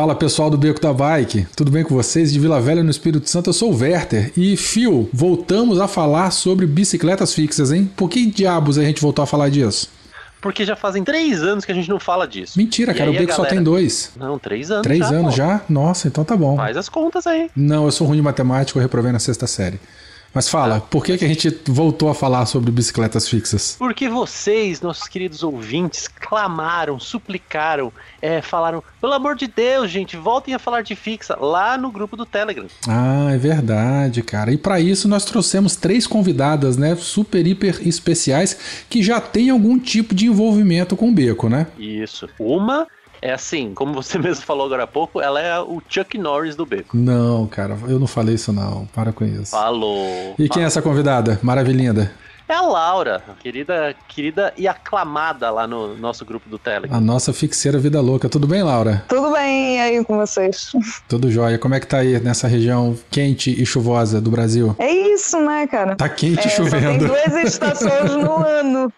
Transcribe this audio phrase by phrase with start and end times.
[0.00, 2.32] Fala pessoal do Beco da Bike, tudo bem com vocês?
[2.32, 6.30] De Vila Velha no Espírito Santo, eu sou o Werther e Phil, voltamos a falar
[6.30, 7.90] sobre bicicletas fixas, hein?
[7.98, 9.90] Por que diabos a gente voltou a falar disso?
[10.40, 12.54] Porque já fazem três anos que a gente não fala disso.
[12.56, 14.10] Mentira, E cara, o Beco só galera- tem dois.
[14.16, 14.84] Não, três anos.
[14.84, 15.36] Três já, anos pô.
[15.36, 15.60] já?
[15.68, 16.56] Nossa, então tá bom.
[16.56, 17.50] Faz as contas aí.
[17.54, 19.78] Não, eu sou ruim de matemática, eu reprovei na sexta série.
[20.32, 20.80] Mas fala, Ah.
[20.80, 23.74] por que, que a gente voltou a falar sobre bicicletas fixas?
[23.78, 30.54] Porque vocês, nossos queridos ouvintes, clamaram, suplicaram, é, falaram: pelo amor de Deus, gente, voltem
[30.54, 32.66] a falar de fixa lá no grupo do Telegram.
[32.88, 34.52] Ah, é verdade, cara.
[34.52, 39.78] E para isso nós trouxemos três convidadas, né, super hiper especiais que já têm algum
[39.78, 41.66] tipo de envolvimento com o beco, né?
[41.78, 42.28] Isso.
[42.38, 42.86] Uma
[43.22, 46.64] é assim, como você mesmo falou agora há pouco, ela é o Chuck Norris do
[46.66, 46.96] beco.
[46.96, 48.86] Não, cara, eu não falei isso não.
[48.86, 49.50] Para com isso.
[49.52, 50.34] Falou.
[50.38, 51.38] E quem é essa convidada?
[51.42, 52.10] Maravilhinda.
[52.48, 56.98] É a Laura, querida, querida e aclamada lá no nosso grupo do Telegram.
[56.98, 58.28] A nossa fixeira vida louca.
[58.28, 59.04] Tudo bem, Laura?
[59.08, 60.72] Tudo bem aí com vocês?
[61.08, 61.58] Tudo jóia.
[61.60, 64.74] Como é que tá aí nessa região quente e chuvosa do Brasil?
[64.80, 65.94] É isso, né, cara?
[65.94, 67.06] Tá quente e É, tem chovendo.
[67.06, 68.92] duas estações no ano.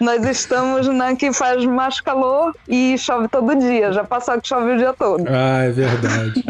[0.00, 3.92] Nós estamos na que faz mais calor e chove todo dia.
[3.92, 5.24] Já passou que chove o dia todo.
[5.28, 6.44] Ah, é verdade.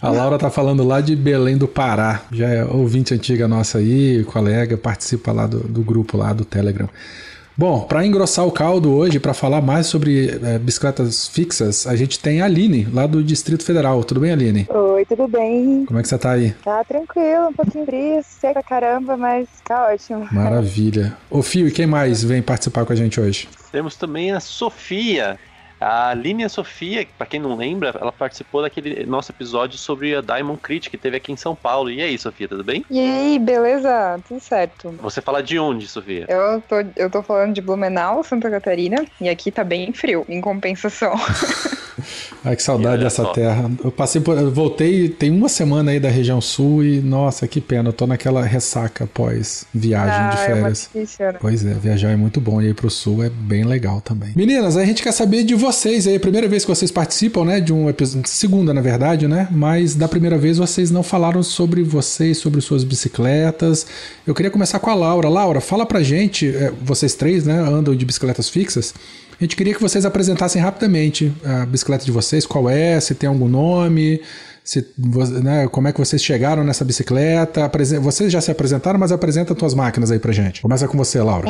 [0.00, 2.22] A Laura tá falando lá de Belém do Pará.
[2.32, 6.88] Já é ouvinte antiga nossa aí, colega, participa lá do, do grupo lá do Telegram.
[7.56, 12.18] Bom, para engrossar o caldo hoje, para falar mais sobre eh, bicicletas fixas, a gente
[12.18, 14.02] tem a Aline, lá do Distrito Federal.
[14.02, 14.66] Tudo bem, Aline?
[14.68, 15.84] Oi, tudo bem?
[15.86, 16.50] Como é que você tá aí?
[16.64, 20.26] Tá tranquilo, um pouquinho frio, seco pra caramba, mas tá ótimo.
[20.32, 21.16] Maravilha.
[21.30, 23.48] Ô, Fio, e quem mais vem participar com a gente hoje?
[23.70, 25.38] Temos também a Sofia.
[25.84, 30.58] A Linha Sofia, pra quem não lembra, ela participou daquele nosso episódio sobre a Diamond
[30.58, 31.90] Crit que teve aqui em São Paulo.
[31.90, 32.82] E aí, Sofia, tudo bem?
[32.90, 34.18] E aí, beleza?
[34.26, 34.92] Tudo certo.
[35.02, 36.24] Você fala de onde, Sofia?
[36.26, 40.40] Eu tô, eu tô falando de Blumenau, Santa Catarina, e aqui tá bem frio, em
[40.40, 41.12] compensação.
[42.44, 43.32] Ai, que saudade dessa só.
[43.32, 43.70] terra.
[43.82, 44.36] Eu passei por.
[44.36, 47.88] Eu voltei, tem uma semana aí da região sul e, nossa, que pena.
[47.88, 50.90] Eu tô naquela ressaca pós viagem de ah, é uma férias.
[50.92, 51.38] delícia, né?
[51.40, 54.32] Pois é, viajar é muito bom e ir pro sul é bem legal também.
[54.34, 56.14] Meninas, a gente quer saber de vocês aí.
[56.14, 57.60] É a primeira vez que vocês participam, né?
[57.60, 58.28] De um episódio.
[58.28, 59.48] Segunda, na verdade, né?
[59.50, 63.86] Mas da primeira vez vocês não falaram sobre vocês, sobre suas bicicletas.
[64.26, 65.28] Eu queria começar com a Laura.
[65.28, 67.58] Laura, fala pra gente, é, vocês três, né?
[67.58, 68.94] Andam de bicicletas fixas.
[69.44, 73.46] Gente queria que vocês apresentassem rapidamente a bicicleta de vocês, qual é, se tem algum
[73.46, 74.22] nome,
[74.64, 74.86] se,
[75.42, 77.70] né, como é que vocês chegaram nessa bicicleta.
[78.00, 80.62] Vocês já se apresentaram, mas apresenta tuas máquinas aí pra gente.
[80.62, 81.46] Começa com você, Laura.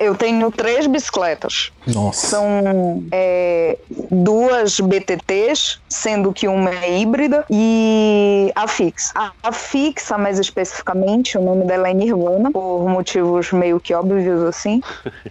[0.00, 1.70] Eu tenho três bicicletas.
[1.86, 2.28] Nossa.
[2.28, 3.76] São é,
[4.10, 9.12] duas BTTs, sendo que uma é híbrida, e a fixa.
[9.14, 14.42] A, a fixa, mais especificamente, o nome dela é Nirvana, por motivos meio que óbvios
[14.44, 14.80] assim.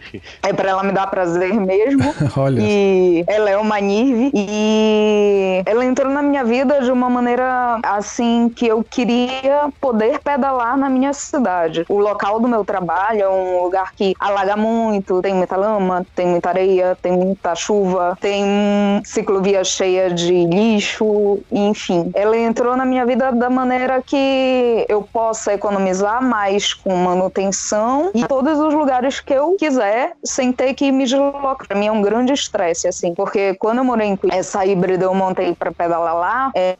[0.44, 2.14] É pra ela me dar prazer mesmo.
[2.36, 2.60] Olha.
[2.62, 8.50] E ela é uma Nirve e ela entrou na minha vida de uma maneira assim
[8.50, 11.86] que eu queria poder pedalar na minha cidade.
[11.90, 16.28] O local do meu trabalho é um lugar que alaga muito, tem muita lama, tem
[16.28, 22.12] muita areia, tem muita chuva, tem ciclovia cheia de lixo, enfim.
[22.14, 28.26] Ela entrou na minha vida da maneira que eu possa economizar mais com manutenção e
[28.28, 31.68] todos os lugares que eu quiser sem ter que me deslocar.
[31.68, 35.14] Pra mim é um grande estresse, assim, porque quando eu morei em essa híbrida eu
[35.14, 36.76] montei pra pedalar lá, é,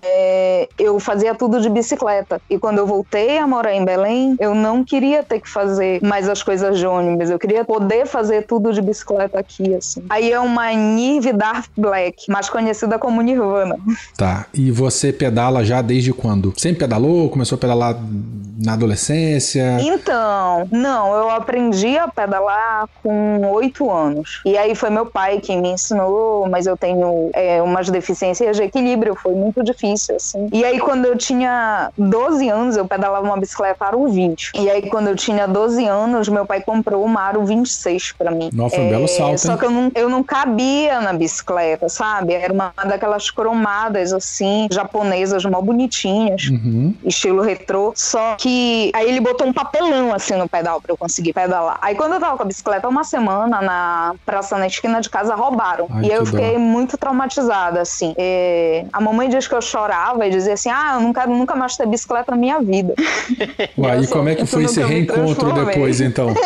[0.78, 2.42] eu fazia tudo de bicicleta.
[2.50, 6.28] E quando eu voltei a morar em Belém, eu não queria ter que fazer mais
[6.28, 10.04] as coisas de ônibus, eu queria poder fazer tudo de bicicleta aqui, assim.
[10.10, 11.32] Aí é uma Nirv
[11.78, 13.78] Black, mais conhecida como Nirvana.
[14.18, 14.46] Tá.
[14.54, 16.54] E você pedala já desde quando?
[16.58, 17.30] Sempre pedalou?
[17.30, 17.98] Começou a pedalar
[18.64, 19.78] na adolescência?
[19.82, 24.42] Então, não, eu aprendi a pedalar com oito anos.
[24.46, 28.64] E aí foi meu pai quem me ensinou, mas eu tenho é, umas deficiências de
[28.64, 30.50] equilíbrio, foi muito difícil, assim.
[30.54, 34.52] E aí quando eu tinha 12 anos, eu pedalava uma bicicleta aro 20.
[34.56, 38.32] E aí quando eu tinha 12 anos, meu pai comprou uma aro número 26 pra
[38.32, 38.50] mim.
[38.54, 39.58] Nossa, foi um belo salto, Só hein?
[39.58, 42.34] que eu não, eu não cabia na bicicleta, sabe?
[42.34, 46.94] Era uma daquelas cromadas, assim, japonesas, mal bonitinhas Uhum.
[47.04, 51.34] estilo retrô, só que aí ele botou um papelão assim no pedal pra eu conseguir
[51.34, 51.78] pedalar.
[51.82, 55.36] Aí quando eu tava com a bicicleta uma semana na praça na esquina de casa
[55.36, 55.88] roubaram.
[55.90, 56.38] Ai, e aí eu que dó.
[56.38, 58.14] fiquei muito traumatizada assim.
[58.18, 61.56] E a mamãe diz que eu chorava e dizia assim: "Ah, eu não quero nunca
[61.56, 62.94] mais ter bicicleta na minha vida".
[63.78, 66.34] Uai, e sou- como é que foi esse reencontro depois, então?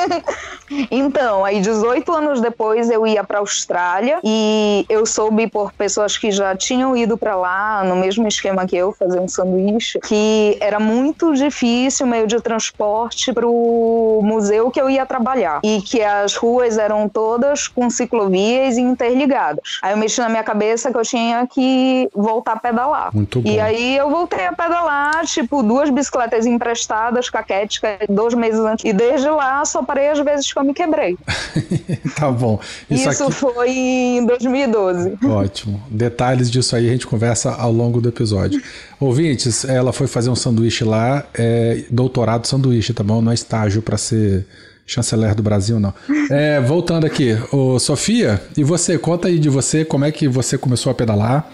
[0.89, 6.31] Então, aí 18 anos depois eu ia pra Austrália e eu soube por pessoas que
[6.31, 10.79] já tinham ido pra lá no mesmo esquema que eu, fazer um sanduíche, que era
[10.79, 16.35] muito difícil o meio de transporte pro museu que eu ia trabalhar e que as
[16.35, 19.77] ruas eram todas com ciclovias e interligadas.
[19.83, 23.09] Aí eu mexi na minha cabeça que eu tinha que voltar a pedalar.
[23.13, 23.49] Muito bom.
[23.49, 28.85] E aí eu voltei a pedalar, tipo, duas bicicletas emprestadas, caquética, dois meses antes.
[28.85, 31.17] E desde lá só parei as vezes que eu me quebrei.
[32.15, 32.59] tá bom.
[32.89, 33.33] Isso, Isso, aqui.
[33.33, 35.17] foi em 2012.
[35.25, 35.81] Ótimo.
[35.89, 38.61] Detalhes disso aí a gente conversa ao longo do episódio.
[38.99, 43.21] Ouvintes, ela foi fazer um sanduíche lá, é, doutorado sanduíche, tá bom?
[43.21, 44.45] Não é estágio para ser
[44.85, 45.93] chanceler do Brasil, não.
[46.29, 48.97] É, voltando aqui, ô, Sofia, e você?
[48.97, 51.49] Conta aí de você, como é que você começou a pedalar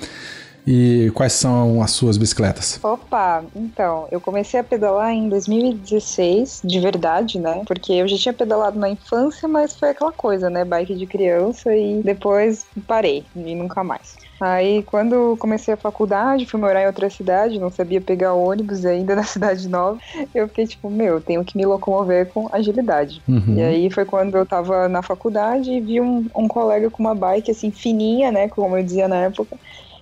[0.65, 2.79] e quais são as suas bicicletas?
[2.83, 7.63] Opa, então, eu comecei a pedalar em 2016, de verdade, né?
[7.65, 10.63] Porque eu já tinha pedalado na infância, mas foi aquela coisa, né?
[10.63, 14.15] Bike de criança e depois parei e nunca mais.
[14.41, 19.13] Aí, quando comecei a faculdade, fui morar em outra cidade, não sabia pegar ônibus ainda
[19.15, 19.99] na cidade nova,
[20.33, 23.21] eu fiquei tipo, meu, tenho que me locomover com agilidade.
[23.27, 23.55] Uhum.
[23.55, 27.13] E aí foi quando eu tava na faculdade e vi um, um colega com uma
[27.13, 28.49] bike assim, fininha, né?
[28.49, 29.55] Como eu dizia na época.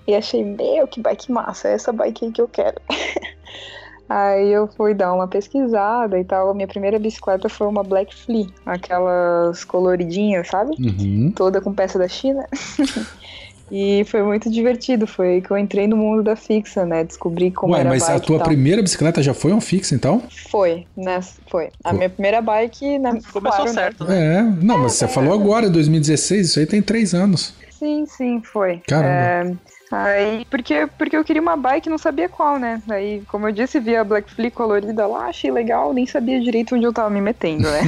[0.10, 2.82] E achei, meu, que bike massa, é essa bike aí que eu quero.
[4.10, 6.50] aí eu fui dar uma pesquisada e tal.
[6.50, 10.72] A minha primeira bicicleta foi uma Black Flea, aquelas coloridinhas, sabe?
[10.80, 11.32] Uhum.
[11.36, 12.44] Toda com peça da China.
[13.72, 15.06] e foi muito divertido.
[15.06, 17.04] Foi aí que eu entrei no mundo da fixa, né?
[17.04, 20.24] Descobri como Ué, era mas a bike tua primeira bicicleta já foi um fix, então?
[20.50, 21.20] Foi, né?
[21.52, 21.70] Foi.
[21.84, 21.98] A Pô.
[21.98, 23.12] minha primeira bike, né?
[23.32, 23.74] Começou claro, né?
[23.74, 24.38] certo, né?
[24.38, 27.54] É, não, mas você falou agora, 2016, isso aí tem três anos.
[27.70, 28.82] Sim, sim, foi.
[28.88, 29.54] Caramba.
[29.54, 32.82] É, aí, porque, porque eu queria uma bike e não sabia qual, né?
[32.90, 36.76] Aí, como eu disse, vi a Black Flea colorida lá, achei legal, nem sabia direito
[36.76, 37.82] onde eu tava me metendo, né?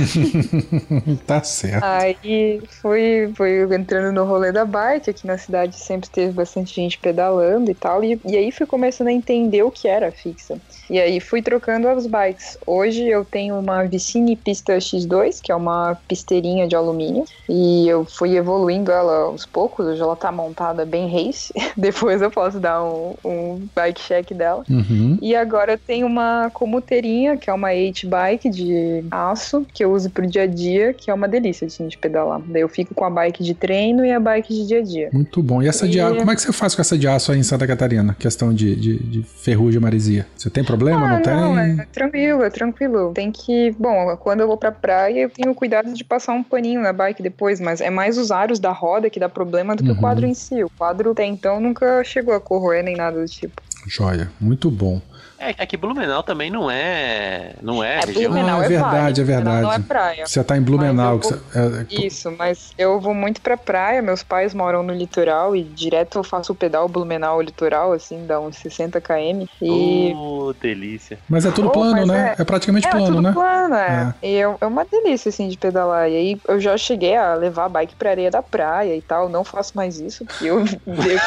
[1.28, 1.84] tá certo.
[1.84, 6.98] aí fui, fui entrando no rolê da bike, aqui na cidade sempre teve bastante gente
[6.98, 10.60] pedalando e tal, e, e aí fui começando a entender o que era fixa.
[10.92, 12.58] E aí fui trocando as bikes.
[12.68, 18.04] Hoje eu tenho uma Vicine Pista X2, que é uma pisteirinha de alumínio, e eu
[18.04, 21.54] fui evoluindo ela aos poucos, hoje ela tá montada bem race.
[21.78, 24.66] Depois eu posso dar um, um bike check dela.
[24.70, 25.18] Uhum.
[25.22, 30.10] E agora eu tenho uma comuteirinha, que é uma 8-bike de aço, que eu uso
[30.10, 32.42] pro dia a dia, que é uma delícia assim, de pedalar.
[32.46, 35.10] Daí eu fico com a bike de treino e a bike de dia a dia.
[35.14, 35.64] Muito bom.
[35.64, 37.40] E essa de E- aço, como é que você faz com essa de aço aí
[37.40, 38.14] em Santa Catarina?
[38.20, 40.28] Questão de, de, de ferrugem e maresia.
[40.36, 40.81] Você tem problema?
[40.88, 41.34] Ah, não tem?
[41.36, 43.12] não, é tranquilo, é tranquilo.
[43.14, 43.76] Tem que.
[43.78, 47.22] Bom, quando eu vou pra praia, eu tenho cuidado de passar um paninho na bike
[47.22, 49.98] depois, mas é mais os aros da roda que dá problema do que Uhum.
[49.98, 50.64] o quadro em si.
[50.64, 53.62] O quadro até então nunca chegou a corroer nem nada do tipo.
[53.88, 54.30] Joia.
[54.40, 55.02] Muito bom.
[55.42, 57.56] É, é que Blumenau também não é.
[57.62, 58.32] Não é, É, região.
[58.32, 59.62] Blumenau Ah, é é verdade, vale, é verdade.
[59.64, 60.26] Não é praia.
[60.28, 61.14] Você tá em Blumenau.
[61.16, 64.94] Eu você- é, é, Isso, mas eu vou muito pra praia, meus pais moram no
[64.94, 69.46] litoral e direto eu faço o pedal Blumenau litoral, assim, dá uns 60 km.
[69.62, 70.14] E.
[70.16, 71.18] Oh, delícia.
[71.28, 72.36] mas é tudo Oh, plano, né?
[72.38, 73.32] É, é- praticamente É, plano, tudo né?
[73.34, 74.14] plano, é.
[74.22, 76.08] E é, é uma delícia, assim, de pedalar.
[76.10, 79.28] E aí eu já cheguei a levar a bike pra areia da praia e tal.
[79.30, 80.60] Não faço mais isso, porque eu.
[80.86, 81.20] no dia-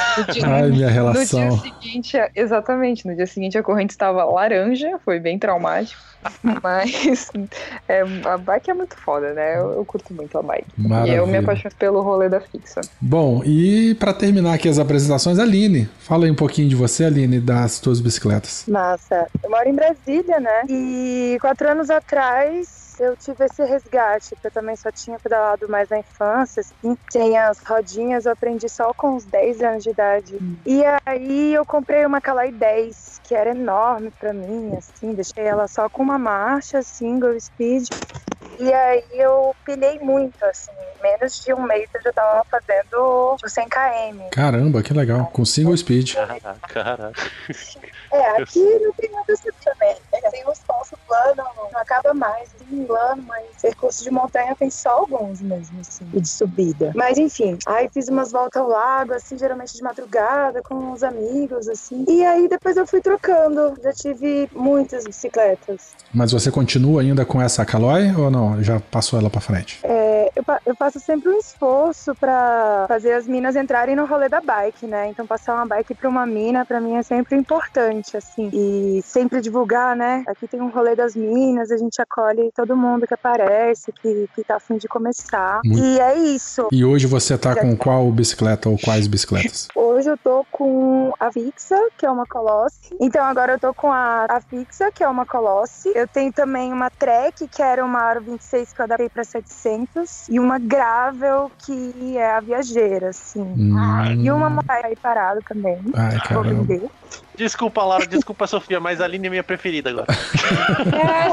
[0.46, 1.58] Ai, minha no dia relação.
[1.58, 6.02] seguinte, exatamente, no dia seguinte a corrente estava laranja, foi bem traumático.
[6.62, 7.30] Mas
[7.86, 9.58] é, a bike é muito foda, né?
[9.58, 10.66] Eu, eu curto muito a bike.
[10.78, 11.26] E eu Maravilha.
[11.26, 12.80] me apaixono pelo rolê da fixa.
[12.98, 15.88] Bom, e pra terminar aqui as apresentações, Aline.
[15.98, 18.64] Fala aí um pouquinho de você, Aline, das tuas bicicletas.
[18.66, 19.26] Massa.
[19.42, 20.62] Eu moro em Brasília, né?
[20.68, 25.88] E quatro anos atrás eu tive esse resgate, que eu também só tinha pedalado mais
[25.88, 26.96] na infância, assim.
[27.10, 30.38] Tem as rodinhas, eu aprendi só com uns 10 anos de idade.
[30.66, 35.14] E aí eu comprei uma Calai 10, que era enorme pra mim, assim.
[35.14, 37.84] Deixei ela só com uma marcha, single speed.
[38.58, 40.70] E aí eu pilhei muito, assim.
[41.02, 44.28] Menos de um mês eu já tava fazendo tipo, 100 km.
[44.30, 45.26] Caramba, que legal.
[45.26, 46.14] Com single speed.
[46.14, 47.22] Caraca, caraca.
[48.10, 49.96] É, aqui não tem nada assim também.
[50.12, 50.20] né?
[50.30, 51.42] Tem uns falsos plano,
[51.72, 52.48] não acaba mais.
[52.68, 56.92] Tem plano, mas percurso de montanha tem só alguns mesmo, assim, e de subida.
[56.94, 61.68] Mas enfim, aí fiz umas voltas ao lago, assim, geralmente de madrugada, com os amigos,
[61.68, 62.04] assim.
[62.08, 63.74] E aí depois eu fui trocando.
[63.82, 65.92] Já tive muitas bicicletas.
[66.12, 68.43] Mas você continua ainda com essa Caloi ou não?
[68.60, 69.80] Já passou ela pra frente?
[69.82, 74.40] É, eu, eu faço sempre um esforço pra fazer as minas entrarem no rolê da
[74.40, 75.08] bike, né?
[75.08, 78.50] Então passar uma bike pra uma mina, pra mim é sempre importante, assim.
[78.52, 80.24] E sempre divulgar, né?
[80.26, 84.44] Aqui tem um rolê das minas, a gente acolhe todo mundo que aparece, que, que
[84.44, 85.60] tá afim de começar.
[85.64, 85.84] Muito.
[85.84, 86.68] E é isso.
[86.72, 89.68] E hoje você tá com qual bicicleta ou quais bicicletas?
[89.74, 92.94] Hoje eu tô com a Fixa, que é uma Colosse.
[93.00, 95.92] Então agora eu tô com a, a Fixa, que é uma Colosse.
[95.94, 100.28] Eu tenho também uma Trek, que era uma Aro 26 que eu adaptei pra 700.
[100.28, 103.40] E uma Gravel, que é a Viajeira, assim.
[103.40, 104.22] Hum.
[104.22, 105.78] E uma Motai aí parada também.
[105.94, 106.90] Ai, Vou vender.
[107.36, 110.06] Desculpa, Laura, desculpa, Sofia, mas a Aline é minha preferida agora.
[110.86, 111.28] É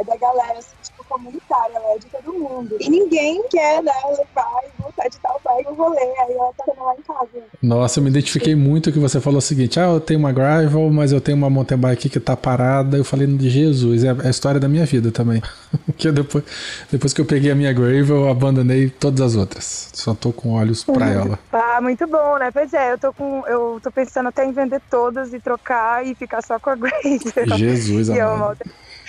[0.04, 0.74] da galera, assim,
[1.10, 2.76] comunitária, ela é de todo mundo.
[2.80, 6.00] E ninguém quer, né, levar e voltar de tal bike no rolê.
[6.00, 7.44] Aí ela tá tendo lá em casa.
[7.60, 10.88] Nossa, eu me identifiquei muito que você falou o seguinte: ah, eu tenho uma Gravel,
[10.90, 12.96] mas eu tenho uma mountain bike que tá parada.
[12.96, 15.42] Eu falei de Jesus, é a história da minha vida também.
[15.98, 16.44] que depois,
[16.90, 19.90] depois que eu peguei a minha Gravel, eu abandonei todas as outras.
[19.92, 21.38] Só tô com olhos pra ela.
[21.52, 22.50] Ah, muito bom, né?
[22.52, 23.42] Pois é, eu tô com.
[23.46, 27.32] Eu tô pensando até em vender todas e trocar e ficar só com a Grace.
[27.56, 28.58] Jesus, é amado.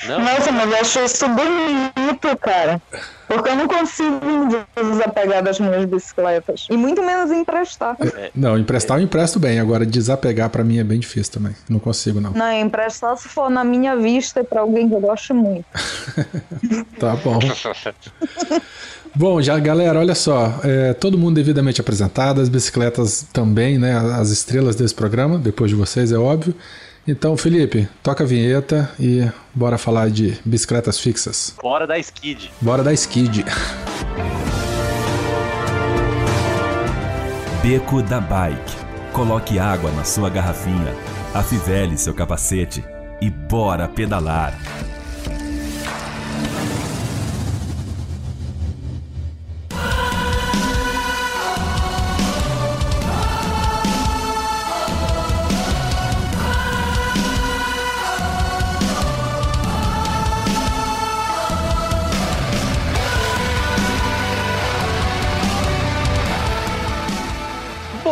[0.08, 2.82] Não, Nossa, mas eu achei isso bonito, cara.
[3.28, 6.68] Porque eu não consigo me desapegar das minhas bicicletas.
[6.70, 7.96] E muito menos emprestar.
[8.36, 9.60] Não, emprestar eu empresto bem.
[9.60, 11.56] Agora, desapegar pra mim é bem difícil também.
[11.70, 12.32] Não consigo, não.
[12.32, 15.66] Não, emprestar se for na minha vista e pra alguém que eu gosto muito.
[17.00, 17.40] Tá bom.
[19.14, 23.94] Bom, já galera, olha só, é, todo mundo devidamente apresentado, as bicicletas também, né?
[24.16, 26.56] As estrelas desse programa, depois de vocês, é óbvio.
[27.08, 31.56] Então, Felipe, toca a vinheta e bora falar de bicicletas fixas.
[31.62, 32.52] Bora da Skid.
[32.62, 33.44] Bora dar skid.
[37.64, 38.76] Beco da Bike.
[39.14, 40.96] Coloque água na sua garrafinha,
[41.34, 42.84] afivele seu capacete
[43.20, 44.58] e bora pedalar.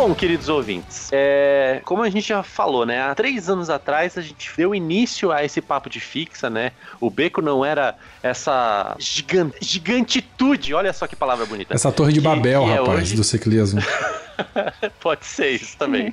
[0.09, 2.99] Bom, queridos ouvintes, é, como a gente já falou, né?
[2.99, 6.71] Há três anos atrás a gente deu início a esse papo de fixa, né?
[6.99, 11.75] O beco não era essa gigan- gigantitude, olha só que palavra bonita.
[11.75, 13.15] Essa torre de Que- Babel, que é rapaz, hoje.
[13.17, 13.81] do ciclismo.
[14.99, 16.11] Pode ser isso também.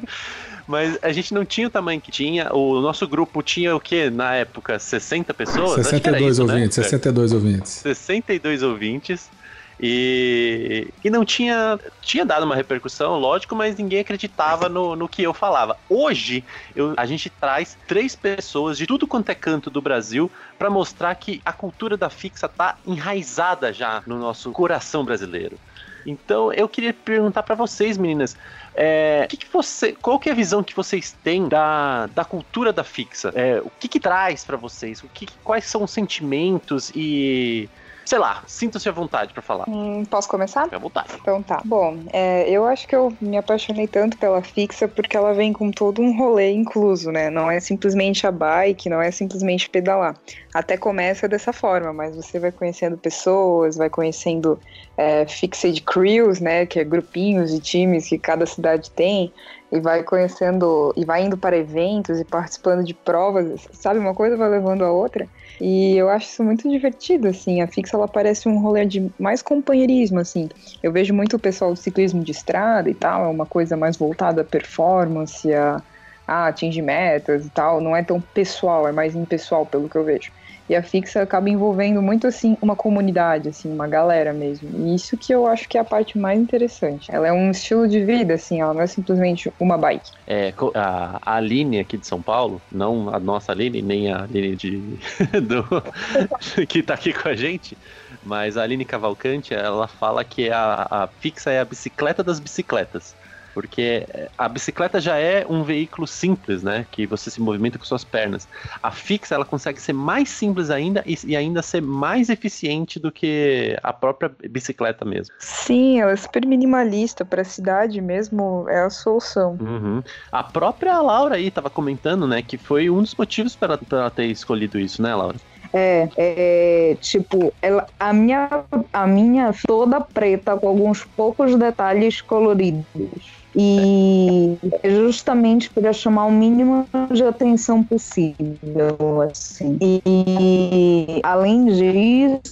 [0.68, 2.52] Mas a gente não tinha o tamanho que tinha.
[2.52, 4.78] O nosso grupo tinha o quê na época?
[4.78, 5.86] 60 pessoas?
[5.86, 6.52] Acho que era 62 isso, né?
[6.52, 7.70] ouvintes, 62 ouvintes.
[7.72, 9.30] 62 ouvintes.
[9.78, 11.78] E, e não tinha.
[12.00, 15.76] Tinha dado uma repercussão, lógico, mas ninguém acreditava no, no que eu falava.
[15.88, 20.70] Hoje, eu- a gente traz três pessoas de tudo quanto é canto do Brasil para
[20.70, 25.58] mostrar que a cultura da fixa tá enraizada já no nosso coração brasileiro.
[26.06, 28.36] Então, eu queria perguntar para vocês, meninas,
[28.74, 32.72] é, que que você, qual que é a visão que vocês têm da, da cultura
[32.72, 33.32] da fixa?
[33.34, 35.02] É, o que, que traz para vocês?
[35.02, 37.68] O que, quais são os sentimentos e
[38.06, 39.68] sei lá, sinta-se à vontade para falar.
[39.68, 40.62] Hum, posso começar?
[40.64, 41.08] Fique à vontade.
[41.20, 41.60] Então tá.
[41.64, 45.72] Bom, é, eu acho que eu me apaixonei tanto pela fixa porque ela vem com
[45.72, 47.28] todo um rolê incluso, né?
[47.30, 50.14] Não é simplesmente a bike, não é simplesmente pedalar.
[50.54, 54.58] Até começa dessa forma, mas você vai conhecendo pessoas, vai conhecendo
[54.96, 56.64] é, fixed crews, né?
[56.64, 59.32] Que é grupinhos de times que cada cidade tem.
[59.72, 63.98] E vai conhecendo, e vai indo para eventos e participando de provas, sabe?
[63.98, 65.28] Uma coisa vai levando a outra.
[65.60, 67.60] E eu acho isso muito divertido, assim.
[67.62, 70.48] A Fixa, ela parece um rolê de mais companheirismo, assim.
[70.82, 73.96] Eu vejo muito o pessoal do ciclismo de estrada e tal, é uma coisa mais
[73.96, 75.82] voltada à performance, a,
[76.26, 77.80] a atingir metas e tal.
[77.80, 80.30] Não é tão pessoal, é mais impessoal, pelo que eu vejo.
[80.68, 84.68] E a Fixa acaba envolvendo muito, assim, uma comunidade, assim, uma galera mesmo.
[84.74, 87.08] E isso que eu acho que é a parte mais interessante.
[87.10, 90.10] Ela é um estilo de vida, assim, ela não é simplesmente uma bike.
[90.26, 94.76] É, a, Aline aqui de São Paulo, não a nossa Aline, nem a Aline de,
[95.42, 95.64] do,
[96.66, 97.76] que tá aqui com a gente,
[98.24, 103.14] mas a Aline Cavalcante, ela fala que a, a fixa é a bicicleta das bicicletas.
[103.56, 106.84] Porque a bicicleta já é um veículo simples, né?
[106.90, 108.46] Que você se movimenta com suas pernas.
[108.82, 113.10] A fixa, ela consegue ser mais simples ainda e, e ainda ser mais eficiente do
[113.10, 115.34] que a própria bicicleta mesmo.
[115.38, 119.56] Sim, ela é super minimalista, para a cidade mesmo é a solução.
[119.58, 120.02] Uhum.
[120.30, 124.26] A própria Laura aí tava comentando, né, que foi um dos motivos para ela ter
[124.26, 125.38] escolhido isso, né, Laura?
[125.72, 128.48] É, é tipo, ela, a minha,
[128.92, 133.45] a minha toda preta com alguns poucos detalhes coloridos.
[133.58, 139.78] E é justamente para chamar o mínimo de atenção possível, assim.
[139.80, 142.42] E além disso,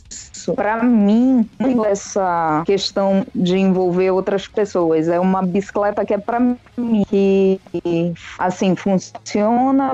[0.55, 1.49] para mim,
[1.87, 6.57] essa questão de envolver outras pessoas é uma bicicleta que é para mim
[7.09, 7.61] que
[8.39, 9.93] assim funciona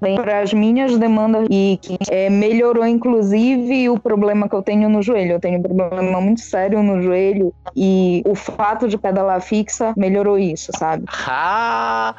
[0.00, 4.88] bem para as minhas demandas e que é, melhorou inclusive o problema que eu tenho
[4.88, 5.32] no joelho.
[5.32, 10.38] Eu tenho um problema muito sério no joelho e o fato de pedalar fixa melhorou
[10.38, 11.04] isso, sabe?
[11.26, 12.14] Ah,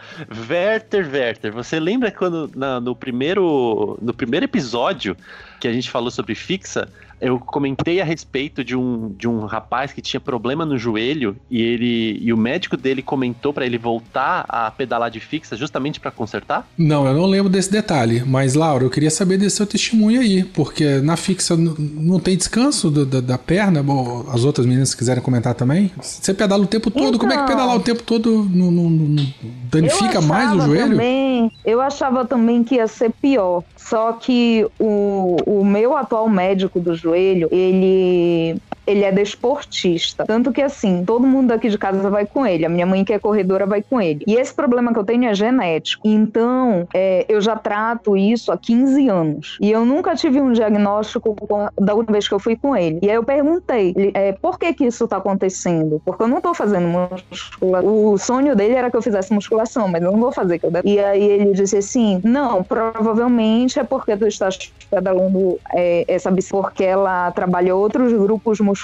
[0.50, 5.16] Werther, Werther, você lembra quando na- no primeiro no primeiro episódio
[5.60, 6.88] que a gente falou sobre fixa,
[7.22, 11.62] eu comentei a respeito de um, de um rapaz que tinha problema no joelho e
[11.62, 16.12] ele e o médico dele comentou pra ele voltar a pedalar de fixa justamente pra
[16.12, 16.68] consertar?
[16.78, 18.24] Não, eu não lembro desse detalhe.
[18.26, 20.44] Mas, Laura, eu queria saber desse seu testemunho aí.
[20.44, 23.82] Porque na fixa não tem descanso do- da, da perna.
[23.84, 25.92] Bom, as outras meninas se quiserem comentar também.
[26.02, 27.18] Você pedala o tempo todo.
[27.20, 27.56] Como é que Então.
[27.56, 29.26] pedalar o tempo todo não, não- não
[29.72, 30.92] danifica mais o joelho?
[30.92, 33.64] Também, eu achava também que ia ser pior.
[33.76, 38.56] Só que o, o meu atual médico do joelho, ele,
[38.89, 40.25] ele é desportista.
[40.25, 42.65] Tanto que, assim, todo mundo daqui de casa vai com ele.
[42.65, 44.19] A minha mãe, que é corredora, vai com ele.
[44.27, 46.01] E esse problema que eu tenho é genético.
[46.08, 49.58] Então, é, eu já trato isso há 15 anos.
[49.62, 51.36] E eu nunca tive um diagnóstico
[51.79, 53.00] da última vez que eu fui com ele.
[53.01, 56.01] E aí eu perguntei, é, por que que isso tá acontecendo?
[56.03, 58.12] Porque eu não tô fazendo musculação.
[58.12, 60.60] O sonho dele era que eu fizesse musculação, mas eu não vou fazer.
[60.60, 64.58] que eu- E aí ele disse assim, não, provavelmente é porque tu estás
[64.89, 68.79] pedalando é, essa bicicleta porque ela trabalha outros grupos musculares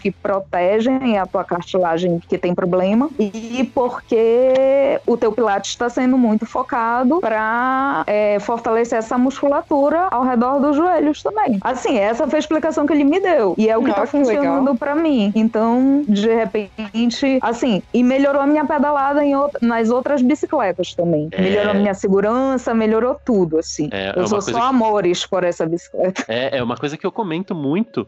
[0.00, 6.16] que protegem a tua cartilagem que tem problema e porque o teu pilates está sendo
[6.18, 8.04] muito focado para
[8.40, 11.58] fortalecer essa musculatura ao redor dos joelhos também.
[11.62, 14.00] Assim, essa foi a explicação que ele me deu e é o que Ah, tá
[14.02, 14.06] legal.
[14.24, 15.32] funcionando para mim.
[15.34, 21.28] Então, de repente, assim, e melhorou a minha pedalada em out- nas outras bicicletas também.
[21.32, 21.40] É.
[21.40, 23.88] Melhorou a minha segurança, melhorou tudo, assim.
[23.92, 26.24] É, é eu uma sou só que- amores por essa bicicleta.
[26.28, 28.06] É, é uma coisa que eu comento muito.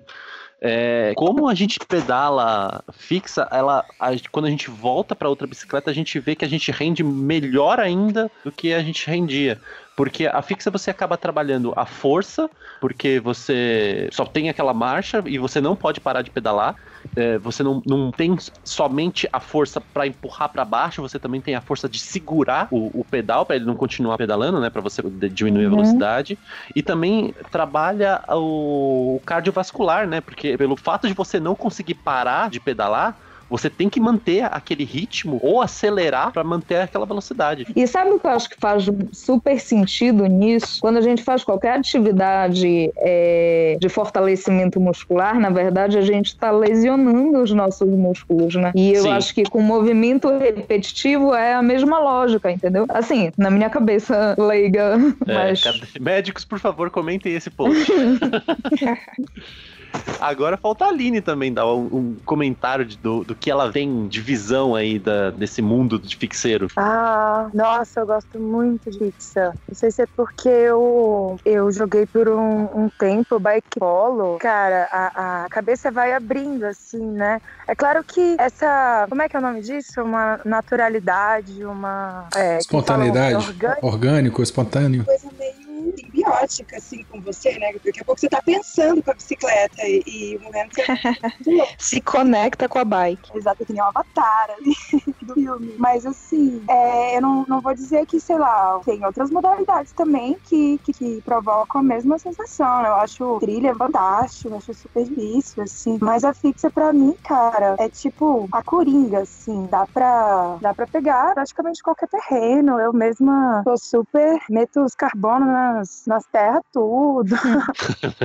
[0.60, 5.90] É, como a gente pedala fixa, ela, a quando a gente volta para outra bicicleta,
[5.90, 9.60] a gente vê que a gente rende melhor ainda do que a gente rendia.
[9.98, 12.48] Porque a fixa você acaba trabalhando a força,
[12.80, 16.76] porque você só tem aquela marcha e você não pode parar de pedalar.
[17.16, 21.56] É, você não, não tem somente a força para empurrar para baixo, você também tem
[21.56, 24.70] a força de segurar o, o pedal para ele não continuar pedalando, né?
[24.70, 25.70] Para você diminuir a Uhum.
[25.70, 26.38] velocidade.
[26.76, 30.20] E também trabalha o, o cardiovascular, né?
[30.20, 33.16] Porque pelo fato de você não conseguir parar de pedalar,
[33.48, 37.66] você tem que manter aquele ritmo ou acelerar para manter aquela velocidade.
[37.74, 40.78] E sabe o que eu acho que faz super sentido nisso?
[40.80, 46.50] Quando a gente faz qualquer atividade é, de fortalecimento muscular, na verdade, a gente está
[46.50, 48.72] lesionando os nossos músculos, né?
[48.74, 49.10] E eu Sim.
[49.10, 52.86] acho que com movimento repetitivo é a mesma lógica, entendeu?
[52.88, 55.62] Assim, na minha cabeça leiga, É, mas.
[56.00, 57.86] Médicos, por favor, comentem esse post.
[60.20, 64.08] Agora falta a Aline também dar um, um comentário de- do, do que ela tem
[64.08, 66.66] de visão aí da, desse mundo de fixeiro.
[66.76, 69.54] Ah, nossa, eu gosto muito de pizza.
[69.68, 74.38] Não sei se é porque eu, eu joguei por um, um tempo bike polo.
[74.40, 77.40] Cara, a, a cabeça vai abrindo, assim, né?
[77.68, 79.06] É claro que essa.
[79.08, 80.02] Como é que é o nome disso?
[80.02, 82.26] Uma naturalidade, uma.
[82.34, 85.04] É, Espontaneidade, orgânico, orgânico, espontâneo.
[85.04, 87.72] coisa meio simbiótica, assim, com você, né?
[87.84, 90.86] Daqui a pouco você tá pensando com a bicicleta e, e o momento você
[91.22, 91.72] muito louco.
[91.78, 93.36] Se conecta com a bike.
[93.36, 94.74] Exato, que nem o Avatar ali
[95.22, 95.74] do filme.
[95.78, 100.36] Mas assim, é, eu não, não vou dizer que, sei lá, tem outras modalidades também
[100.44, 102.88] que, que, que provocam a mesma sensação, né?
[102.88, 105.98] Eu acho trilha fantástico, eu acho super difícil, assim.
[106.00, 109.66] Mas a fixa pra mim, cara, é tipo a coringa, assim.
[109.70, 112.78] Dá pra, dá pra pegar praticamente qualquer terreno.
[112.78, 117.34] Eu mesma sou super, meto os carbonos nas, nas terras, tudo.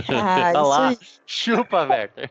[0.09, 2.29] Ah, Olha lá, isso chupa, Werther.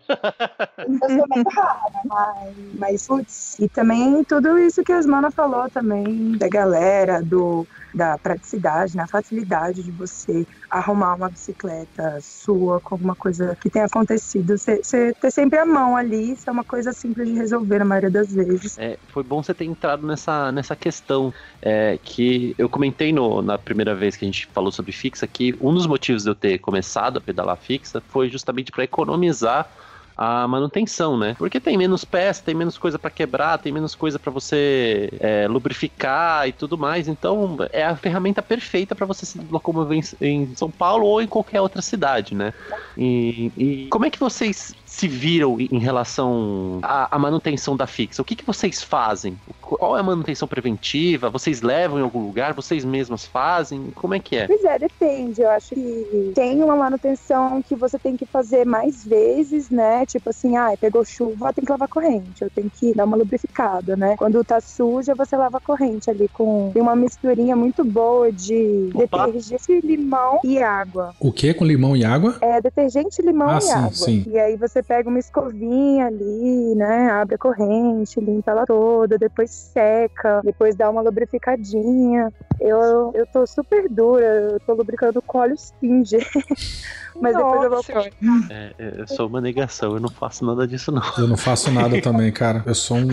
[0.79, 5.69] Eu sou muito rara, mas, mas putz, e também tudo isso que a Osmana falou
[5.71, 12.95] também, da galera, do, da praticidade, na facilidade de você arrumar uma bicicleta sua com
[12.95, 14.57] alguma coisa que tenha acontecido.
[14.57, 17.85] Você você ter sempre a mão ali, isso é uma coisa simples de resolver na
[17.85, 18.77] maioria das vezes.
[18.79, 23.59] É, foi bom você ter entrado nessa, nessa questão é, que eu comentei no- na
[23.59, 26.59] primeira vez que a gente falou sobre fixa que um dos motivos de eu ter
[26.59, 29.71] começado a pedalar fixa foi justamente para economizar
[30.17, 31.35] a manutenção, né?
[31.39, 35.47] Porque tem menos peça, tem menos coisa para quebrar, tem menos coisa para você é,
[35.49, 37.09] lubrificar e tudo mais.
[37.09, 41.27] Então é a ferramenta perfeita para você se locomover em, em, São Paulo ou em
[41.27, 42.53] qualquer outra cidade, né?
[42.97, 48.21] E, e como é que vocês se viram em relação à, à manutenção da fixa?
[48.21, 49.39] O que, que vocês fazem?
[49.59, 51.31] Qual é a manutenção preventiva?
[51.31, 52.53] Vocês levam em algum lugar?
[52.53, 53.91] Vocês mesmas fazem?
[53.95, 54.47] Como é que é?
[54.47, 55.41] Pois é, depende.
[55.41, 60.05] Eu acho que tem uma manutenção que você tem que fazer mais vezes, né?
[60.05, 62.43] Tipo assim, ah, pegou chuva, tem que lavar corrente.
[62.43, 64.15] Eu tenho que dar uma lubrificada, né?
[64.19, 68.91] Quando tá suja, você lava a corrente ali com tem uma misturinha muito boa de
[68.95, 69.27] Opa.
[69.27, 71.15] detergente, limão e água.
[71.19, 72.37] O que com limão e água?
[72.43, 73.93] É, detergente, limão ah, e sim, água.
[73.93, 74.25] Sim.
[74.27, 77.11] E aí você pega uma escovinha ali, né?
[77.11, 82.33] Abre a corrente, limpa ela toda, depois seca, depois dá uma lubrificadinha.
[82.61, 86.27] Eu, eu tô super dura, eu tô lubricando com óleo Singer.
[87.21, 88.45] Mas Nossa, depois eu vou.
[88.51, 91.03] É, eu sou uma negação, eu não faço nada disso, não.
[91.19, 92.63] Eu não faço nada também, cara.
[92.67, 93.09] Eu sou um,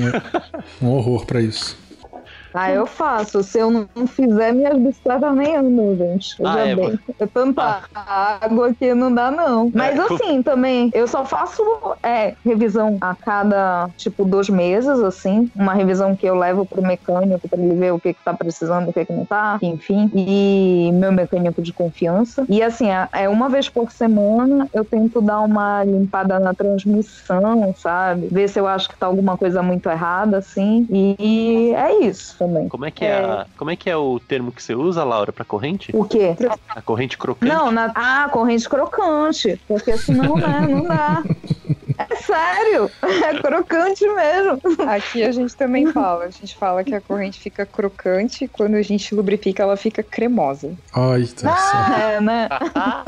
[0.82, 1.77] um horror para isso.
[2.53, 3.43] Ah, eu faço.
[3.43, 6.27] Se eu não fizer, minhas bicicletas nem andam, gente.
[6.43, 6.99] Ah, Já é, bem.
[7.19, 9.69] É tanta água que não dá, não.
[9.73, 11.62] Mas É, assim, também, eu só faço
[12.03, 15.49] é, revisão a cada, tipo, dois meses, assim.
[15.55, 18.89] Uma revisão que eu levo pro mecânico pra ele ver o que que tá precisando,
[18.89, 20.09] o que que não tá, enfim.
[20.15, 22.45] E meu mecânico de confiança.
[22.49, 27.73] E assim, é- é uma vez por semana eu tento dar uma limpada na transmissão,
[27.75, 28.27] sabe?
[28.31, 30.85] Ver se eu acho que tá alguma coisa muito errada, assim.
[30.89, 32.67] E é isso também.
[32.69, 35.32] Como é que é, a- como é que é o termo que você usa, Laura,
[35.34, 35.91] pra corrente?
[35.93, 36.36] O quê?
[36.69, 37.54] A corrente crocante?
[37.54, 37.91] Não, na...
[37.93, 41.21] ah, corrente crocante, porque senão, né, não dá.
[42.09, 44.59] É sério, é crocante mesmo.
[44.88, 46.25] Aqui a gente também fala.
[46.25, 50.01] A gente fala que a corrente fica crocante e quando a gente lubrifica ela fica
[50.01, 50.71] cremosa.
[50.93, 52.01] Ai, tá certo.
[52.01, 52.49] É, né?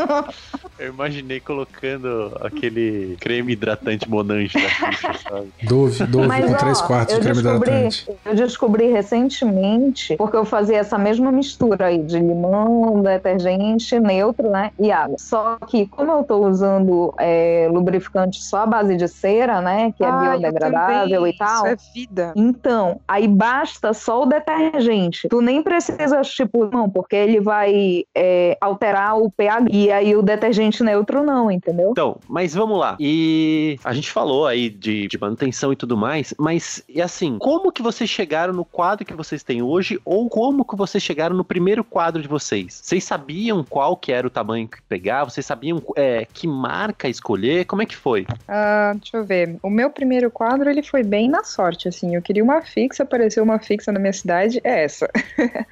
[0.77, 5.51] Eu imaginei colocando aquele creme hidratante Monange da Xuxa, sabe?
[5.63, 8.12] Dove, Dove Mas, com ó, 3 quartos de creme descobri, hidratante.
[8.25, 14.71] eu descobri recentemente, porque eu fazia essa mesma mistura aí de limão, detergente, neutro, né,
[14.80, 15.17] e água.
[15.19, 20.04] Só que como eu tô usando é, lubrificante só à base de cera, né, que
[20.04, 22.34] é Ah, biodegradável e tal, Isso é vida.
[22.36, 25.28] Então, aí basta só o detergente.
[25.30, 29.65] Tu nem precisa, tipo, não, porque ele vai é, alterar o pH.
[29.72, 31.91] E aí o detergente neutro não, entendeu?
[31.91, 32.96] Então, mas vamos lá.
[33.00, 37.72] E a gente falou aí de, de manutenção e tudo mais, mas e assim, como
[37.72, 41.44] que vocês chegaram no quadro que vocês têm hoje ou como que vocês chegaram no
[41.44, 42.80] primeiro quadro de vocês?
[42.84, 45.24] Vocês sabiam qual que era o tamanho que pegar?
[45.24, 47.65] Vocês sabiam é, que marca escolher?
[47.65, 48.26] Como é que foi?
[48.96, 49.58] Deixa eu ver.
[49.62, 52.16] O meu primeiro quadro, ele foi bem na sorte, assim.
[52.16, 55.10] Eu queria uma fixa, apareceu uma fixa na minha cidade, é essa.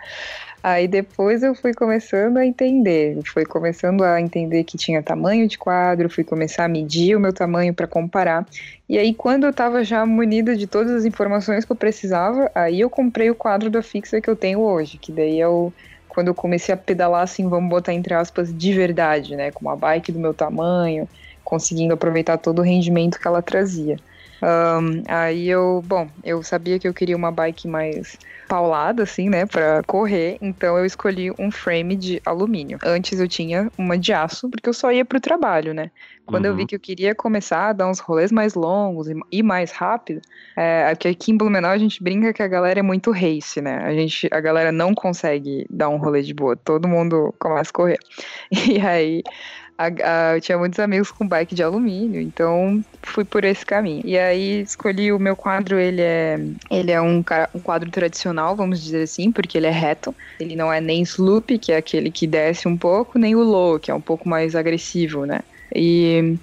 [0.62, 5.58] Aí depois eu fui começando a entender, fui começando a entender que tinha tamanho de
[5.58, 8.46] quadro, fui começar a medir o meu tamanho para comparar.
[8.88, 12.82] E aí quando eu tava já munida de todas as informações que eu precisava, aí
[12.82, 15.72] eu comprei o quadro da fixa que eu tenho hoje, que daí é o
[16.10, 19.76] quando eu comecei a pedalar assim, vamos botar entre aspas, de verdade, né, com uma
[19.76, 21.08] bike do meu tamanho,
[21.50, 24.00] conseguindo aproveitar todo o rendimento que ela trazia.
[24.42, 29.46] Ahn, aí eu, bom, eu sabia que eu queria uma bike mais paulada, assim, né,
[29.46, 32.80] pra correr, então eu escolhi um frame de alumínio.
[32.84, 35.92] Antes eu tinha uma de aço, porque eu só ia pro trabalho, né.
[36.26, 36.56] Quando eu Uhum.
[36.56, 40.22] vi que eu queria começar a dar uns rolês mais longos e, e mais rápido,
[40.56, 43.78] é, porque aqui em Blumenau a gente brinca que a galera é muito race, né?
[43.86, 47.74] A gente, a galera não consegue dar um rolê de boa, todo mundo começa a
[47.74, 48.00] correr.
[48.70, 49.24] E aí
[49.80, 54.02] a- a- eu tinha muitos amigos com bike de alumínio, então fui por esse caminho.
[54.06, 56.38] E aí escolhi o meu quadro, ele é,
[56.70, 57.24] ele é um,
[57.56, 60.16] um quadro tradicional, vamos dizer assim, porque ele é reto.
[60.40, 63.80] Ele não é nem sloop, que é aquele que desce um pouco, nem o low,
[63.80, 65.40] que é um pouco mais agressivo, né?
[65.76, 66.40] E,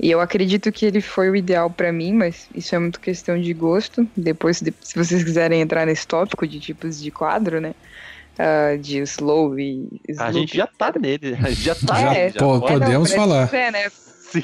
[0.00, 3.40] e eu acredito que ele foi o ideal pra mim, mas isso é muito questão
[3.40, 4.08] de gosto.
[4.16, 7.74] Depois, de- se vocês quiserem entrar nesse tópico de tipos de quadro, né?
[8.38, 12.10] Ah, de slow e A sloop, gente já tá nele, a gente já tá Já,
[12.12, 12.32] nele.
[12.32, 13.44] pô, pode- podemos pra falar.
[13.44, 13.86] dizer, né,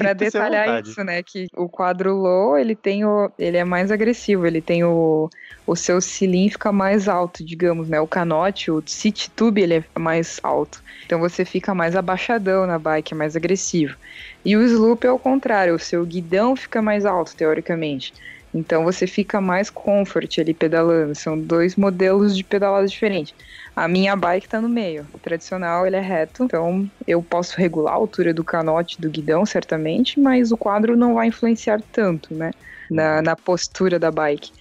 [0.09, 1.23] à detalhar isso, né?
[1.23, 3.31] Que o quadro low, ele tem o.
[3.37, 5.29] Ele é mais agressivo, ele tem o.
[5.67, 8.01] O seu cilim fica mais alto, digamos, né?
[8.01, 10.81] O canote, o city tube, ele é mais alto.
[11.07, 13.97] Então você fica mais abaixadão na bike, é mais agressivo.
[14.45, 18.13] E o sloop é o contrário, o seu guidão fica mais alto, teoricamente.
[18.53, 21.15] Então você fica mais comfort ali pedalando.
[21.15, 23.33] São dois modelos de pedalada diferentes.
[23.81, 25.07] A minha bike tá no meio.
[25.11, 29.47] O tradicional ele é reto, então eu posso regular a altura do canote do guidão,
[29.47, 32.51] certamente, mas o quadro não vai influenciar tanto, né?
[32.91, 34.53] Na, na postura da bike.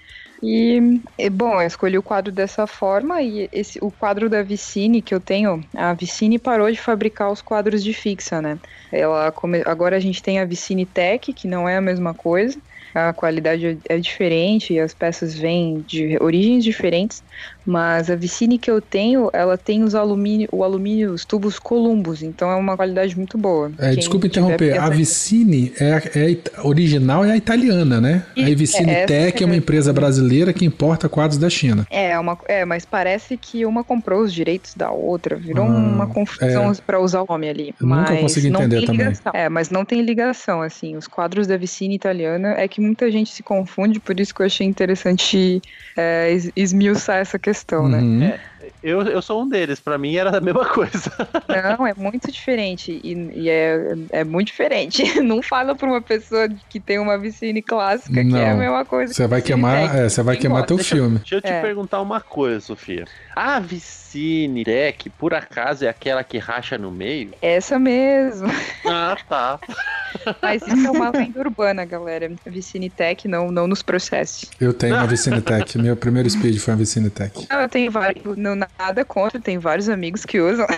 [0.41, 5.01] E, e, bom, eu escolhi o quadro dessa forma e esse, o quadro da Vicine
[5.01, 8.57] que eu tenho, a Vicine parou de fabricar os quadros de fixa, né?
[8.89, 12.57] Ela come, agora a gente tem a Vicine Tech, que não é a mesma coisa.
[12.93, 17.23] A qualidade é diferente e as peças vêm de origens diferentes,
[17.65, 22.23] mas a Vicine que eu tenho, ela tem os alumínio, o alumínio, os tubos Columbus,
[22.23, 23.71] então é uma qualidade muito boa.
[23.77, 28.25] É, desculpa interromper, a Vicine é, é, original é a italiana, né?
[28.35, 31.85] E, a Vicine é, Tech é uma empresa brasileira que importa quadros da China.
[31.91, 36.07] É, uma, é, mas parece que uma comprou os direitos da outra, virou ah, uma
[36.07, 36.75] confusão é.
[36.85, 37.75] para usar o nome ali.
[37.79, 39.07] Eu mas nunca consegui entender também.
[39.07, 39.31] Ligação.
[39.35, 43.31] É, mas não tem ligação, assim, os quadros da Vicine italiana é que muita gente
[43.31, 45.61] se confunde, por isso que eu achei interessante
[45.97, 47.97] é, esmiuçar essa questão, né?
[47.99, 48.17] uhum.
[48.19, 48.39] né?
[48.61, 51.11] É, eu, eu sou um deles, para mim era a mesma coisa.
[51.77, 52.99] Não, é muito diferente.
[53.03, 55.03] E, e, é, é muito diferente.
[55.21, 58.31] Não fala pra uma pessoa que tem uma Vicine clássica Não.
[58.31, 59.13] que é a mesma coisa.
[59.13, 61.17] Você vai queimar, é, você vai queimar teu deixa, filme.
[61.19, 61.61] Deixa eu te é.
[61.61, 63.05] perguntar uma coisa, Sofia.
[63.41, 67.31] A Vicine Tech, por acaso, é aquela que racha no meio?
[67.41, 68.49] Essa mesmo.
[68.85, 69.57] Ah, tá.
[70.43, 72.29] Mas isso é uma lenda urbana, galera.
[72.45, 74.49] Vicine Tech não, não nos processe.
[74.59, 75.77] Eu tenho uma Vicine Tech.
[75.77, 77.47] Meu primeiro speed foi uma Vicine Tech.
[77.49, 78.35] Não, eu tenho vários.
[78.35, 80.67] Não, nada contra, tem vários amigos que usam.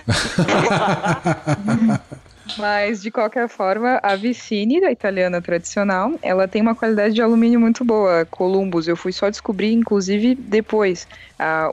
[2.58, 7.60] Mas, de qualquer forma, a Vicine, da italiana tradicional, ela tem uma qualidade de alumínio
[7.60, 8.26] muito boa.
[8.26, 11.08] Columbus, eu fui só descobrir, inclusive, depois.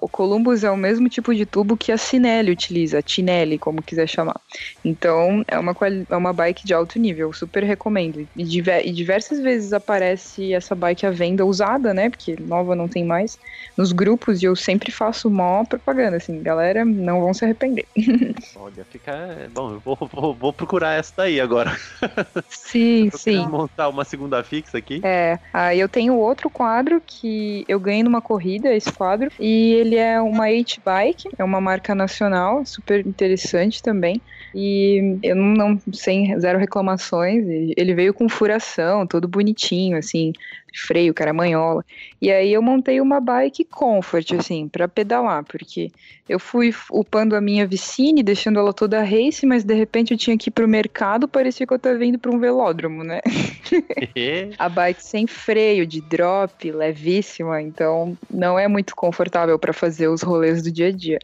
[0.00, 3.82] O Columbus é o mesmo tipo de tubo que a Cinelli utiliza, a Tinelli, como
[3.82, 4.40] quiser chamar.
[4.84, 5.74] Então, é uma,
[6.08, 8.26] é uma bike de alto nível, super recomendo.
[8.34, 12.08] E, diver e diversas vezes aparece essa bike à venda usada, né?
[12.08, 13.38] Porque nova não tem mais,
[13.76, 17.86] nos grupos, e eu sempre faço mó propaganda, assim, galera, não vão se arrepender.
[18.56, 19.48] Olha, fica.
[19.52, 21.76] Bom, eu vou, vou, vou procurar essa daí agora.
[22.48, 23.46] Sim, sim.
[23.48, 25.00] montar uma segunda fixa aqui.
[25.02, 29.74] É, aí eu tenho outro quadro que eu ganhei numa corrida, esse quadro, e e
[29.74, 34.22] ele é uma H-Bike, é uma marca nacional, super interessante também.
[34.54, 37.44] E eu não, não sem zero reclamações.
[37.76, 40.32] Ele veio com furação, todo bonitinho, assim,
[40.80, 41.84] freio, caramanhola.
[42.20, 45.90] E aí eu montei uma bike comfort, assim, para pedalar, porque
[46.28, 50.36] eu fui upando a minha Vicine, deixando ela toda race, mas de repente eu tinha
[50.36, 53.20] que ir pro mercado, parecia que eu tava indo pra um velódromo, né?
[54.58, 60.22] a bike sem freio, de drop, levíssima, então não é muito confortável para fazer os
[60.22, 61.18] rolês do dia a dia.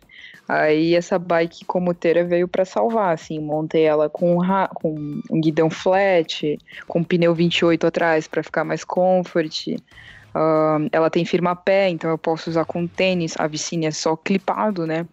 [0.47, 4.39] Aí essa bike comuteira veio para salvar, assim, montei ela com,
[4.75, 9.44] com um guidão flat, com pneu 28 atrás para ficar mais comfort.
[10.35, 14.17] Uh, ela tem firma pé, então eu posso usar com tênis, a Vicine é só
[14.17, 15.07] clipado, né?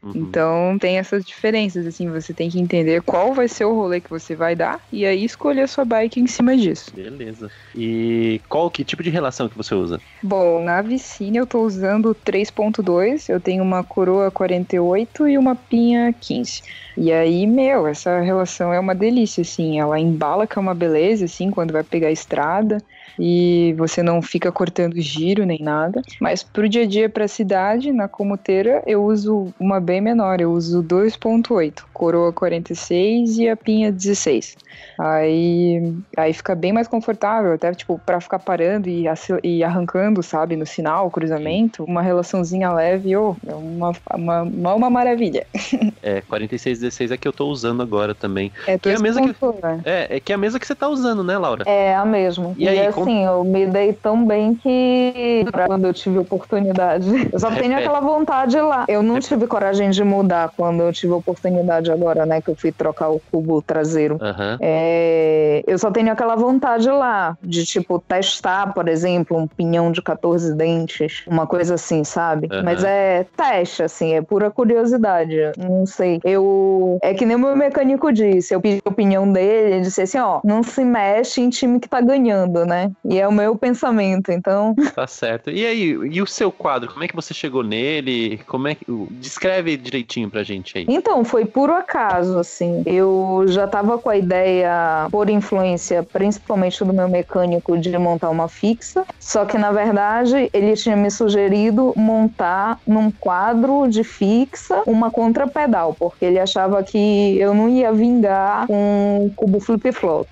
[0.00, 0.12] Uhum.
[0.14, 4.08] Então tem essas diferenças, assim, você tem que entender qual vai ser o rolê que
[4.08, 6.92] você vai dar e aí escolher a sua bike em cima disso.
[6.94, 7.50] Beleza.
[7.74, 10.00] E qual que tipo de relação que você usa?
[10.22, 16.12] Bom, na Vicine eu tô usando 3.2, eu tenho uma coroa 48 e uma pinha
[16.12, 16.62] 15.
[16.96, 21.24] E aí, meu, essa relação é uma delícia, assim, ela embala que é uma beleza,
[21.24, 22.78] assim, quando vai pegar a estrada
[23.18, 26.02] e você não fica cortando giro nem nada.
[26.20, 30.52] Mas pro dia a dia, pra cidade, na comuteira, eu uso uma bem menor, eu
[30.52, 34.56] uso 2.8, coroa 46 e a pinha 16.
[34.98, 39.04] Aí, aí fica bem mais confortável, até tipo, pra ficar parando e,
[39.44, 44.90] e arrancando, sabe, no sinal, cruzamento, uma relaçãozinha leve, oh, é uma, uma, uma, uma
[44.90, 45.46] maravilha.
[46.00, 48.52] É, 46 16 é que eu tô usando agora também.
[48.66, 49.80] É, que é a mesa que, né?
[49.84, 51.64] é, é que é a mesa que você tá usando, né, Laura?
[51.66, 52.54] É a mesma.
[52.56, 57.38] E, e aí, assim, eu me dei tão bem que quando eu tive oportunidade, eu
[57.38, 58.84] só tenho aquela vontade lá.
[58.88, 62.72] Eu não tive coragem de mudar quando eu tive oportunidade agora, né, que eu fui
[62.72, 64.14] trocar o cubo traseiro.
[64.14, 64.58] Uhum.
[64.60, 70.02] É, eu só tenho aquela vontade lá de, tipo, testar, por exemplo, um pinhão de
[70.02, 72.48] 14 dentes, uma coisa assim, sabe?
[72.50, 72.62] Uhum.
[72.64, 75.36] Mas é teste, assim, é pura curiosidade.
[75.56, 76.20] Não sei.
[76.24, 76.98] Eu.
[77.02, 78.54] É que nem o meu mecânico disse.
[78.54, 81.88] Eu pedi a opinião dele, ele disse assim: ó, não se mexe em time que
[81.88, 82.87] tá ganhando, né?
[83.04, 84.74] E é o meu pensamento, então.
[84.98, 85.50] Tá certo.
[85.50, 86.90] E aí, e o seu quadro?
[86.90, 88.38] Como é que você chegou nele?
[88.46, 88.84] Como é que.
[89.12, 90.86] Descreve direitinho pra gente aí.
[90.88, 92.82] Então, foi puro acaso, assim.
[92.84, 98.48] Eu já tava com a ideia, por influência, principalmente do meu mecânico, de montar uma
[98.48, 99.04] fixa.
[99.20, 105.94] Só que, na verdade, ele tinha me sugerido montar num quadro de fixa uma contrapedal,
[105.98, 110.26] porque ele achava que eu não ia vingar com um cubo flip-flop.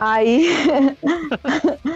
[0.00, 0.48] Aí.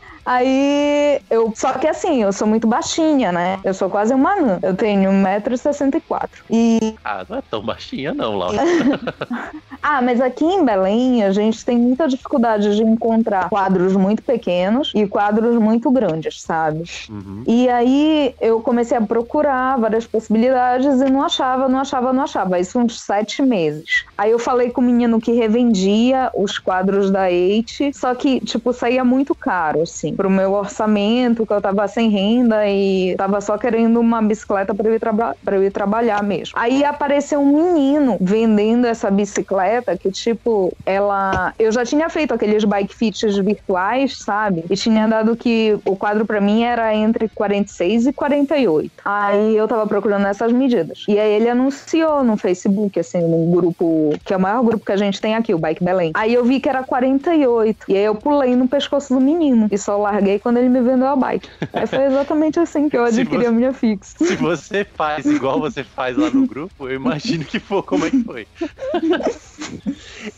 [0.25, 1.51] Aí eu.
[1.55, 3.59] Só que assim, eu sou muito baixinha, né?
[3.63, 4.59] Eu sou quase uma anã.
[4.61, 6.29] Eu tenho 1,64m.
[6.49, 6.95] E.
[7.03, 8.57] Ah, não é tão baixinha, não, Laura.
[9.81, 14.91] ah, mas aqui em Belém a gente tem muita dificuldade de encontrar quadros muito pequenos
[14.95, 16.83] e quadros muito grandes, sabe?
[17.09, 17.43] Uhum.
[17.47, 22.59] E aí eu comecei a procurar várias possibilidades e não achava, não achava, não achava.
[22.59, 24.05] Isso uns sete meses.
[24.17, 28.73] Aí eu falei com o menino que revendia os quadros da Eight, só que, tipo,
[28.73, 33.57] saía muito caro, assim, pro meu orçamento, que eu tava sem renda e tava só
[33.57, 34.99] querendo uma bicicleta para eu,
[35.43, 36.53] pra eu ir trabalhar mesmo.
[36.55, 41.55] Aí apareceu um menino vendendo essa bicicleta que, tipo, ela.
[41.57, 44.63] Eu já tinha feito aqueles bike fits virtuais, sabe?
[44.69, 48.91] E tinha dado que o quadro para mim era entre 46 e 48.
[49.03, 51.03] Aí eu tava procurando essas medidas.
[51.07, 54.91] E aí ele anunciou no Facebook, assim, num grupo, que é o maior grupo que
[54.91, 56.11] a gente tem aqui, o Bike Belém.
[56.13, 57.85] Aí eu vi que era 48.
[57.87, 59.67] E aí eu pulei no pescoço do menino.
[59.71, 61.49] E só larguei quando ele me vendeu a bike.
[61.73, 64.25] Aí foi exatamente assim que eu adquiri você, a minha fixa.
[64.25, 68.11] Se você faz igual você faz lá no grupo, eu imagino que foi como é
[68.11, 68.47] que foi.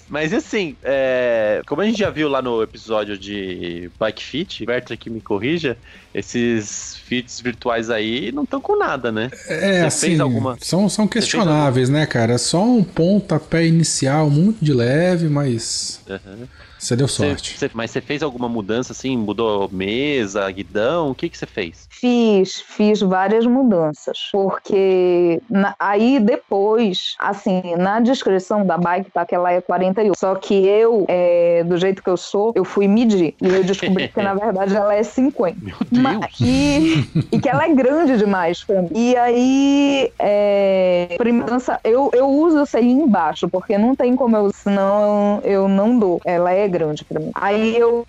[0.07, 4.95] Mas assim, é, como a gente já viu lá no episódio de Bike Fit, Berta
[4.95, 5.77] que me corrija,
[6.13, 9.29] esses fits virtuais aí não estão com nada, né?
[9.47, 10.57] É, Você assim, alguma...
[10.61, 12.33] são, são questionáveis, né, cara?
[12.33, 16.01] É só um pontapé inicial muito de leve, mas...
[16.07, 16.47] Uhum.
[16.83, 17.57] Você deu sorte.
[17.57, 19.15] Cê, cê, mas você fez alguma mudança assim?
[19.15, 21.11] Mudou mesa, guidão?
[21.11, 21.87] O que que você fez?
[21.89, 24.17] Fiz, fiz várias mudanças.
[24.33, 30.19] Porque na, aí depois, assim, na descrição da bike tá que ela é 48.
[30.19, 33.33] Só que eu, é, do jeito que eu sou, eu fui medir.
[33.41, 35.57] E eu descobri que na verdade ela é 50.
[35.61, 36.39] Meu Deus!
[36.41, 38.89] e, e, que ela é grande demais pra mim.
[38.93, 44.51] E aí, é, mudança, eu, eu uso o selinho embaixo, porque não tem como eu,
[44.53, 46.19] senão eu não dou.
[46.25, 47.31] Ela é grande para mim.
[47.35, 48.03] Aí eu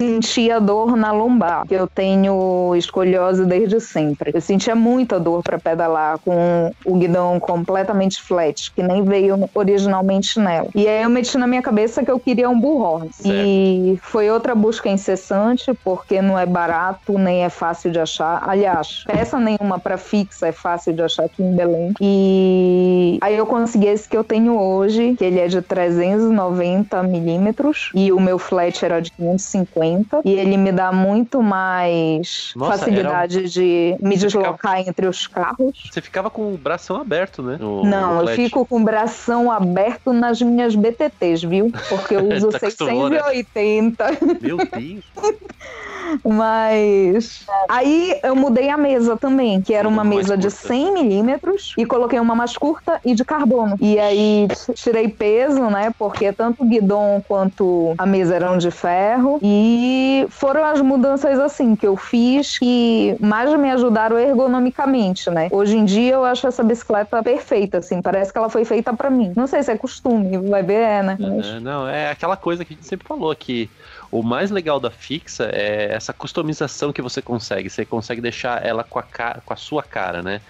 [0.00, 4.32] sentia dor na lombar, que eu tenho escoliose desde sempre.
[4.34, 10.40] Eu sentia muita dor para pedalar com o guidão completamente flat, que nem veio originalmente
[10.40, 10.68] nela.
[10.74, 13.10] E aí eu meti na minha cabeça que eu queria um bullhorn.
[13.24, 18.42] E foi outra busca incessante, porque não é barato, nem é fácil de achar.
[18.48, 21.92] Aliás, peça nenhuma para fixa é fácil de achar aqui em Belém.
[22.00, 27.90] E aí eu consegui esse que eu tenho hoje, que ele é de 390 milímetros
[27.98, 33.40] e o meu flat era de 550 e ele me dá muito mais Nossa, facilidade
[33.40, 33.44] um...
[33.44, 34.80] de me Você deslocar ficava...
[34.80, 35.88] entre os carros.
[35.90, 37.56] Você ficava com o bração aberto, né?
[37.58, 41.72] No, Não, no eu fico com o bração aberto nas minhas BTTs, viu?
[41.88, 44.04] Porque eu uso tá 680.
[44.40, 45.04] Meu Deus.
[46.24, 51.84] Mas aí eu mudei a mesa também, que era uma mesa de 100 milímetros e
[51.84, 53.76] coloquei uma mais curta e de carbono.
[53.80, 55.92] E aí tirei peso, né?
[55.98, 59.38] Porque tanto o guidon quanto a mesa eram de ferro.
[59.42, 65.48] E foram as mudanças assim que eu fiz que mais me ajudaram ergonomicamente, né?
[65.50, 69.10] Hoje em dia eu acho essa bicicleta perfeita, assim, parece que ela foi feita para
[69.10, 69.32] mim.
[69.36, 71.16] Não sei se é costume, vai ver, é, né?
[71.18, 71.46] Mas...
[71.46, 73.70] É, não, é aquela coisa que a gente sempre falou que
[74.10, 77.68] o mais legal da fixa é essa customização que você consegue.
[77.68, 80.40] Você consegue deixar ela com a, cara, com a sua cara, né?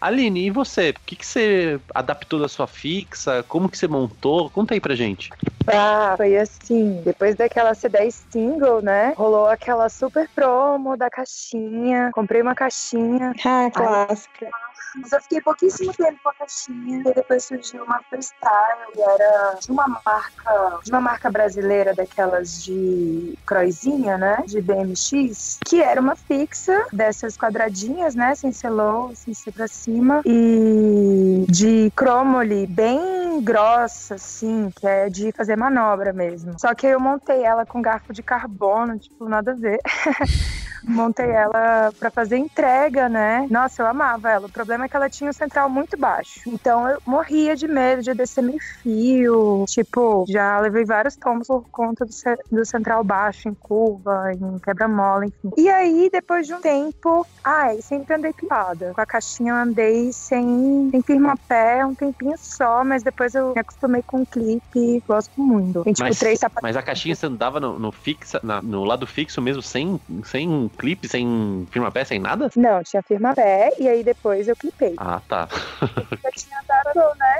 [0.00, 0.90] Aline, e você?
[0.90, 3.42] O que, que você adaptou da sua fixa?
[3.42, 4.48] Como que você montou?
[4.48, 5.28] Conta aí pra gente.
[5.66, 9.12] Ah, foi assim, depois daquela C10 single, né?
[9.16, 12.10] Rolou aquela super promo da caixinha.
[12.14, 13.32] Comprei uma caixinha.
[13.44, 14.46] Ah, clássica.
[14.46, 14.52] Aí,
[14.96, 19.58] mas eu fiquei pouquíssimo tempo com a caixinha e depois surgiu uma freestyle e era
[19.60, 24.42] de uma marca, de uma marca brasileira daquelas de croizinha, né?
[24.46, 28.34] De BMX, que era uma fixa dessas quadradinhas, né?
[28.34, 35.08] Sem ser low, sem ser pra cima e de cromoli bem grossa, assim, que é
[35.08, 36.58] de fazer manobra mesmo.
[36.58, 39.80] Só que eu montei ela com garfo de carbono, tipo, nada a ver.
[40.84, 43.46] montei ela para fazer entrega, né?
[43.50, 44.46] Nossa, eu amava ela.
[44.46, 46.40] O problema é que ela tinha o central muito baixo.
[46.46, 49.64] Então eu morria de medo de descer meio fio.
[49.68, 52.12] Tipo, já levei vários tomos por conta do,
[52.56, 55.50] do central baixo, em curva, em quebra-mola, enfim.
[55.56, 58.92] E aí, depois de um tempo, ai, sempre andei pipada.
[58.94, 63.60] Com a caixinha eu andei sem, sem firma-pé um tempinho só, mas depois eu me
[63.60, 65.82] acostumei com o clipe gosto muito.
[65.82, 66.62] Tem tipo mas, três sapatos.
[66.62, 70.67] Mas a caixinha você andava no, no, fixa, na, no lado fixo mesmo, sem, sem
[70.68, 72.48] clipe, sem firma-pé, sem nada?
[72.56, 74.94] Não, tinha firma-pé e aí depois eu clipei.
[74.98, 75.48] Ah, tá.
[76.24, 77.38] eu tinha dado, né?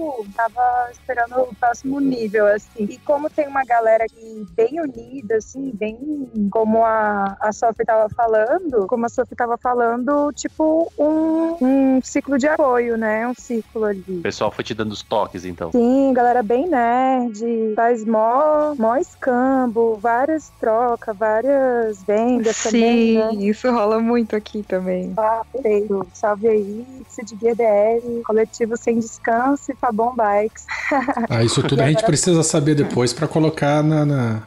[0.00, 2.84] fato, tava esperando o próximo nível, assim.
[2.88, 5.98] E como tem uma galera aqui bem unida, assim, bem
[6.50, 12.38] como a, a Sophie tava falando, como a Sophie tava falando, tipo um, um ciclo
[12.38, 13.26] de apoio, né?
[13.26, 14.04] Um ciclo ali.
[14.08, 15.70] O pessoal foi te dando os toques, então.
[15.72, 23.30] Sim, galera bem nerd, faz mó, mó escambo, várias trocas, várias vendas também, né?
[23.30, 25.12] Sim, isso rola muito aqui também.
[25.16, 26.06] Ah, perfeito.
[26.12, 26.86] Salve aí,
[27.24, 30.64] de GDL, Coletivo Sem Descanso e Fabon Bikes.
[31.28, 34.42] Ah, isso tudo a gente precisa saber depois para colocar na, na,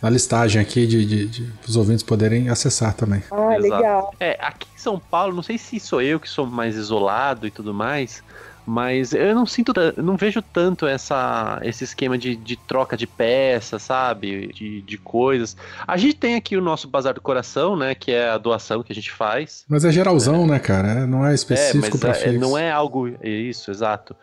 [0.00, 3.22] na listagem aqui de, de, de os ouvintes poderem acessar também.
[3.30, 3.62] Ah, Exato.
[3.62, 4.14] legal.
[4.20, 7.50] É, aqui em São Paulo, não sei se sou eu que sou mais isolado e
[7.50, 8.22] tudo mais,
[8.66, 13.82] mas eu não sinto, não vejo tanto essa, esse esquema de, de troca de peças,
[13.82, 14.48] sabe?
[14.48, 15.56] De, de coisas.
[15.86, 17.94] A gente tem aqui o nosso Bazar do Coração, né?
[17.94, 19.64] Que é a doação que a gente faz.
[19.68, 20.88] Mas é geralzão, né, cara?
[20.88, 23.08] É, Não é É, específico mas pra é, não é algo.
[23.20, 24.14] é Isso, exato.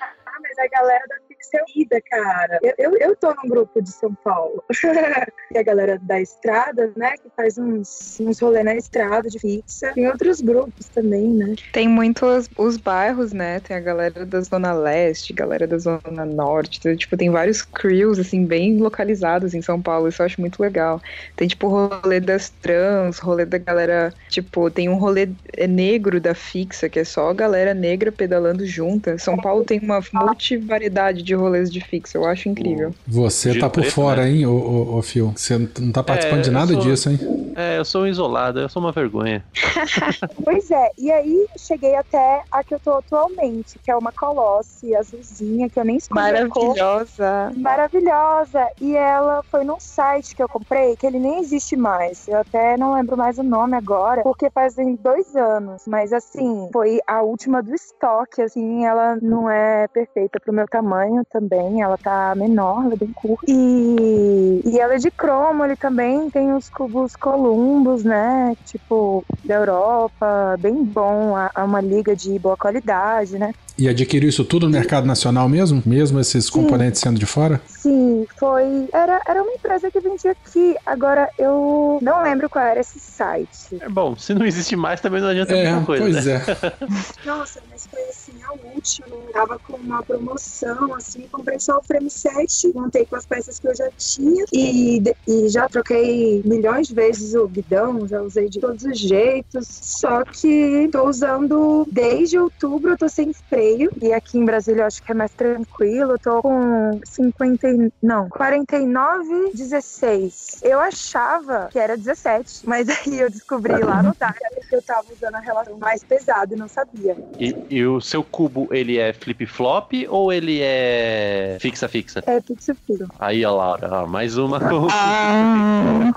[0.00, 2.58] Ah, mas a galera da Pixel Ida, cara.
[2.62, 4.62] Eu, eu, eu tô num grupo de São Paulo.
[5.54, 7.12] e a galera da estrada, né?
[7.16, 9.92] Que faz uns, uns rolê na estrada de fixa.
[9.94, 11.54] Tem outros grupos também, né?
[11.72, 13.60] Tem muitos os bairros, né?
[13.60, 16.78] Tem a galera da Zona Leste, galera da Zona Norte.
[16.78, 20.08] Então, tipo, tem vários crews, assim, bem localizados em São Paulo.
[20.08, 21.00] Isso eu acho muito legal.
[21.36, 24.12] Tem, tipo, rolê das trans, rolê da galera.
[24.28, 25.28] Tipo, tem um rolê
[25.68, 29.16] negro da fixa, que é só a galera negra pedalando junta.
[29.18, 32.18] São Paulo tem uma multivariedade de rolês de fixa.
[32.18, 32.90] Eu acho incrível.
[33.06, 34.30] Você De tá por preto, fora, né?
[34.30, 35.32] hein, ô, ô, ô Phil?
[35.36, 37.18] Você não tá participando É, de nada sou- disso, hein?
[37.56, 39.44] É, eu sou um isolado, eu sou uma vergonha.
[40.44, 44.94] Pois é, e aí cheguei até a que eu tô atualmente, que é uma Colosse
[44.94, 46.20] azulzinha, que eu nem escolhi.
[46.20, 47.52] Maravilhosa.
[47.56, 48.66] Maravilhosa!
[48.80, 52.26] E ela foi num site que eu comprei, que ele nem existe mais.
[52.28, 55.82] Eu até não lembro mais o nome agora, porque fazem dois anos.
[55.86, 61.17] Mas assim, foi a última do estoque, assim, ela não é perfeita pro meu tamanho
[61.30, 61.82] também.
[61.82, 63.44] Ela tá menor, ela é bem curta.
[63.48, 68.56] E, e ela é de cromo, ele também tem os cubos Columbus, né?
[68.66, 71.34] Tipo, da Europa, bem bom.
[71.38, 73.52] É uma liga de boa qualidade, né?
[73.78, 75.80] E adquiriu isso tudo no mercado nacional mesmo?
[75.86, 77.60] Mesmo esses componentes sendo de fora?
[77.80, 78.88] Sim, foi.
[78.92, 80.74] Era, era uma empresa que vendia aqui.
[80.84, 83.78] Agora eu não lembro qual era esse site.
[83.80, 86.04] É bom, se não existe mais, também não adianta É, muita coisa.
[86.04, 86.34] pois né?
[86.34, 86.78] é.
[87.24, 89.16] Nossa, mas foi assim, a última.
[89.32, 93.68] Tava com uma promoção, assim, comprei só o frame set, montei com as peças que
[93.68, 98.58] eu já tinha e, e já troquei milhões de vezes o guidão, já usei de
[98.58, 99.68] todos os jeitos.
[99.68, 103.90] Só que tô usando desde outubro, eu tô sem freio.
[104.02, 106.12] E aqui em Brasília eu acho que é mais tranquilo.
[106.12, 107.68] Eu tô com 50.
[107.86, 110.60] E- Não, 49, 16.
[110.62, 114.34] Eu achava que era 17, mas aí eu descobri lá no Dara
[114.68, 117.16] que eu tava usando a relação mais pesada e não sabia.
[117.38, 122.22] E, e o seu cubo, ele é flip-flop ou ele é fixa-fixa?
[122.26, 122.40] É
[122.86, 123.08] filho.
[123.18, 124.88] Aí, ó, Laura, ó, mais uma com...
[124.90, 126.12] Ah.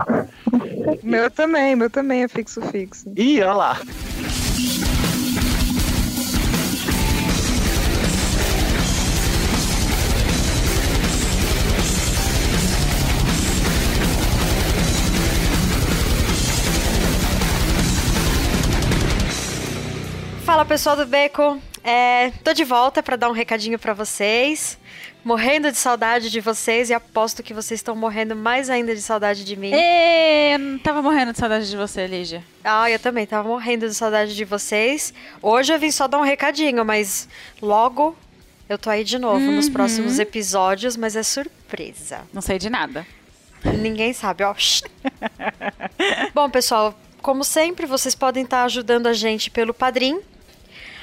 [1.03, 3.11] meu também, meu também é fixo fixo.
[3.15, 3.77] Ih, olha lá.
[20.51, 24.77] Fala pessoal do Beco, é, tô de volta pra dar um recadinho pra vocês.
[25.23, 29.45] Morrendo de saudade de vocês e aposto que vocês estão morrendo mais ainda de saudade
[29.45, 29.71] de mim.
[29.73, 32.43] Ê, não tava morrendo de saudade de você, Lígia.
[32.65, 35.13] Ah, eu também tava morrendo de saudade de vocês.
[35.41, 37.29] Hoje eu vim só dar um recadinho, mas
[37.61, 38.13] logo
[38.67, 42.23] eu tô aí de novo nos próximos episódios, mas é surpresa.
[42.33, 43.07] Não sei de nada.
[43.63, 44.53] Ninguém sabe, ó.
[46.35, 50.19] Bom, pessoal, como sempre, vocês podem estar ajudando a gente pelo Padrim.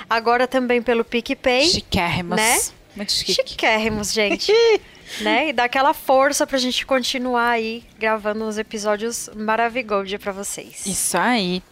[0.08, 1.68] Agora também pelo PicPay.
[1.68, 2.36] Chiquérrimos.
[2.36, 2.58] Né?
[2.96, 3.34] Muito chique.
[3.34, 4.52] Chiquérrimos, gente.
[5.20, 5.48] né?
[5.48, 10.86] E dá aquela força pra gente continuar aí gravando uns episódios maravigold pra vocês.
[10.86, 11.62] Isso aí.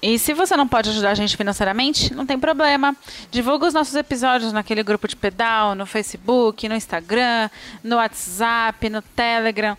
[0.00, 2.96] E se você não pode ajudar a gente financeiramente, não tem problema.
[3.30, 7.48] Divulga os nossos episódios naquele grupo de pedal, no Facebook, no Instagram,
[7.82, 9.76] no WhatsApp, no Telegram.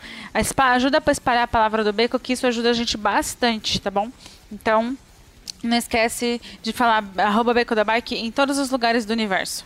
[0.58, 4.10] Ajuda para espalhar a palavra do Beco, que isso ajuda a gente bastante, tá bom?
[4.52, 4.98] Então,
[5.64, 9.66] não esquece de falar arroba Beco da Bike em todos os lugares do universo.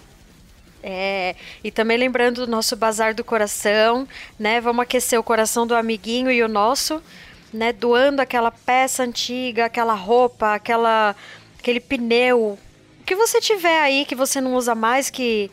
[0.84, 4.08] É, e também lembrando do nosso Bazar do Coração,
[4.40, 4.62] né?
[4.62, 7.02] Vamos aquecer o coração do amiguinho e o nosso,
[7.52, 7.74] né?
[7.74, 11.16] Doando aquela peça antiga, aquela roupa, aquela,
[11.60, 12.58] aquele pneu.
[13.02, 15.50] O que você tiver aí que você não usa mais, que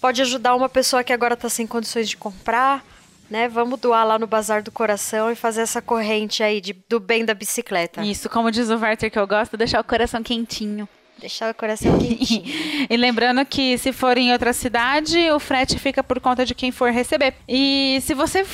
[0.00, 2.84] pode ajudar uma pessoa que agora está sem condições de comprar,
[3.32, 3.48] né?
[3.48, 7.24] Vamos doar lá no Bazar do Coração e fazer essa corrente aí de, do bem
[7.24, 8.04] da bicicleta.
[8.04, 10.86] Isso, como diz o Werther que eu gosto, deixar o coração quentinho.
[11.18, 12.44] Deixar o coração quentinho.
[12.90, 16.70] E lembrando que se for em outra cidade, o frete fica por conta de quem
[16.70, 17.34] for receber.
[17.48, 18.44] E se você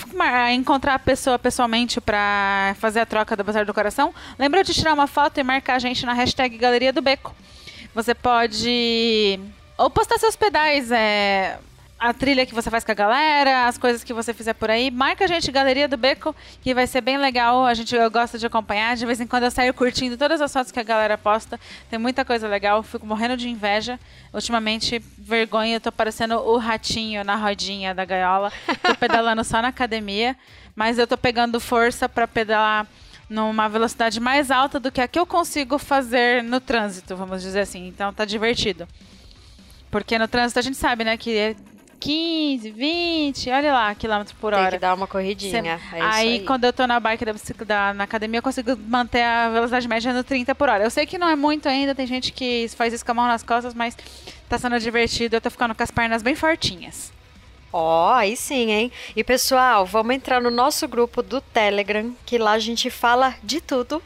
[0.52, 4.92] encontrar a pessoa pessoalmente pra fazer a troca do Bazar do Coração, lembra de tirar
[4.94, 7.34] uma foto e marcar a gente na hashtag Galeria do Beco.
[7.94, 9.40] Você pode
[9.76, 11.58] ou postar seus pedais, é,
[11.98, 14.90] a trilha que você faz com a galera, as coisas que você fizer por aí.
[14.90, 17.66] Marca a gente, Galeria do Beco, que vai ser bem legal.
[17.66, 18.96] A gente eu gosto de acompanhar.
[18.96, 21.58] De vez em quando eu saio curtindo todas as fotos que a galera posta.
[21.90, 22.84] Tem muita coisa legal.
[22.84, 23.98] Fico morrendo de inveja.
[24.32, 28.52] Ultimamente, vergonha, eu tô parecendo o ratinho na rodinha da gaiola.
[28.80, 30.36] Tô pedalando só na academia.
[30.76, 32.86] Mas eu tô pegando força para pedalar
[33.28, 37.60] numa velocidade mais alta do que a que eu consigo fazer no trânsito, vamos dizer
[37.60, 37.88] assim.
[37.88, 38.86] Então tá divertido.
[39.90, 41.56] Porque no trânsito a gente sabe, né, que
[42.00, 44.70] 15, 20, olha lá, quilômetros por Tem hora.
[44.72, 45.80] que dar uma corridinha.
[45.92, 49.22] É aí, aí, quando eu tô na bike da bicicleta na academia, eu consigo manter
[49.22, 50.84] a velocidade média no 30 por hora.
[50.84, 53.26] Eu sei que não é muito ainda, tem gente que faz isso com a mão
[53.26, 53.96] nas costas, mas
[54.48, 55.36] tá sendo divertido.
[55.36, 57.12] Eu tô ficando com as pernas bem fortinhas.
[57.72, 58.92] Ó, aí sim, hein?
[59.14, 63.60] E pessoal, vamos entrar no nosso grupo do Telegram, que lá a gente fala de
[63.60, 64.02] tudo,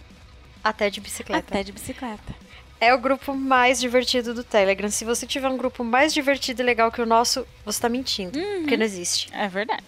[0.65, 1.47] até de bicicleta.
[1.49, 2.42] Até de bicicleta.
[2.83, 4.89] É o grupo mais divertido do Telegram.
[4.91, 8.37] Se você tiver um grupo mais divertido e legal que o nosso, você tá mentindo.
[8.59, 9.29] Porque não existe.
[9.33, 9.85] É verdade.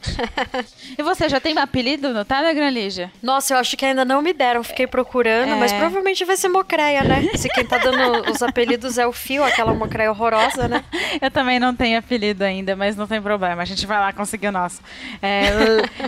[0.97, 3.11] e você já tem apelido no Telegram, Lígia?
[3.21, 4.63] Nossa, eu acho que ainda não me deram.
[4.63, 5.57] Fiquei procurando, É.
[5.57, 7.31] mas provavelmente vai ser Mocreia, né?
[7.35, 10.85] Se quem tá dando os apelidos é o Fio, aquela Mocreia horrorosa, né?
[11.21, 13.61] Eu também não tenho apelido ainda, mas não tem problema.
[13.61, 14.81] A gente vai lá conseguir o nosso.
[15.21, 15.47] É,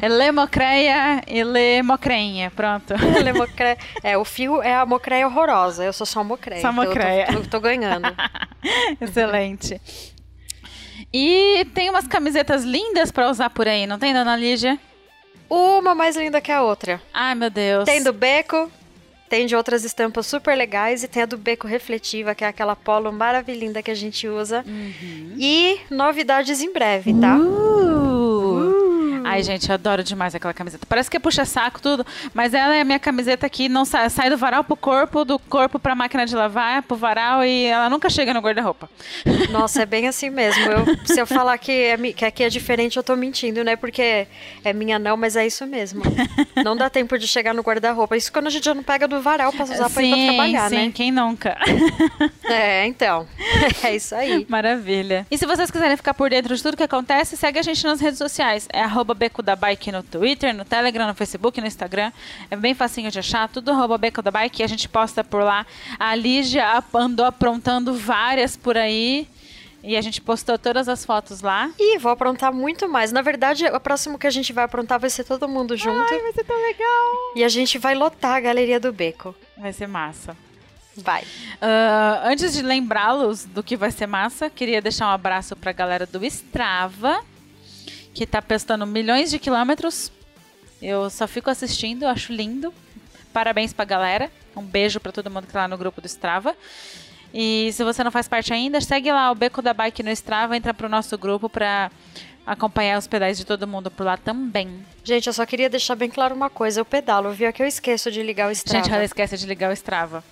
[0.03, 2.53] é Lemocreia e Lemocreinha.
[2.55, 2.95] Pronto.
[3.19, 3.79] Ela é, Mocreia.
[4.05, 5.83] é, o Fio é a Mocreia horrorosa.
[5.85, 6.63] Eu sou só Mocreia.
[6.63, 7.27] Só então eu tô- Mocreia.
[7.27, 8.09] tô- tô ganhando.
[9.01, 9.81] Excelente.
[11.13, 14.79] E tem umas camisetas lindas pra usar por aí, não tem, dona Lígia?
[15.49, 17.01] Uma mais linda que a outra.
[17.15, 17.85] Ai, meu Deus.
[17.85, 18.71] Tem do Beco,
[19.29, 22.75] tem de outras estampas super legais e tem a do Beco Refletiva, que é aquela
[22.75, 24.65] polo maravilhinda que a gente usa.
[25.39, 27.37] E novidades em breve, tá?
[27.37, 27.96] Uh!
[29.29, 30.87] Ai, gente, eu adoro demais aquela camiseta.
[30.89, 34.31] Parece que é puxa-saco tudo, mas ela é a minha camiseta que não sai, sai
[34.31, 38.09] do varal pro corpo, do corpo pra máquina de lavar, pro varal e ela nunca
[38.09, 38.89] chega no guarda-roupa.
[39.51, 40.63] Nossa, é bem assim mesmo.
[40.71, 43.77] Eu- se eu falar que, é que aqui é diferente, eu tô mentindo, né?
[43.77, 44.27] Porque
[44.65, 46.03] é minha não, mas é isso mesmo.
[46.65, 48.17] Não dá tempo de chegar no guarda-roupa.
[48.17, 50.69] Isso quando a gente já não pega do varal pra usar pra ir pra trabalhar,
[50.71, 50.93] sim, né?
[50.95, 51.57] quem nunca?
[52.45, 53.27] É, então.
[53.83, 54.47] É isso aí.
[54.49, 55.27] Maravilha.
[55.31, 58.01] E se vocês quiserem ficar por dentro de tudo que acontece, segue a gente nas
[58.01, 58.69] redes sociais.
[58.73, 62.13] É arroba Beco da Bike no Twitter, no Telegram, no Facebook, no Instagram.
[62.51, 64.63] É bem facinho de achar, tudo arroba Beco da Bike.
[64.63, 65.67] A gente posta por lá.
[65.99, 69.27] A Lígia andou aprontando várias por aí.
[69.83, 71.71] E a gente postou todas as fotos lá.
[71.79, 73.13] E vou aprontar muito mais.
[73.13, 76.13] Na verdade, o próximo que a gente vai aprontar vai ser todo mundo junto.
[76.13, 77.33] Ai, vai ser tão legal.
[77.37, 79.33] E a gente vai lotar a Galeria do Beco.
[79.57, 80.37] Vai ser massa.
[80.97, 81.25] Vai.
[81.61, 86.07] Ah, antes de lembrá-los do que vai ser massa, queria deixar um abraço pra galera
[86.07, 87.21] do Strava,
[88.17, 90.11] que tá pestando milhões de quilômetros.
[90.81, 92.73] Eu só fico assistindo, eu acho lindo.
[93.31, 94.31] Parabéns pra galera.
[94.57, 96.57] Um beijo pra todo mundo que tá lá no grupo do Strava.
[97.35, 100.57] E se você não faz parte ainda, segue lá o Beco da Bike no Strava,
[100.57, 101.91] entra pro nosso grupo pra
[102.47, 104.83] acompanhar os pedais de todo mundo por lá também.
[105.05, 106.81] Gente, eu só queria deixar bem claro uma coisa.
[106.81, 107.49] Eu pedalo, viu?
[107.49, 108.83] É que eu esqueço de ligar o Strava.
[108.83, 110.25] Gente, ela esquece de ligar o Strava.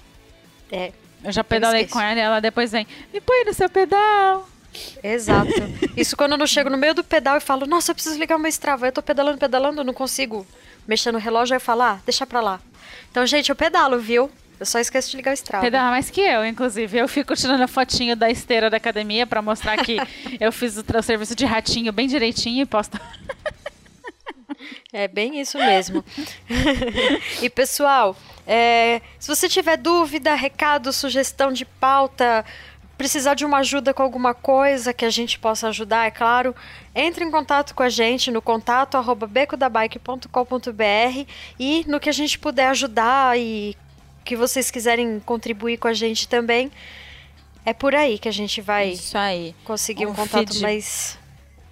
[0.72, 0.90] É,
[1.22, 1.98] Eu já pedalei esqueço.
[1.98, 4.48] com ela e ela depois vem, me põe no seu pedal.
[5.02, 5.50] Exato.
[5.96, 8.36] Isso quando eu não chego no meio do pedal e falo, nossa, eu preciso ligar
[8.36, 8.86] o meu Strava.
[8.86, 10.46] Eu tô pedalando, pedalando, eu não consigo
[10.86, 11.54] mexer no relógio.
[11.54, 12.60] Aí eu falo, ah, deixa pra lá.
[13.10, 14.30] Então, gente, eu pedalo, viu?
[14.58, 15.64] Eu só esqueço de ligar o Strava.
[15.64, 16.98] Pedala mais que eu, inclusive.
[16.98, 19.96] Eu fico tirando a fotinho da esteira da academia pra mostrar que
[20.40, 22.98] eu fiz o, o serviço de ratinho bem direitinho e posto.
[24.92, 26.04] É bem isso mesmo.
[27.42, 28.16] e pessoal,
[28.46, 32.44] é, se você tiver dúvida, recado, sugestão de pauta,
[32.96, 36.54] precisar de uma ajuda com alguma coisa que a gente possa ajudar, é claro,
[36.94, 41.24] entre em contato com a gente no contato arroba becodabike.com.br
[41.58, 43.76] e no que a gente puder ajudar e
[44.24, 46.70] que vocês quiserem contribuir com a gente também,
[47.64, 49.54] é por aí que a gente vai Isso aí.
[49.64, 51.18] conseguir um, Um contato feed- mais.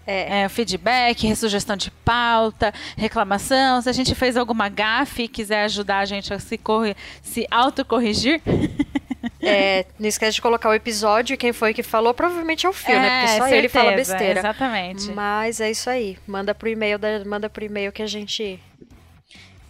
[0.04, 3.80] É, feedback, sugestão de pauta, reclamação.
[3.80, 7.46] Se a gente fez alguma gafe e quiser ajudar a gente a se, corri se
[7.48, 8.42] autocorrigir.
[9.42, 12.72] É, não esquece de colocar o episódio e quem foi que falou, provavelmente é o
[12.72, 13.22] Fio, né?
[13.26, 14.40] Porque só ele fala certeza, besteira.
[14.40, 15.10] Exatamente.
[15.10, 16.16] Mas é isso aí.
[16.26, 18.60] Manda pro e-mail, da- manda pro e-mail que a gente.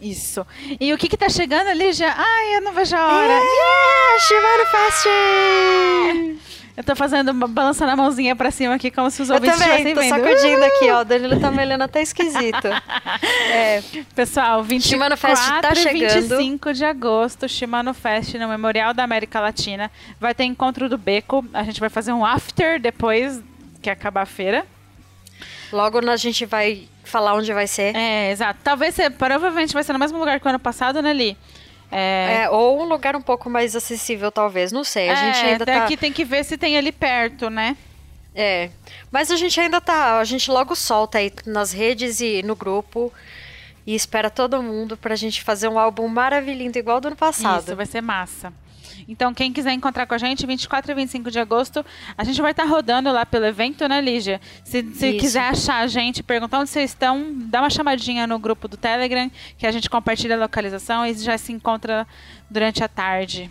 [0.00, 0.44] Isso.
[0.80, 2.12] E o que que tá chegando ali já?
[2.16, 3.32] Ai, eu não vejo a hora.
[3.32, 5.08] É, Shimano Fast!
[6.74, 9.76] Eu tô fazendo, balançando a mãozinha pra cima aqui, como se os Eu ouvintes também,
[9.82, 10.24] estivessem tô vendo.
[10.24, 11.00] sacudindo aqui, ó.
[11.00, 12.68] O Danilo tá me olhando até esquisito.
[13.52, 13.82] É,
[14.14, 16.38] Pessoal, 24 Shimano Fest tá e chegando.
[16.38, 19.90] 25 de agosto, Shimano Fest no Memorial da América Latina.
[20.18, 21.44] Vai ter encontro do Beco.
[21.52, 23.42] A gente vai fazer um after depois
[23.82, 24.64] que acabar a feira.
[25.70, 27.94] logo a gente vai falar onde vai ser.
[27.94, 28.60] É, exato.
[28.64, 31.36] Talvez provavelmente vai ser no mesmo lugar que o ano passado, né, Li?
[31.92, 34.72] É, É, ou um lugar um pouco mais acessível, talvez.
[34.72, 35.10] Não sei.
[35.10, 35.80] A gente é, ainda tá.
[35.80, 37.76] daqui tem que ver se tem ali perto, né?
[38.34, 38.70] É.
[39.10, 40.18] Mas a gente ainda tá.
[40.18, 43.12] A gente logo solta aí nas redes e no grupo.
[43.86, 47.64] E espera todo mundo pra gente fazer um álbum maravilhoso igual do ano passado.
[47.66, 48.52] Isso, vai ser massa.
[49.08, 51.84] Então, quem quiser encontrar com a gente, 24 e 25 de agosto,
[52.16, 54.40] a gente vai estar rodando lá pelo evento, né, Lígia?
[54.64, 58.68] Se, se quiser achar a gente, perguntar onde vocês estão, dá uma chamadinha no grupo
[58.68, 62.06] do Telegram, que a gente compartilha a localização e já se encontra
[62.50, 63.50] durante a tarde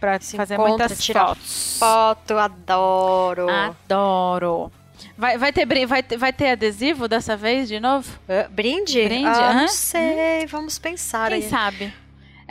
[0.00, 1.76] para Se fazer encontra, muitas fotos.
[1.78, 3.48] Foto, adoro.
[3.48, 4.72] Adoro.
[5.16, 8.08] Vai, vai, ter, vai, ter, vai ter adesivo dessa vez de novo?
[8.50, 9.02] Brinde?
[9.04, 10.46] Brinde, Ah, não sei.
[10.46, 11.48] Vamos pensar Quem aí.
[11.48, 11.92] sabe?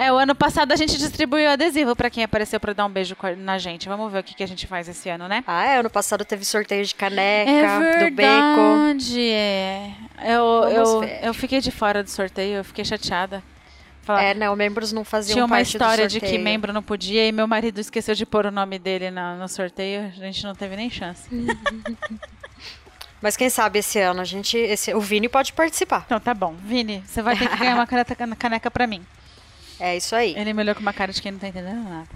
[0.04, 3.16] É, o ano passado a gente distribuiu adesivo para quem apareceu para dar um beijo
[3.38, 3.88] na gente.
[3.88, 5.43] Vamos ver o que, que a gente faz esse ano, né?
[5.45, 5.78] Ah, é.
[5.78, 8.97] Ano passado teve sorteio de caneca, É do bacon.
[9.16, 9.91] é.
[10.24, 10.43] Eu,
[10.74, 11.20] Vamos eu, ver.
[11.24, 13.43] eu fiquei de fora do sorteio, eu fiquei chateada.
[14.02, 17.32] Falar- É, não, membros não faziam Tinha uma história de que membro não podia e
[17.32, 20.76] meu marido esqueceu de pôr o nome dele na- no sorteio, a gente não teve
[20.76, 21.30] nem chance.
[23.22, 24.58] Mas quem sabe esse ano a gente.
[24.58, 26.02] Esse, o Vini pode participar.
[26.08, 26.56] Então tá bom.
[26.56, 29.06] Vini, você vai ter que ganhar uma caneca, caneca pra mim.
[29.82, 30.36] É isso aí.
[30.38, 32.08] Ele me olhou com uma cara de quem não tá entendendo nada.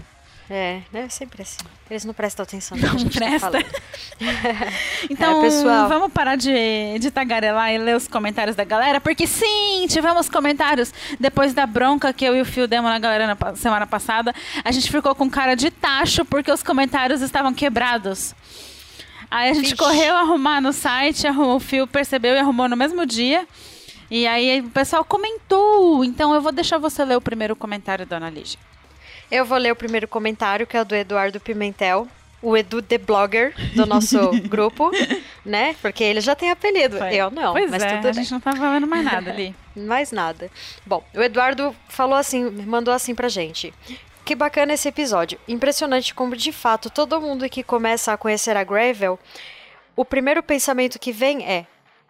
[0.48, 1.10] É, né?
[1.10, 1.58] Sempre assim.
[1.90, 3.40] Eles não prestam atenção no Não tá presta.
[3.50, 3.66] falando.
[5.10, 5.90] Então, É, pessoal.
[5.90, 10.94] vamos parar de, de tagarelar e ler os comentários da galera, porque sim, tivemos comentários.
[11.20, 14.72] Depois da bronca que eu e o Fio demos na galera na semana passada, a
[14.72, 18.36] gente ficou com cara de tacho porque os comentários estavam quebrados.
[19.32, 19.76] Aí a gente Vixe.
[19.78, 23.48] correu arrumar no site, arrumou, o Fio percebeu e arrumou no mesmo dia.
[24.10, 26.04] E aí o pessoal comentou.
[26.04, 28.60] Então eu vou deixar você ler o primeiro comentário, dona Lígia.
[29.32, 32.08] Eu vou ler o primeiro comentário, que é o do Eduardo Pimentel.
[32.42, 34.92] O Edu The Blogger do nosso grupo,
[35.44, 35.76] né?
[35.82, 37.00] Porque ele já tem apelido.
[37.00, 37.16] Foi.
[37.16, 38.14] Eu não, Pois mas é, tudo a bem.
[38.14, 39.56] gente não tá falando mais nada ali.
[39.76, 40.50] Mais nada.
[40.86, 43.74] Bom, o Eduardo falou assim, mandou assim pra gente.
[44.24, 45.40] Que bacana esse episódio.
[45.48, 49.20] Impressionante como de fato todo mundo que começa a conhecer a Gravel,
[49.96, 51.66] o primeiro pensamento que vem é: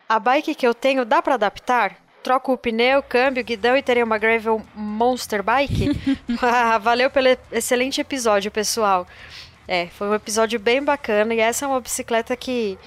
[0.07, 1.95] a bike que eu tenho dá pra adaptar?
[2.23, 5.91] Troco o pneu, câmbio, guidão e terei uma Gravel Monster Bike?
[6.41, 9.07] Ah, Valeu pelo excelente episódio, pessoal.
[9.67, 12.77] É, foi um episódio bem bacana e essa é uma bicicleta que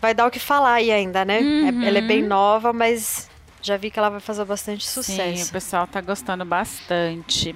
[0.00, 1.38] vai dar o que falar aí ainda, né?
[1.40, 3.30] É- Ela é bem nova, mas
[3.62, 5.52] já vi que ela vai fazer bastante Sim, o sucesso.
[5.52, 7.54] pessoal tá gostando bastante.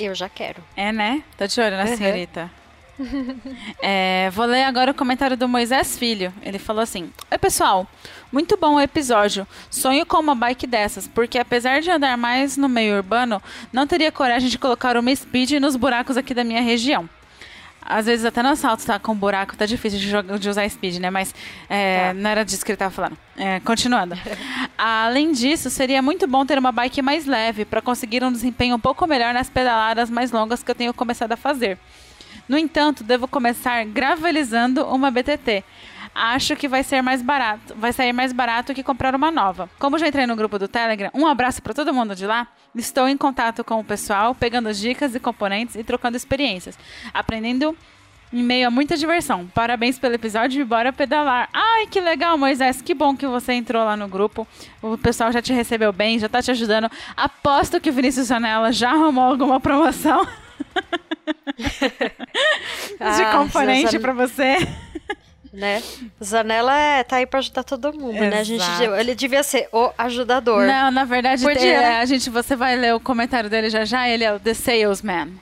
[0.00, 0.62] Eu já quero.
[0.76, 1.22] É, né?
[1.36, 1.96] Tô de olho na Uhum.
[1.96, 2.50] senhorita.
[3.82, 6.32] É, vou ler agora o comentário do Moisés Filho.
[6.42, 7.86] Ele falou assim: Oi, pessoal.
[8.32, 9.46] Muito bom o episódio.
[9.70, 13.40] Sonho com uma bike dessas, porque apesar de andar mais no meio urbano,
[13.72, 17.08] não teria coragem de colocar uma speed nos buracos aqui da minha região.
[17.86, 20.96] Às vezes até no assalto tá com buraco, tá difícil de, jogar- de usar speed,
[20.96, 21.10] né?
[21.10, 21.34] Mas
[21.68, 22.14] é, Tá.
[22.14, 23.16] não era disso que ele tava falando.
[23.36, 24.16] É, continuando.
[24.78, 28.80] Além disso, seria muito bom ter uma bike mais leve para conseguir um desempenho um
[28.80, 31.78] pouco melhor nas pedaladas mais longas que eu tenho começado a fazer.
[32.48, 35.64] No entanto, devo começar gravelizando uma BTT.
[36.14, 39.68] Acho que vai ser mais barato, vai sair mais barato que comprar uma nova.
[39.80, 42.46] Como já entrei no grupo do Telegram, um abraço para todo mundo de lá.
[42.74, 46.78] Estou em contato com o pessoal, pegando dicas e componentes e trocando experiências,
[47.12, 47.76] aprendendo
[48.32, 49.46] em meio a muita diversão.
[49.54, 51.48] Parabéns pelo episódio e bora pedalar.
[51.52, 52.82] Ai, que legal, Moisés.
[52.82, 54.46] Que bom que você entrou lá no grupo.
[54.82, 56.90] O pessoal já te recebeu bem, já tá te ajudando.
[57.16, 60.26] Aposto que o Vinícius Janela já arrumou alguma promoção
[61.58, 64.56] de Ah, componente Zan- para você.
[65.52, 65.80] Né?
[66.22, 68.40] Zanella é, tá aí pra ajudar todo mundo, né?
[68.40, 68.94] A gente, Exato.
[68.96, 70.66] ele devia ser o ajudador.
[70.66, 72.00] Não, na verdade, Podia, é, né?
[72.00, 74.08] a gente, você vai ler o comentário dele já já.
[74.08, 75.32] Ele é o The Salesman.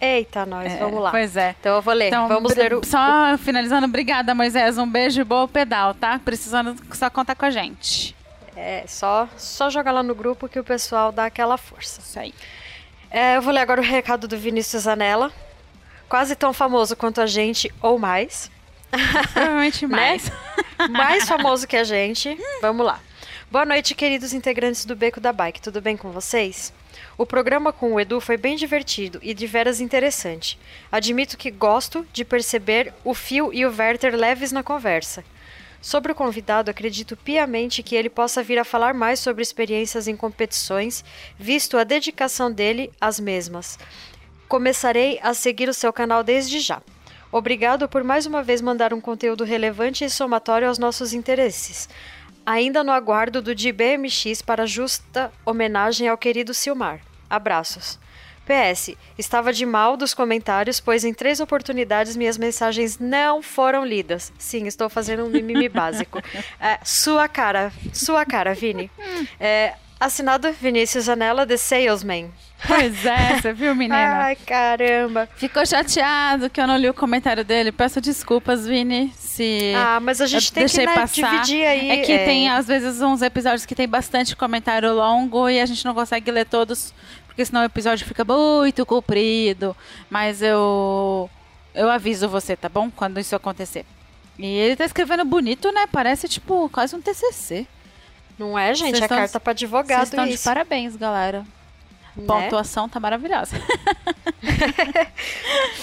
[0.00, 1.10] Eita, nós, É, vamos lá.
[1.12, 1.54] Pois é.
[1.60, 2.08] Então eu vou ler.
[2.08, 2.84] Então, vamos ler o.
[2.84, 4.76] Só finalizando, obrigada, Moisés.
[4.76, 6.20] Um beijo e bom pedal, tá?
[6.24, 8.16] Precisando só contar com a gente.
[8.56, 12.00] É, só, só jogar lá no grupo que o pessoal dá aquela força.
[12.00, 12.34] Isso aí.
[13.10, 15.32] É, eu vou ler agora o recado do Vinícius Zanella.
[16.08, 18.50] Quase tão famoso quanto a gente, ou mais.
[19.32, 19.96] Provavelmente Né?
[19.96, 20.32] mais.
[20.90, 22.36] mais famoso que a gente.
[22.60, 23.00] Vamos lá.
[23.50, 25.60] Boa noite, queridos integrantes do Beco da Bike.
[25.60, 26.72] Tudo bem com vocês?
[27.16, 30.58] O programa com o Edu foi bem divertido e de veras interessante.
[30.92, 35.24] Admito que gosto de perceber o Fio e o Werther leves na conversa.
[35.80, 40.16] Sobre o convidado, acredito piamente que ele possa vir a falar mais sobre experiências em
[40.16, 41.04] competições,
[41.38, 43.78] visto a dedicação dele às mesmas.
[44.48, 46.82] Começarei a seguir o seu canal desde já.
[47.30, 51.88] Obrigado por mais uma vez mandar um conteúdo relevante e somatório aos nossos interesses.
[52.44, 57.00] Ainda no aguardo do DBMX para justa homenagem ao querido Silmar.
[57.28, 57.98] Abraços.
[58.48, 64.32] PS, estava de mal dos comentários, pois em três oportunidades minhas mensagens não foram lidas.
[64.38, 66.22] Sim, estou fazendo um mimimi básico.
[66.58, 68.90] É, sua cara, sua cara, Vini.
[69.38, 72.30] É, assinado Vinícius Anela, The Salesman.
[72.66, 74.24] Pois é, você viu, menina?
[74.24, 75.28] Ai, caramba.
[75.36, 77.70] Ficou chateado que eu não li o comentário dele.
[77.70, 79.72] Peço desculpas, Vini, se.
[79.76, 81.30] Ah, mas a gente tem que né, passar.
[81.30, 81.90] dividir aí.
[81.90, 85.66] É que é, tem, às vezes, uns episódios que tem bastante comentário longo e a
[85.66, 86.92] gente não consegue ler todos,
[87.38, 89.76] porque senão o episódio fica muito comprido.
[90.10, 91.30] Mas eu.
[91.72, 92.90] Eu aviso você, tá bom?
[92.90, 93.86] Quando isso acontecer.
[94.36, 95.86] E ele tá escrevendo bonito, né?
[95.86, 97.64] Parece, tipo, quase um TCC.
[98.36, 98.96] Não é, gente?
[98.96, 101.46] Vocês É carta pra Vocês advogado estão de parabéns, galera.
[102.16, 102.26] né?
[102.26, 103.54] Pontuação tá maravilhosa.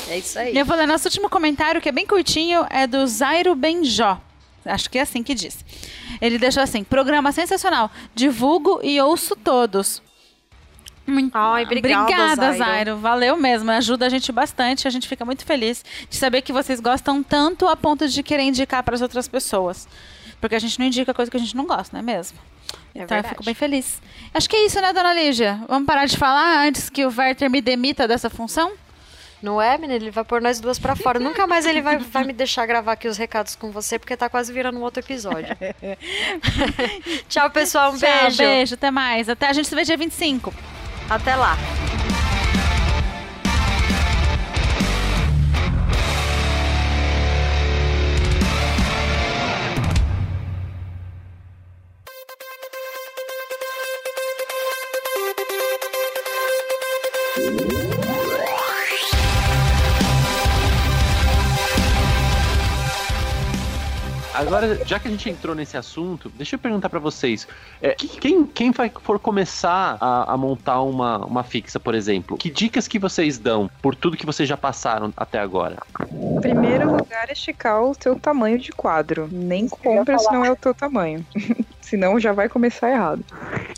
[0.08, 0.54] É isso aí.
[0.54, 4.22] E eu vou ler nosso último comentário, que é bem curtinho, é do Zairo Benjó.
[4.64, 5.66] Acho que é assim que diz.
[6.22, 7.90] Ele deixou assim: programa sensacional.
[8.14, 10.02] Divulgo e ouço todos.
[11.08, 12.58] Muito Ai, obrigada, Zairo.
[12.58, 12.98] Zairo.
[12.98, 13.70] Valeu mesmo.
[13.72, 14.88] Ajuda a gente bastante.
[14.88, 18.44] A gente fica muito feliz de saber que vocês gostam tanto a ponto de querer
[18.44, 19.88] indicar para as outras pessoas.
[20.42, 22.38] Porque a gente não indica coisa que a gente não gosta, não é mesmo?
[22.94, 23.30] É então eu verdade.
[23.30, 24.02] fico bem feliz.
[24.34, 25.62] Acho que é isso, né, dona Lígia?
[25.68, 28.74] Vamos parar de falar antes que o Werther me demita dessa função?
[29.42, 29.96] Não é, menina?
[29.96, 31.20] Ele vai pôr nós duas pra fora.
[31.20, 34.28] Nunca mais ele vai, vai me deixar gravar aqui os recados com você, porque tá
[34.28, 35.56] quase virando um outro episódio.
[37.30, 37.92] Tchau, pessoal.
[37.94, 38.38] Um Tchau, beijo.
[38.38, 39.30] beijo, até mais.
[39.30, 40.54] Até a gente se vê dia 25.
[41.10, 41.58] Até lá.
[64.46, 67.48] Agora, já que a gente entrou nesse assunto, deixa eu perguntar pra vocês.
[67.82, 72.38] é, que- quem, quem vai, for começar a, a montar uma, uma fixa, por exemplo,
[72.38, 75.78] que dicas que vocês dão por tudo que vocês já passaram até agora?
[76.12, 79.28] Em primeiro lugar é checar o teu tamanho de quadro.
[79.32, 81.26] Nem compra se não é o teu tamanho.
[81.86, 83.24] Senão já vai começar errado.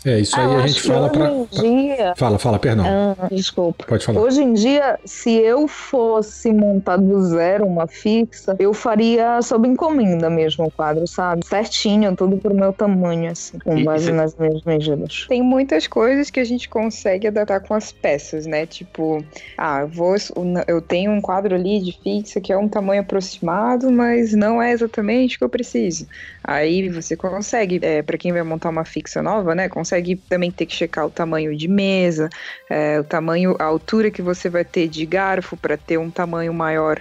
[0.04, 1.30] É, isso aí Ah, a gente fala pra.
[1.30, 2.14] Hoje em dia.
[2.16, 2.84] Fala, fala, perdão.
[2.86, 3.84] Ah, desculpa.
[3.86, 4.20] Pode falar.
[4.20, 10.30] Hoje em dia, se eu fosse montar do zero uma fixa, eu faria sob encomenda
[10.30, 11.44] mesmo o quadro, sabe?
[11.46, 15.26] Certinho, tudo pro meu tamanho, assim, com base nas minhas medidas.
[15.28, 18.64] Tem muitas coisas que a gente consegue adaptar com as peças, né?
[18.64, 19.22] Tipo,
[19.58, 20.16] ah, eu, vou,
[20.66, 24.72] eu tenho um quadro ali de fixa que é um tamanho aproximado, mas não é
[24.72, 26.06] exatamente o que eu preciso.
[26.42, 29.68] Aí você consegue, é, para quem vai montar uma fixa nova, né?
[29.68, 32.28] Consegue também ter que checar o tamanho de mesa,
[32.68, 36.52] é, o tamanho, a altura que você vai ter de garfo para ter um tamanho
[36.52, 37.00] maior,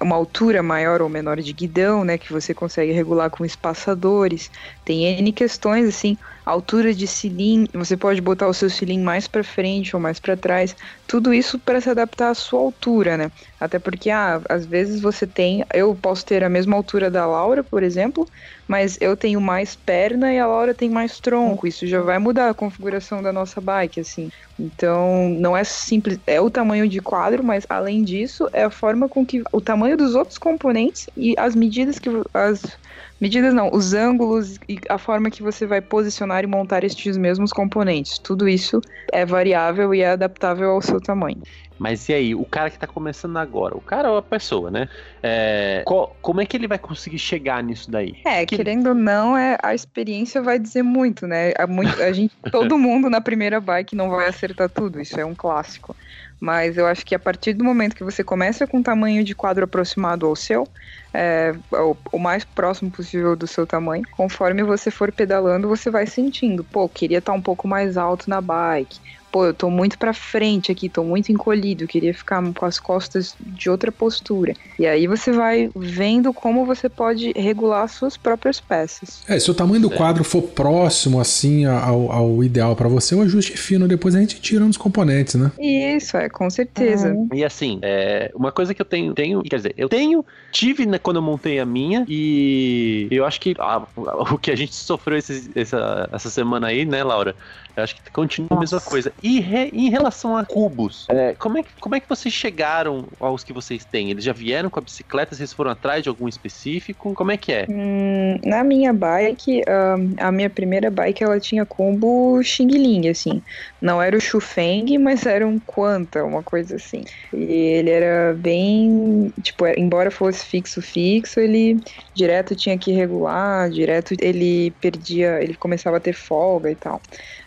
[0.00, 2.18] uma altura maior ou menor de guidão, né?
[2.18, 4.50] Que você consegue regular com espaçadores.
[4.84, 9.44] Tem N questões, assim, altura de cilindro, você pode botar o seu cilindro mais para
[9.44, 10.74] frente ou mais para trás,
[11.06, 13.30] tudo isso para se adaptar à sua altura, né?
[13.60, 17.62] Até porque, ah, às vezes você tem, eu posso ter a mesma altura da Laura,
[17.62, 18.28] por exemplo,
[18.66, 22.50] mas eu tenho mais perna e a Laura tem mais tronco, isso já vai mudar
[22.50, 24.32] a configuração da nossa bike, assim.
[24.58, 29.08] Então, não é simples, é o tamanho de quadro, mas além disso, é a forma
[29.08, 32.78] com que o tamanho dos outros componentes e as medidas que as
[33.22, 37.52] Medidas não, os ângulos e a forma que você vai posicionar e montar estes mesmos
[37.52, 38.18] componentes.
[38.18, 38.80] Tudo isso
[39.12, 41.40] é variável e é adaptável ao seu tamanho.
[41.82, 44.88] Mas e aí, o cara que tá começando agora, o cara ou a pessoa, né?
[45.22, 48.12] É, qual- como é que ele vai conseguir chegar nisso daí?
[48.24, 51.52] É, Que- querendo ou não, é, a experiência vai dizer muito, né?
[51.58, 55.24] A, muito, a gente, todo mundo na primeira bike não vai acertar tudo, isso é
[55.24, 55.96] um clássico.
[56.38, 59.34] Mas eu acho que a partir do momento que você começa com um tamanho de
[59.34, 60.64] quadro aproximado ao seu,
[61.12, 66.06] é, o, o mais próximo possível do seu tamanho, conforme você for pedalando, você vai
[66.06, 69.00] sentindo, pô, queria estar um pouco mais alto na bike.
[69.32, 73.34] Pô, eu tô muito pra frente aqui, tô muito encolhido, queria ficar com as costas
[73.40, 74.52] de outra postura.
[74.78, 79.22] E aí você vai vendo como você pode regular as suas próprias peças.
[79.26, 83.22] É, se o tamanho do quadro for próximo, assim, ao, ao ideal pra você, o
[83.22, 85.50] ajuste fino, depois a gente tira uns componentes, né?
[85.58, 87.16] Isso, é, com certeza.
[87.32, 90.98] E assim, é, uma coisa que eu tenho, tenho, quer dizer, eu tenho, tive né,
[90.98, 95.16] quando eu montei a minha, e eu acho que ah, o que a gente sofreu
[95.16, 97.34] esses- essa, essa semana aí, né, Laura?
[97.76, 99.14] Eu acho que continua a mesma coisa.
[99.22, 103.08] E re- em relação a cubos, é, como, é que, como é que vocês chegaram
[103.18, 104.10] aos que vocês têm?
[104.10, 105.34] Eles já vieram com a bicicleta?
[105.34, 107.14] Vocês foram atrás de algum específico?
[107.14, 107.66] Como é que é?
[107.68, 113.42] Hum, na minha bike, ahn, a minha primeira bike, ela tinha combo Xing Ling, assim.
[113.80, 117.02] Não era o Shufeng, mas era um Quanta, uma coisa assim.
[117.32, 121.76] E ele era bem, tipo, é- embora fosse fixo fixo, ele
[122.14, 127.00] direto tinha que regular, direto ele perdia, ele começava a ter folga e tal.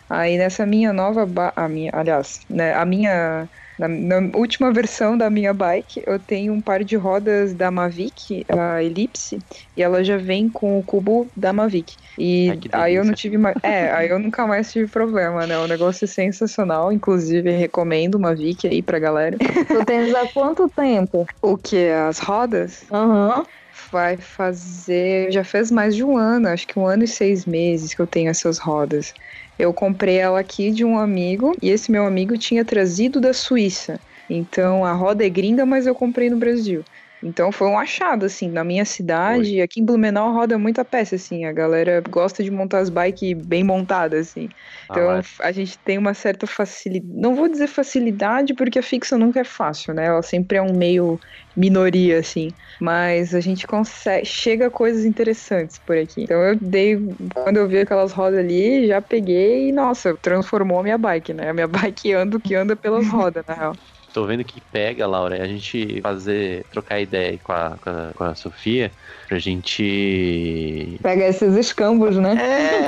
[0.08, 3.48] Aí nessa minha nova, ba a minha, aliás, né, a minha
[3.78, 8.44] na, na última versão da minha bike, eu tenho um par de rodas da Mavic,
[8.48, 9.38] a Ellipse,
[9.76, 11.94] e ela já vem com o cubo da Mavic.
[12.18, 13.56] E Ai, aí eu não tive mais.
[13.62, 15.58] É, aí eu nunca mais tive problema, né?
[15.58, 16.90] O negócio é sensacional.
[16.90, 19.36] Inclusive, recomendo uma Mavic aí pra galera.
[19.38, 21.26] Tu tens há quanto tempo?
[21.42, 21.88] O que?
[21.88, 22.86] As rodas?
[22.90, 23.44] Aham.
[23.92, 25.30] Vai fazer.
[25.30, 28.06] Já fez mais de um ano, acho que um ano e seis meses que eu
[28.06, 29.12] tenho essas rodas.
[29.58, 33.98] Eu comprei ela aqui de um amigo e esse meu amigo tinha trazido da Suíça.
[34.28, 36.84] Então a roda é gringa, mas eu comprei no Brasil.
[37.22, 39.60] Então foi um achado, assim, na minha cidade.
[39.60, 41.44] Aqui em Blumenau roda muita peça, assim.
[41.44, 44.48] A galera gosta de montar as bikes bem montadas, assim.
[44.90, 47.12] Então Ah, a gente tem uma certa facilidade.
[47.20, 50.06] Não vou dizer facilidade, porque a fixa nunca é fácil, né?
[50.06, 51.18] Ela sempre é um meio
[51.56, 52.54] minoria, assim.
[52.80, 54.24] Mas a gente consegue.
[54.26, 56.22] Chega a coisas interessantes por aqui.
[56.22, 56.96] Então eu dei.
[57.34, 61.48] Quando eu vi aquelas rodas ali, já peguei e, nossa, transformou a minha bike, né?
[61.50, 63.78] A minha bike anda que anda pelas rodas, na real.
[64.16, 67.90] Tô vendo que pega, Laura, é a gente fazer, trocar ideia aí com a, com
[67.90, 68.90] a, com a Sofia,
[69.28, 70.98] pra gente.
[71.02, 72.34] Pega esses escambos, né?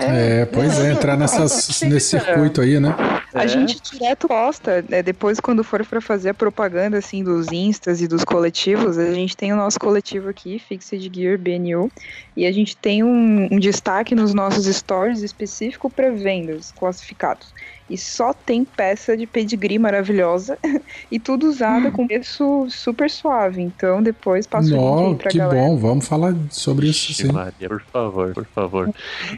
[0.06, 2.96] É, pois é, entrar nessas, nesse circuito aí, né?
[3.38, 3.48] A É.
[3.48, 8.08] gente direto posta, né, depois quando for pra fazer a propaganda assim dos instas e
[8.08, 11.90] dos coletivos, a gente tem o nosso coletivo aqui, Fixed Gear BNU,
[12.36, 17.52] e a gente tem um, um destaque nos nossos stories específico para vendas classificados.
[17.90, 20.58] E só tem peça de pedigree maravilhosa
[21.10, 23.62] e tudo usada com preço super suave.
[23.62, 25.58] Então depois passo o link pra que galera.
[25.58, 27.32] bom, vamos falar sobre isso sim.
[27.32, 28.94] Maria, por favor, por favor.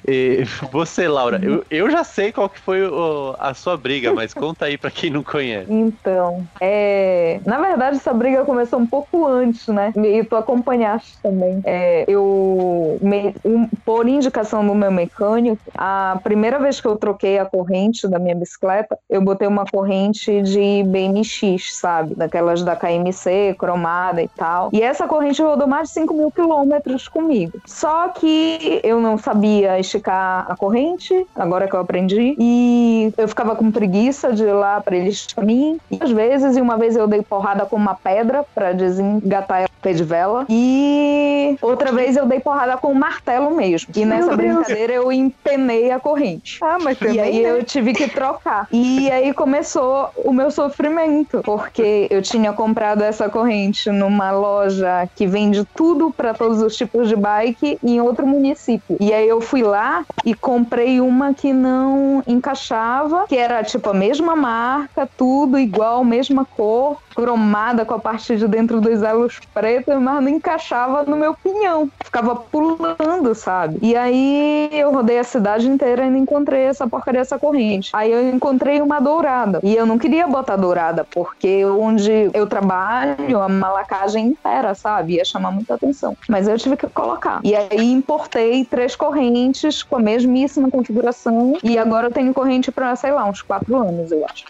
[0.06, 0.42] E
[0.72, 4.66] você, Laura, eu, eu já sei qual que foi o- a sua briga, mas conta
[4.66, 5.66] aí pra quem não conhece.
[5.70, 7.40] Então, é...
[7.44, 9.92] na verdade, essa briga começou um pouco antes, né?
[9.96, 11.60] E tu acompanhaste também.
[11.64, 17.38] É, eu, me- um- por indicação do meu mecânico, a primeira vez que eu troquei
[17.38, 22.14] a corrente da minha bicicleta, eu botei uma corrente de BMX, sabe?
[22.14, 24.70] Daquelas da KMC, cromada e tal.
[24.72, 27.60] E essa corrente rodou mais de 5 mil quilômetros comigo.
[27.66, 33.56] Só que eu não sabia esticar a corrente, agora que eu aprendi, e eu ficava
[33.56, 35.78] com preguiça de ir lá para eles pra mim.
[35.90, 39.68] E às vezes, e uma vez eu dei porrada com uma pedra para desengatar a
[39.80, 43.90] pé de vela, e outra vez eu dei porrada com um martelo mesmo.
[43.96, 44.56] E nessa Meu Deus.
[44.56, 46.58] brincadeira eu empenei a corrente.
[46.62, 47.16] Ah, mas também.
[47.16, 47.50] E aí né?
[47.50, 48.68] eu tive que trocar.
[48.70, 55.26] E aí começou o meu sofrimento, porque eu tinha comprado essa corrente numa loja que
[55.26, 58.96] vende tudo para todos os tipos de bike em outro município.
[59.00, 63.94] E aí eu fui lá e comprei uma que não encaixava, que era tipo a
[63.94, 69.94] mesma marca, tudo igual, mesma cor, cromada com a parte de dentro dos elos pretos,
[70.00, 71.88] mas não encaixava no meu pinhão.
[72.04, 73.78] Ficava pulando, sabe?
[73.82, 77.90] E aí eu rodei a cidade inteira e não encontrei essa porcaria dessa corrente.
[77.92, 79.60] Aí eu encontrei uma dourada.
[79.62, 85.14] E eu não queria botar dourada, porque onde eu trabalho, a malacagem inteira, sabe?
[85.14, 86.16] Ia chamar muita atenção.
[86.28, 87.40] Mas eu tive que colocar.
[87.44, 91.56] E aí importei três correntes com a mesmíssima configuração.
[91.62, 94.44] E agora eu tenho corrente para, sei lá, uns quatro anos, eu acho.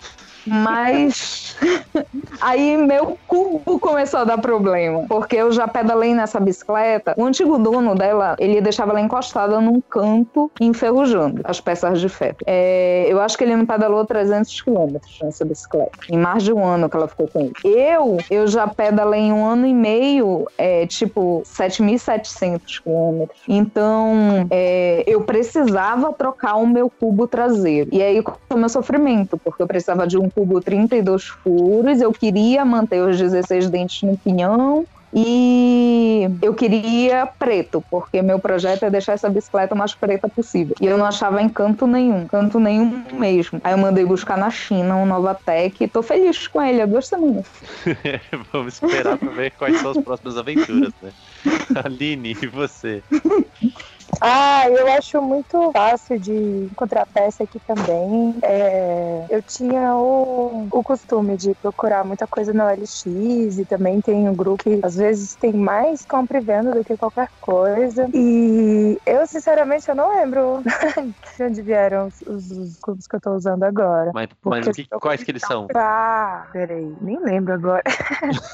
[0.47, 1.57] Mas
[2.41, 7.15] aí meu cubo começou a dar problema, porque eu já pedalei nessa bicicleta.
[7.17, 12.37] O antigo dono dela, ele deixava ela encostada num canto, enferrujando as peças de ferro.
[12.47, 16.65] É, eu acho que ele não pedalou 300 quilômetros nessa bicicleta, em mais de um
[16.65, 17.53] ano que ela ficou com ele.
[17.65, 23.41] Eu, eu já pedalei em um ano e meio, é, tipo 7.700 quilômetros.
[23.49, 27.91] Então, é, eu precisava trocar o meu cubo traseiro.
[27.93, 32.13] E aí começou o meu sofrimento, porque eu precisava de um cubo 32 furos, eu
[32.13, 34.87] queria manter os 16 dentes no pinhão.
[35.13, 40.75] E eu queria preto, porque meu projeto é deixar essa bicicleta o mais preta possível.
[40.81, 43.61] E eu não achava encanto nenhum, canto nenhum mesmo.
[43.65, 47.09] Aí eu mandei buscar na China um Novatec e tô feliz com ele há duas
[47.09, 47.47] semanas.
[48.53, 51.11] Vamos esperar pra ver quais são as próximas aventuras, né?
[51.85, 53.03] Aline, e você?
[54.23, 58.39] Ah, eu acho muito fácil de encontrar peça aqui também.
[58.45, 64.29] É, eu tinha o, o costume de procurar muita coisa no LX e também tem
[64.29, 68.07] um grupo que às vezes tem mais compra e venda do que qualquer coisa.
[68.13, 70.63] E eu, sinceramente, eu não lembro
[71.37, 74.11] de onde vieram os, os, os clubes que eu tô usando agora.
[74.15, 75.67] Mas, mas que- quais que eles são?
[75.75, 77.83] Ah, peraí, nem lembro agora.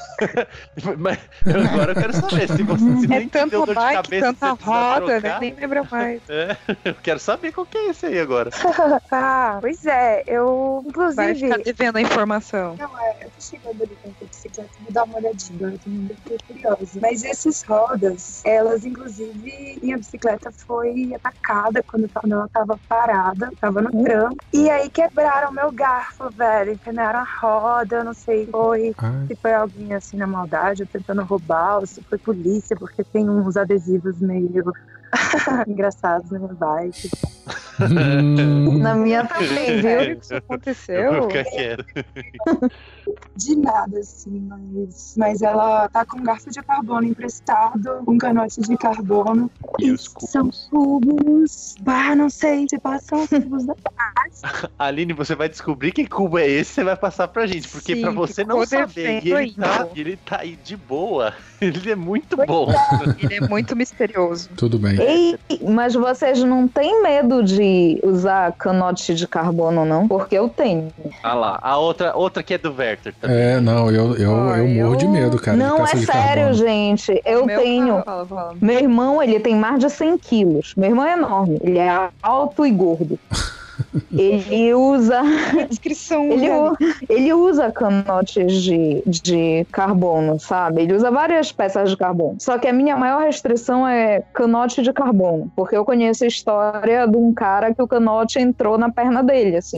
[0.99, 3.93] Mas agora eu quero saber se você se É nem te deu tanta dor de
[3.93, 5.46] cabeça, tanta roda, né?
[5.47, 6.21] Nem lembra mais.
[6.29, 6.57] É,
[6.89, 8.49] eu quero saber qual que é esse aí agora.
[9.11, 10.83] ah, pois é, eu,
[11.15, 11.39] Vai inclusive.
[11.39, 12.75] ficar devendo a informação.
[12.77, 15.89] Não, é, eu tô chegando ali com a bicicleta, vou dar uma olhadinha, eu tô
[15.89, 16.99] muito curiosa.
[17.01, 23.81] Mas essas rodas, elas, inclusive, minha bicicleta foi atacada quando, quando ela tava parada, tava
[23.81, 24.37] no trampo.
[24.53, 26.73] E aí quebraram meu garfo, velho.
[26.73, 28.93] Empenaram a roda, eu não sei se foi,
[29.27, 33.29] se foi alguém assim na maldade, ou tentando roubar, ou se foi polícia, porque tem
[33.29, 34.73] uns adesivos meio
[35.67, 37.09] engraçados na minha bike.
[37.79, 40.19] Hum, Na minha também, viu?
[40.19, 41.29] Isso Eu vou aconteceu?
[41.29, 41.85] ficar quieto.
[43.37, 48.75] De nada, assim, mas, mas ela tá com garfo de carbono emprestado, um canote de
[48.75, 49.49] carbono.
[49.79, 50.67] E os são cubos?
[50.69, 51.75] cubos.
[51.81, 53.75] Bah, não sei, se passam os cubos da
[54.77, 57.67] Aline, você vai descobrir que cubo é esse, você vai passar pra gente.
[57.69, 61.91] Porque Sim, pra você não saber, e ele, tá, ele tá aí de boa, ele
[61.91, 62.67] é muito bom.
[63.19, 64.49] Ele é muito misterioso.
[64.55, 64.99] tudo bem.
[64.99, 65.37] Ei,
[65.67, 70.07] mas vocês não têm medo de usar canote de carbono, não?
[70.07, 70.91] Porque eu tenho.
[71.23, 73.37] Ah lá, a outra, outra que é do Werther também.
[73.37, 75.57] É, não, eu, eu, Ah, eu morro de eu- medo, cara.
[75.57, 76.53] de não, é de sério, carbono.
[76.53, 77.21] gente.
[77.25, 78.03] Eu Meu tenho.
[78.03, 78.53] Fala, fala.
[78.61, 80.73] Meu irmão, ele tem mais de 100 quilos.
[80.77, 81.57] Meu irmão é enorme.
[81.61, 83.17] Ele é alto e gordo.
[84.11, 85.21] Ele usa,
[85.69, 86.23] Descrição.
[86.31, 86.47] ele,
[87.09, 90.81] ele usa canotes de, de carbono, sabe?
[90.83, 92.37] Ele usa várias peças de carbono.
[92.39, 95.51] Só que a minha maior restrição é canote de carbono.
[95.55, 99.57] Porque eu conheço a história de um cara que o canote entrou na perna dele,
[99.57, 99.77] assim.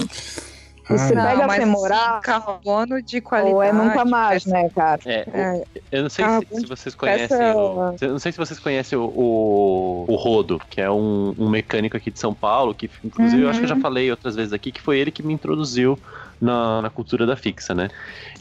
[0.89, 1.37] E se Ai.
[1.37, 3.55] pega femoral, assim, carbono de qualidade.
[3.55, 4.99] ou é nunca mais, né, cara?
[5.05, 8.37] É, É, eu não sei Ah, se, se vocês conhecem o, eu não sei se
[8.37, 12.73] vocês conhecem o, o, o Rodo, que é um, um mecânico aqui de São Paulo,
[12.73, 15.21] que inclusive eu acho que eu já falei outras vezes aqui, que foi ele que
[15.23, 15.99] me introduziu
[16.41, 17.89] na, na cultura da fixa, né?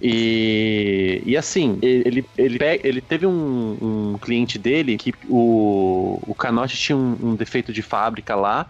[0.01, 6.77] E, e assim, ele, ele, ele teve um, um cliente dele que o, o canote
[6.77, 8.67] tinha um, um defeito de fábrica lá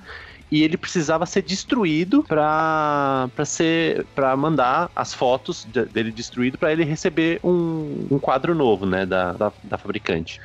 [0.50, 6.58] e ele precisava ser destruído para para ser para mandar as fotos de- dele destruído
[6.58, 10.38] para ele receber um, um quadro novo, né, da, da, da fabricante.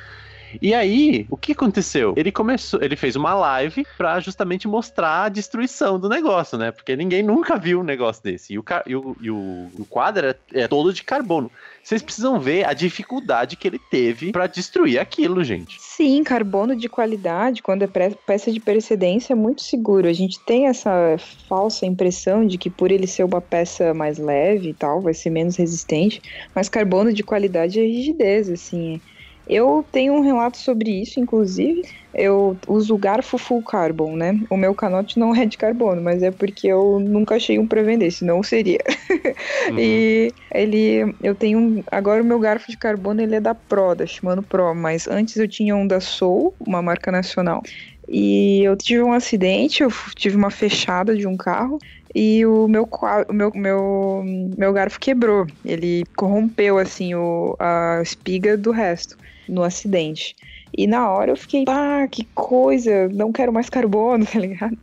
[0.60, 2.14] E aí, o que aconteceu?
[2.16, 6.70] Ele começou, ele fez uma live pra justamente mostrar a destruição do negócio, né?
[6.70, 8.54] Porque ninguém nunca viu um negócio desse.
[8.54, 11.50] E o, e o, e o, o quadro é, é todo de carbono.
[11.82, 15.76] Vocês precisam ver a dificuldade que ele teve pra destruir aquilo, gente.
[15.78, 17.86] Sim, carbono de qualidade, quando é
[18.26, 20.08] peça de precedência, é muito seguro.
[20.08, 24.70] A gente tem essa falsa impressão de que por ele ser uma peça mais leve
[24.70, 26.22] e tal, vai ser menos resistente,
[26.54, 29.00] mas carbono de qualidade é rigidez, assim.
[29.46, 31.82] Eu tenho um relato sobre isso, inclusive.
[32.14, 34.32] Eu uso garfo full carbon, né?
[34.50, 37.82] O meu canote não é de carbono, mas é porque eu nunca achei um pra
[37.82, 38.78] vender, senão seria.
[39.68, 39.78] Uhum.
[39.78, 43.94] E ele, eu tenho, um- agora o meu garfo de carbono ele é da Pro,
[43.94, 47.60] da Shimano Pro, mas antes eu tinha um da Soul, uma marca nacional.
[48.08, 51.78] E eu tive um acidente, eu tive uma fechada de um carro
[52.14, 52.84] e o meu,
[53.28, 54.22] o meu, meu,
[54.56, 55.46] meu garfo quebrou.
[55.64, 59.16] Ele corrompeu, assim, o, a espiga do resto
[59.48, 60.34] no acidente.
[60.76, 64.76] E na hora eu fiquei, pá, que coisa, não quero mais carbono, tá ligado?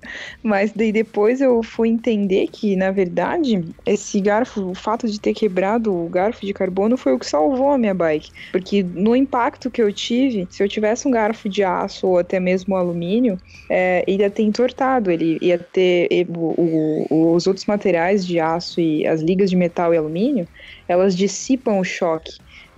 [0.43, 5.33] Mas daí depois eu fui entender que, na verdade, esse garfo, o fato de ter
[5.33, 8.29] quebrado o garfo de carbono foi o que salvou a minha bike.
[8.51, 12.39] Porque no impacto que eu tive, se eu tivesse um garfo de aço ou até
[12.39, 13.37] mesmo alumínio,
[13.69, 19.05] é, ia ter entortado, ele ia ter o- o- os outros materiais de aço e
[19.05, 20.47] as ligas de metal e alumínio,
[20.87, 22.31] elas dissipam o choque.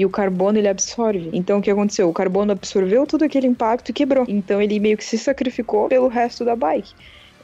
[0.03, 1.29] E o carbono ele absorve.
[1.31, 2.09] Então o que aconteceu?
[2.09, 4.25] O carbono absorveu todo aquele impacto e quebrou.
[4.27, 6.93] Então ele meio que se sacrificou pelo resto da bike.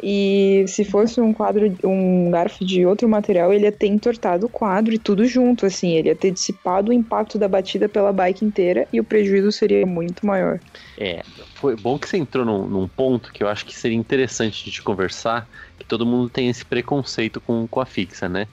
[0.04, 4.50] E se fosse um quadro, um garfo de outro material, ele ia ter entortado o
[4.50, 8.44] quadro e tudo junto, assim, ele ia ter dissipado o impacto da batida pela bike
[8.44, 10.60] inteira e o prejuízo seria muito maior.
[10.98, 11.24] É,
[11.56, 14.82] foi bom que você entrou num, num ponto que eu acho que seria interessante de
[14.82, 15.48] conversar,
[15.90, 18.48] todo mundo tem esse preconceito com, com a fixa, né?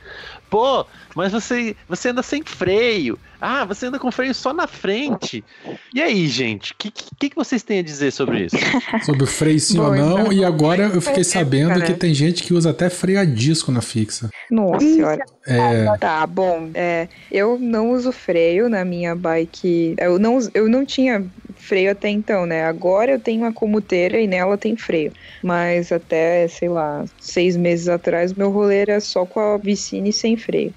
[0.48, 3.18] Pô, mas você, você anda sem freio.
[3.40, 5.44] Ah, você anda com freio só na frente.
[5.94, 8.56] E aí, gente, o que, que, que vocês têm a dizer sobre isso?
[9.04, 11.84] Sobre o freio sim Bom, ou não, então, e agora eu fiquei sabendo né?
[11.84, 14.30] que tem gente que usa até freio a disco na fixa.
[14.50, 15.24] Nossa senhora.
[15.46, 16.70] É, Tá, bom.
[16.74, 19.94] É, eu não uso freio na minha bike.
[19.98, 21.24] Eu não, eu não tinha
[21.66, 22.64] freio até então, né?
[22.64, 25.12] Agora eu tenho uma comuteira e nela tem freio.
[25.42, 30.36] Mas até, sei lá, seis meses atrás, meu rolê era só com a Vicine sem
[30.36, 30.74] freio.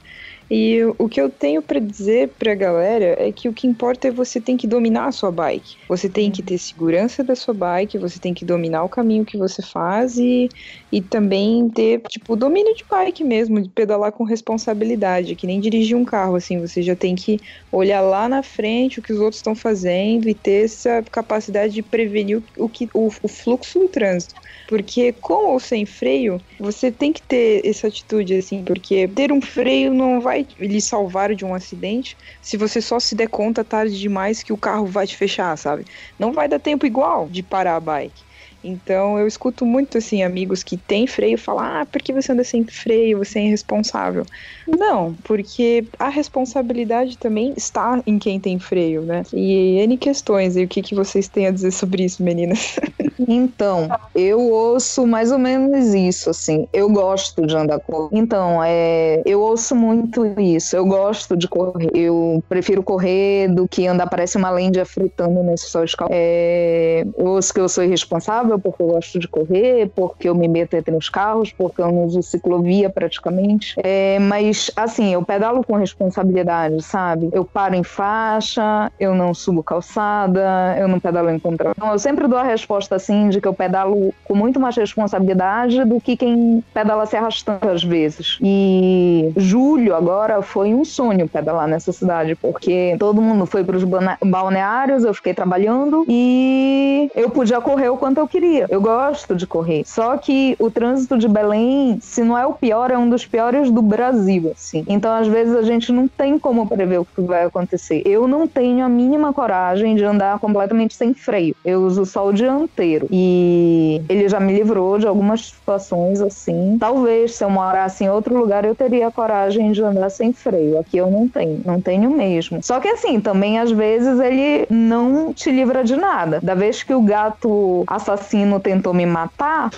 [0.50, 4.12] E o que eu tenho para dizer pra galera é que o que importa é
[4.12, 5.78] você tem que dominar a sua bike.
[5.88, 9.38] Você tem que ter segurança da sua bike, você tem que dominar o caminho que
[9.38, 10.50] você faz e,
[10.91, 15.95] e também ter, tipo, domínio de bike mesmo, de pedalar com responsabilidade, que nem dirigir
[15.95, 17.39] um carro, assim, você já tem que
[17.72, 21.84] olhar lá na frente o que os outros estão fazendo e ter essa capacidade de
[21.84, 24.34] prevenir o, que, o, o fluxo do trânsito.
[24.68, 29.41] Porque com ou sem freio, você tem que ter essa atitude, assim, porque ter um
[29.41, 33.98] freio não vai lhe salvar de um acidente se você só se der conta tarde
[34.00, 35.86] demais que o carro vai te fechar, sabe?
[36.18, 38.24] Não vai dar tempo igual de parar a bike.
[38.64, 42.66] Então eu escuto muito assim amigos que têm freio falar: "Ah, porque você anda sem
[42.66, 44.26] freio, você é irresponsável".
[44.68, 49.24] Não, porque a responsabilidade também está em quem tem freio, né?
[49.34, 52.76] E N questões, e o que que vocês têm a dizer sobre isso, meninas?
[53.28, 56.68] Então, eu ouço mais ou menos isso, assim.
[56.72, 58.10] Eu gosto de andar com.
[58.14, 60.76] Então, é, eu ouço muito isso.
[60.76, 61.89] Eu gosto de correr.
[61.93, 66.18] Eu prefiro correr do que andar parece uma lêndia fritando nesse sol escaldado.
[66.18, 70.47] É, eu ouço que eu sou irresponsável porque eu gosto de correr, porque eu me
[70.47, 73.76] meto entre os carros, porque eu não uso ciclovia praticamente.
[73.84, 77.30] É, mas, assim, eu pedalo com responsabilidade, sabe?
[77.32, 81.91] Eu paro em faixa, eu não subo calçada, eu não pedalo em contramão.
[81.91, 86.00] Eu sempre dou a resposta assim de que eu pedalo com muito mais responsabilidade do
[86.00, 88.38] que quem pedala se arrastando às vezes.
[88.41, 93.84] E julho agora foi um sonho pedalar nessa cidade, porque todo mundo foi para os
[93.84, 98.39] balneários, eu fiquei trabalhando e eu podia correr o quanto eu queria.
[98.70, 99.84] Eu gosto de correr.
[99.86, 103.72] Só que o trânsito de Belém, se não é o pior, é um dos piores
[103.72, 104.84] do Brasil, assim.
[104.88, 108.02] Então, às vezes, a gente não tem como prever o que vai acontecer.
[108.06, 111.56] Eu não tenho a mínima coragem de andar completamente sem freio.
[111.64, 113.08] Eu uso só o dianteiro.
[113.12, 116.78] E ele já me livrou de algumas situações assim.
[116.80, 120.80] Talvez se eu morasse em outro lugar eu teria coragem de andar sem freio.
[120.80, 122.62] Aqui eu não tenho, não tenho mesmo.
[122.62, 126.40] Só que assim, também às vezes ele não te livra de nada.
[126.42, 127.84] Da vez que o gato
[128.30, 129.72] assassino tentou me matar,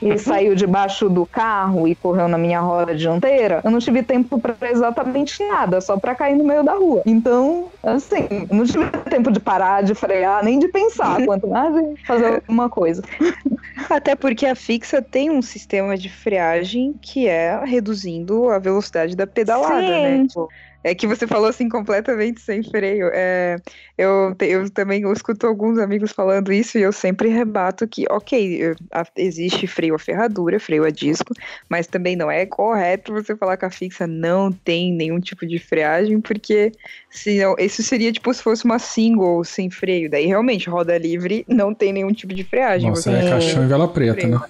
[0.00, 4.38] e saiu debaixo do carro e correu na minha roda dianteira, eu não tive tempo
[4.38, 7.02] para exatamente nada, só para cair no meio da rua.
[7.04, 11.72] Então, assim, eu não tive tempo de parar, de frear, nem de pensar, quanto mais
[11.74, 13.02] de fazer alguma coisa.
[13.88, 19.26] Até porque a fixa tem um sistema de freagem que é reduzindo a velocidade da
[19.26, 20.16] pedalada, né?
[20.18, 20.26] Sim.
[20.26, 20.48] Tipo,
[20.84, 23.10] É que você falou assim completamente sem freio.
[23.12, 23.56] É,
[23.96, 28.74] eu, eu também eu escuto alguns amigos falando isso e eu sempre rebato que, ok,
[29.16, 31.32] existe freio a ferradura, freio a disco,
[31.68, 35.58] mas também não é correto você falar que a fixa não tem nenhum tipo de
[35.58, 36.72] freagem, porque
[37.10, 40.10] senão, isso seria tipo se fosse uma single sem freio.
[40.10, 42.90] Daí realmente, roda livre não tem nenhum tipo de freagem.
[42.90, 44.30] Nossa, você é caixão e vela preta, freio.
[44.30, 44.40] né?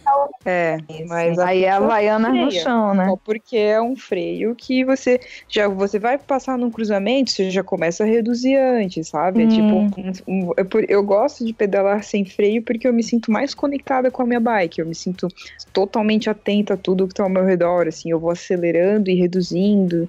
[0.45, 0.77] É,
[1.07, 3.07] mas Aí é a fixa Havaiana no chão, né?
[3.09, 7.63] Só porque é um freio que você já você vai passar num cruzamento, você já
[7.63, 9.43] começa a reduzir antes, sabe?
[9.43, 9.49] É Hum.
[9.49, 9.91] tipo, um-
[10.49, 14.11] um- é por- eu gosto de pedalar sem freio porque eu me sinto mais conectada
[14.11, 15.29] com a minha bike, eu me sinto
[15.73, 20.09] totalmente atenta a tudo que tá ao meu redor, assim, eu vou acelerando e reduzindo,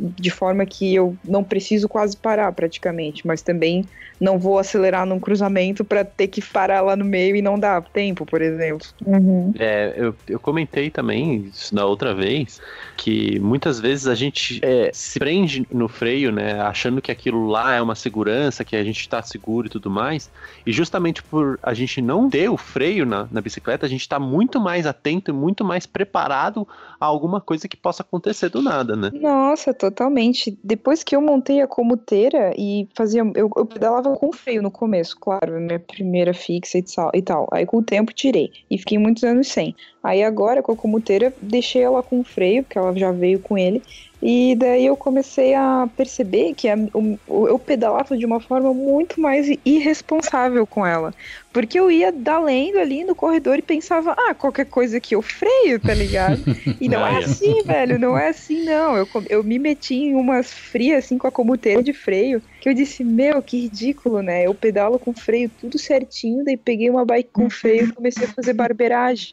[0.00, 3.84] de forma que eu não preciso quase parar praticamente, mas também
[4.20, 7.82] não vou acelerar num cruzamento para ter que parar lá no meio e não dar
[7.82, 8.86] tempo, por exemplo.
[9.06, 9.52] Uhum.
[9.58, 12.60] É, eu, eu comentei também isso na outra vez,
[12.98, 17.72] que muitas vezes a gente é, se prende no freio, né, achando que aquilo lá
[17.72, 20.28] é uma segurança, que a gente está seguro e tudo mais,
[20.66, 24.18] e justamente por a gente não ter o freio na, na bicicleta, a gente está
[24.18, 26.66] muito mais atento e muito mais preparado
[27.00, 29.10] a alguma coisa que possa acontecer do nada, né?
[29.14, 30.58] Nossa, totalmente.
[30.64, 33.22] Depois que eu montei a comuteira e fazia.
[33.36, 37.48] Eu, eu pedalava com freio no começo, claro, minha primeira fixa e tal.
[37.52, 38.50] Aí com o tempo tirei.
[38.68, 39.76] E fiquei muitos anos sem.
[40.02, 43.82] Aí agora com a comuteira, deixei ela com freio, porque ela já veio com ele.
[44.20, 50.66] E daí eu comecei a perceber que eu pedalava de uma forma muito mais irresponsável
[50.66, 51.14] com ela.
[51.52, 55.78] Porque eu ia dalendo ali no corredor e pensava, ah, qualquer coisa que eu freio,
[55.78, 56.42] tá ligado?
[56.80, 57.24] E não é é.
[57.24, 58.96] assim, velho, não é assim, não.
[58.96, 62.74] Eu, eu me meti em umas frias, assim, com a comuteira de freio, que eu
[62.74, 64.46] disse, meu, que ridículo, né?
[64.46, 68.32] Eu pedalo com freio tudo certinho, daí peguei uma bike com freio e comecei a
[68.32, 69.30] fazer barbeiragem.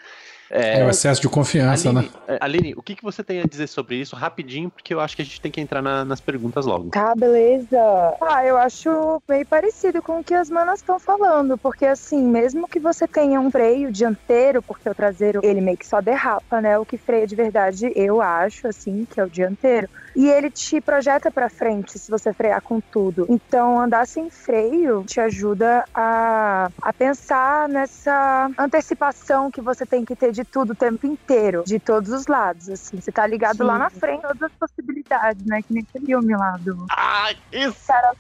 [0.50, 2.10] É, o excesso de confiança, Aline, né?
[2.28, 5.16] é, Aline, o que, que você tem a dizer sobre isso rapidinho, porque eu acho
[5.16, 6.90] que a gente tem que entrar na- nas perguntas logo.
[6.90, 7.78] Tá, beleza.
[8.22, 12.68] Ah, eu acho meio parecido com o que as manas estão falando, porque assim, mesmo
[12.68, 16.78] que você tenha um freio dianteiro, porque o traseiro ele meio que só derrapa, né?
[16.78, 19.88] O que freia de verdade, eu acho, assim, que é o dianteiro.
[20.16, 23.26] E ele te projeta pra frente se você frear com tudo.
[23.30, 30.16] Então, andar sem freio te ajuda a, a pensar nessa antecipação que você tem que
[30.16, 33.00] ter de tudo o tempo inteiro, de todos os lados, assim.
[33.00, 33.64] Você tá ligado Sim.
[33.64, 35.62] lá na frente, todas as possibilidades, né?
[35.62, 36.86] Que nem aquele filme lá do...
[36.92, 37.88] Ah, isso!
[37.88, 38.14] Cara,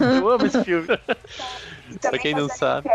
[0.00, 0.86] Eu amo esse filme.
[0.96, 2.88] pra Também quem não sabe.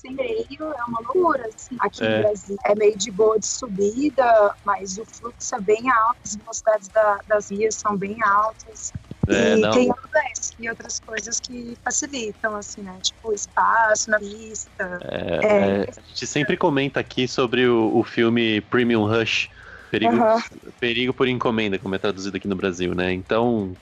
[0.00, 1.76] freio é uma loucura, assim.
[1.80, 2.16] Aqui É.
[2.16, 6.34] no Brasil é meio de boa de subida, mas o fluxo é bem alto, as
[6.36, 8.92] velocidades da- das vias são bem altas.
[9.28, 9.70] É, e não.
[9.70, 12.98] tem ambulância e outras coisas que facilitam, assim, né?
[13.02, 14.98] Tipo, espaço na pista.
[15.04, 15.80] É, É.
[15.80, 19.48] é, a gente sempre comenta aqui sobre o, o filme Premium Rush,
[19.90, 20.42] Perigo, Aham.
[20.80, 23.12] Perigo por Encomenda, como é traduzido aqui no Brasil, né?
[23.12, 23.76] Então,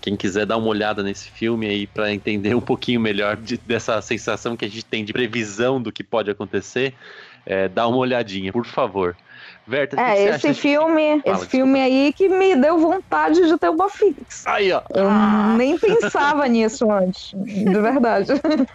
[0.00, 4.00] quem quiser dar uma olhada nesse filme aí para entender um pouquinho melhor de- dessa
[4.02, 6.96] sensação que a gente tem de previsão do que pode acontecer,
[7.46, 9.16] é, dá uma olhadinha, por favor.
[9.66, 13.56] Verta, É, esse acha de- filme, Fala, esse filme aí que me deu vontade de
[13.58, 14.42] ter uma Fix.
[14.46, 14.82] Aí, ó.
[14.94, 15.10] Eu
[15.56, 18.32] nem pensava nisso antes, de verdade.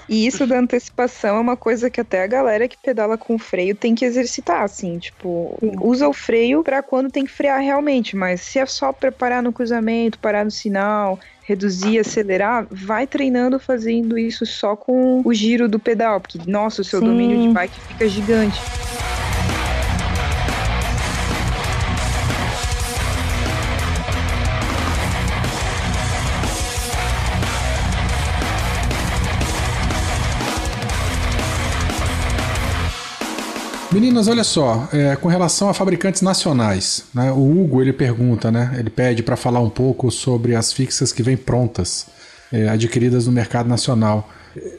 [0.07, 3.76] E isso da antecipação é uma coisa que até a galera que pedala com freio
[3.76, 8.41] tem que exercitar, assim, tipo, usa o freio pra quando tem que frear realmente, mas
[8.41, 14.45] se é só preparar no cruzamento, parar no sinal, reduzir, acelerar, vai treinando fazendo isso
[14.45, 17.06] só com o giro do pedal, porque, nossa, o seu Sim.
[17.06, 18.60] domínio de bike fica gigante.
[33.91, 38.76] Meninas, olha só, é, com relação a fabricantes nacionais, né, o Hugo ele pergunta, né,
[38.78, 42.06] ele pede para falar um pouco sobre as fixas que vêm prontas,
[42.53, 44.30] é, adquiridas no mercado nacional.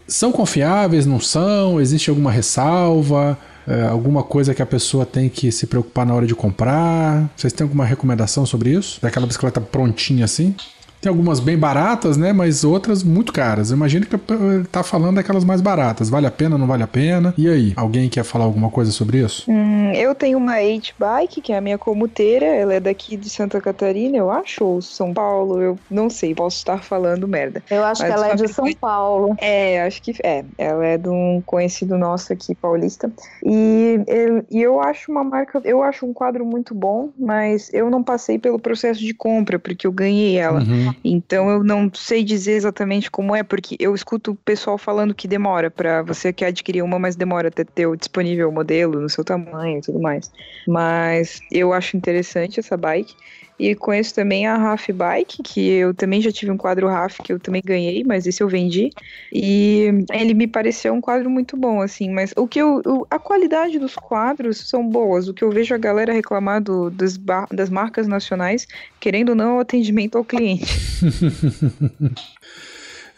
[0.06, 1.06] São confiáveis?
[1.06, 1.80] Não são?
[1.80, 3.36] Existe alguma ressalva?
[3.66, 7.28] É, alguma coisa que a pessoa tem que se preocupar na hora de comprar?
[7.36, 9.00] Vocês têm alguma recomendação sobre isso?
[9.00, 10.54] Daquela bicicleta prontinha assim?
[11.00, 12.32] Tem algumas bem baratas, né?
[12.32, 13.70] Mas outras muito caras.
[13.70, 16.10] Eu imagino que ele tá falando daquelas mais baratas.
[16.10, 17.32] Vale a pena, não vale a pena?
[17.38, 19.50] E aí, alguém quer falar alguma coisa sobre isso?
[19.50, 23.60] Hum, eu tenho uma H-Bike, que é a minha comuteira, ela é daqui de Santa
[23.60, 27.62] Catarina, eu acho, ou São Paulo, eu não sei, posso estar falando merda.
[27.70, 29.34] Eu acho Mas que ela é de São fabricante- Paulo.
[29.38, 30.44] É, acho que é.
[30.58, 33.10] Ela é de um conhecido nosso aqui, paulista.
[33.44, 37.88] E eu, e eu acho uma marca, eu acho um quadro muito bom, mas eu
[37.90, 40.60] não passei pelo processo de compra, porque eu ganhei ela.
[40.60, 40.89] Uhum.
[41.04, 45.28] Então eu não sei dizer exatamente como é, porque eu escuto o pessoal falando que
[45.28, 49.24] demora para você quer adquirir uma, mas demora até ter o disponível modelo no seu
[49.24, 50.30] tamanho e tudo mais.
[50.66, 53.14] Mas eu acho interessante essa bike.
[53.60, 57.30] E conheço também a Raf Bike, que eu também já tive um quadro Raf que
[57.32, 58.88] eu também ganhei, mas esse eu vendi.
[59.30, 62.10] E ele me pareceu um quadro muito bom, assim.
[62.10, 65.28] Mas o que eu, o- a qualidade dos quadros são boas.
[65.28, 67.18] O que eu vejo a galera reclamar do, das,
[67.52, 68.66] das marcas nacionais,
[68.98, 70.64] querendo ou não, é o atendimento ao cliente.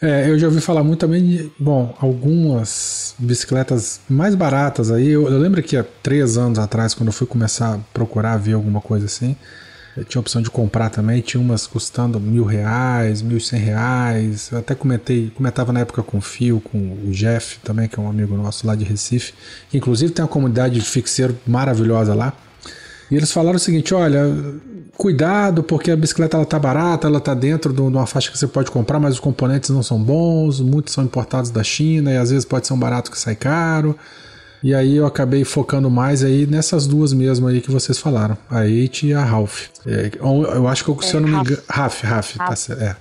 [0.01, 5.07] É, eu já ouvi falar muito também de, bom, algumas bicicletas mais baratas aí.
[5.07, 8.51] Eu, eu lembro que há três anos atrás, quando eu fui começar a procurar ver
[8.53, 9.33] alguma coisa assim,
[10.07, 11.21] tinha a opção de comprar também.
[11.21, 14.49] Tinha umas custando mil reais, mil e cem reais.
[14.51, 18.01] Eu até comentei, comentava na época com o Fio, com o Jeff também, que é
[18.01, 19.33] um amigo nosso lá de Recife,
[19.69, 22.33] que inclusive tem uma comunidade de fixeiro maravilhosa lá.
[23.11, 24.23] E eles falaram o seguinte: olha,
[24.97, 28.47] cuidado, porque a bicicleta ela tá barata, ela tá dentro de uma faixa que você
[28.47, 32.31] pode comprar, mas os componentes não são bons, muitos são importados da China e às
[32.31, 33.95] vezes pode ser um barato que sai caro.
[34.63, 38.65] E aí eu acabei focando mais aí nessas duas mesmo aí que vocês falaram, a
[38.65, 39.65] Eight e a Ralph.
[39.85, 42.81] É, eu acho que eu, se eu não me engano, Raf, Raf, tá certo.
[42.81, 42.95] É.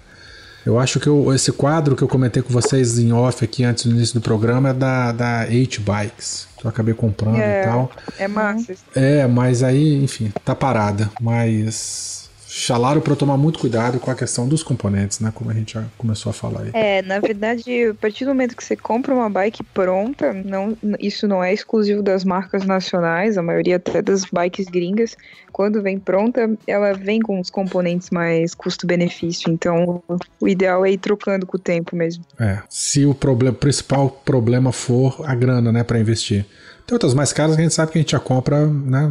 [0.66, 3.84] Eu acho que eu- esse quadro que eu comentei com vocês em off aqui antes
[3.86, 6.46] do início do programa é da, da Eight Bikes.
[6.58, 7.62] Que eu acabei comprando É.
[7.62, 7.90] e tal.
[8.18, 8.74] É massa.
[8.94, 11.10] É, mas aí, enfim, tá parada.
[11.20, 12.21] Mas
[12.66, 15.30] falaram eu tomar muito cuidado com a questão dos componentes, né?
[15.34, 16.70] Como a gente já começou a falar aí.
[16.72, 21.28] É, na verdade, a partir do momento que você compra uma bike pronta, não, isso
[21.28, 25.16] não é exclusivo das marcas nacionais, a maioria até das bikes gringas,
[25.52, 30.02] quando vem pronta, ela vem com os componentes mais custo-benefício, então
[30.40, 32.24] o ideal é ir trocando com o tempo mesmo.
[32.40, 36.46] É, se o problema, principal problema for a grana, né, para investir.
[36.86, 39.10] Tem outras mais caras que a gente sabe que a gente já compra, né,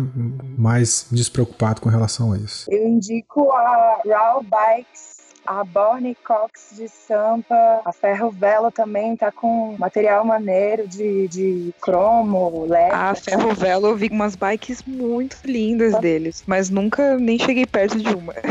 [0.57, 2.65] mais despreocupado com relação a isso.
[2.69, 5.10] Eu indico a Raw Bikes
[5.45, 11.73] A Borne Cox de Sampa, a Ferro Velo também tá com material maneiro de, de
[11.81, 12.91] cromo, LED.
[12.91, 17.97] A Ferro Velo eu vi umas bikes muito lindas deles, mas nunca nem cheguei perto
[17.97, 18.33] de uma.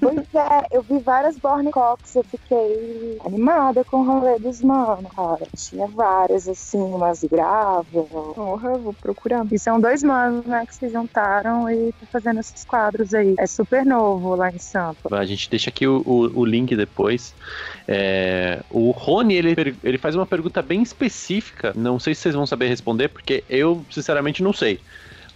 [0.00, 5.08] Pois é, eu vi várias Borne Cox, eu fiquei animada com o rolê dos mano,
[5.14, 5.46] cara.
[5.56, 8.08] Tinha várias, assim, umas gráveis.
[8.34, 9.46] Porra, vou procurar.
[9.50, 13.34] E são dois manos, né, que se juntaram e tá fazendo esses quadros aí.
[13.38, 15.16] É super novo lá em Sampa.
[15.16, 17.34] A gente deixa aqui o, o, o link depois.
[17.88, 21.72] É, o Rony, ele, ele faz uma pergunta bem específica.
[21.74, 24.80] Não sei se vocês vão saber responder, porque eu, sinceramente, não sei.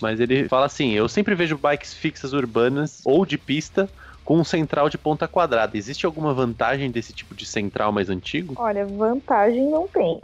[0.01, 3.89] Mas ele fala assim: eu sempre vejo bikes fixas urbanas ou de pista
[4.27, 5.79] com um central de ponta quadrada.
[5.79, 8.55] Existe alguma vantagem desse tipo de central mais antigo?
[8.59, 10.19] Olha, vantagem não tem.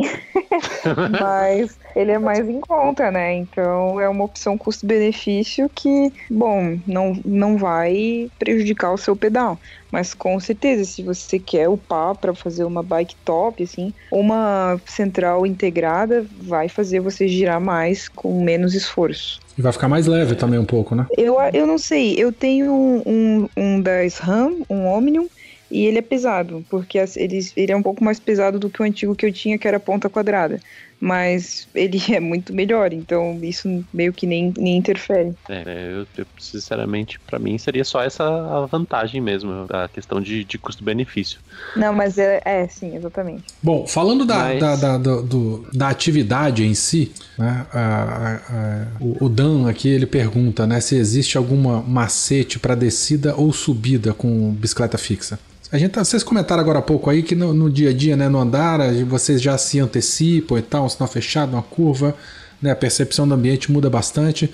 [1.20, 3.34] Mas ele é mais em conta, né?
[3.34, 9.56] Então é uma opção custo-benefício que, bom, não, não vai prejudicar o seu pedal.
[9.92, 15.46] Mas com certeza, se você quer upar para fazer uma bike top, assim, uma central
[15.46, 19.38] integrada vai fazer você girar mais com menos esforço.
[19.56, 21.06] E vai ficar mais leve também um pouco, né?
[21.18, 25.28] Eu, eu não sei, eu tenho um, um, um da SRAM, um Omnium,
[25.70, 28.84] e ele é pesado, porque ele, ele é um pouco mais pesado do que o
[28.84, 30.58] antigo que eu tinha, que era ponta quadrada.
[31.04, 35.34] Mas ele é muito melhor, então isso meio que nem, nem interfere.
[35.48, 35.62] É,
[35.92, 40.58] eu, eu, sinceramente, pra mim seria só essa a vantagem mesmo, a questão de, de
[40.58, 41.40] custo-benefício.
[41.74, 43.42] Não, mas é, é sim, exatamente.
[43.60, 48.34] Bom, falando da, Mas- da, da, do- do- da atividade em si, né, a- a-
[48.36, 53.52] a- o, o Dan aqui ele pergunta né, se existe alguma macete para descida ou
[53.52, 55.36] subida com bicicleta fixa.
[55.72, 58.14] A gente, tá- vocês comentaram agora há pouco aí que no, no dia a dia,
[58.16, 62.14] né, no andar, vocês já se antecipam e tal, um sinal fechado, uma curva,
[62.60, 64.50] né, a percepção do ambiente muda bastante.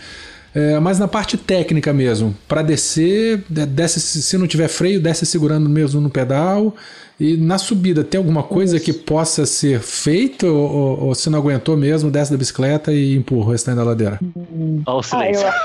[0.54, 5.26] É, mas na parte técnica mesmo, para descer, de- desce, se não tiver freio, desce
[5.26, 6.74] segurando mesmo no pedal.
[7.20, 10.46] E na subida, tem alguma coisa que possa ser feita?
[10.46, 13.82] Ou, ou- ou se não aguentou mesmo, desce da bicicleta e empurra o restante da
[13.84, 14.20] ladeira?
[14.86, 15.46] Olha o silêncio.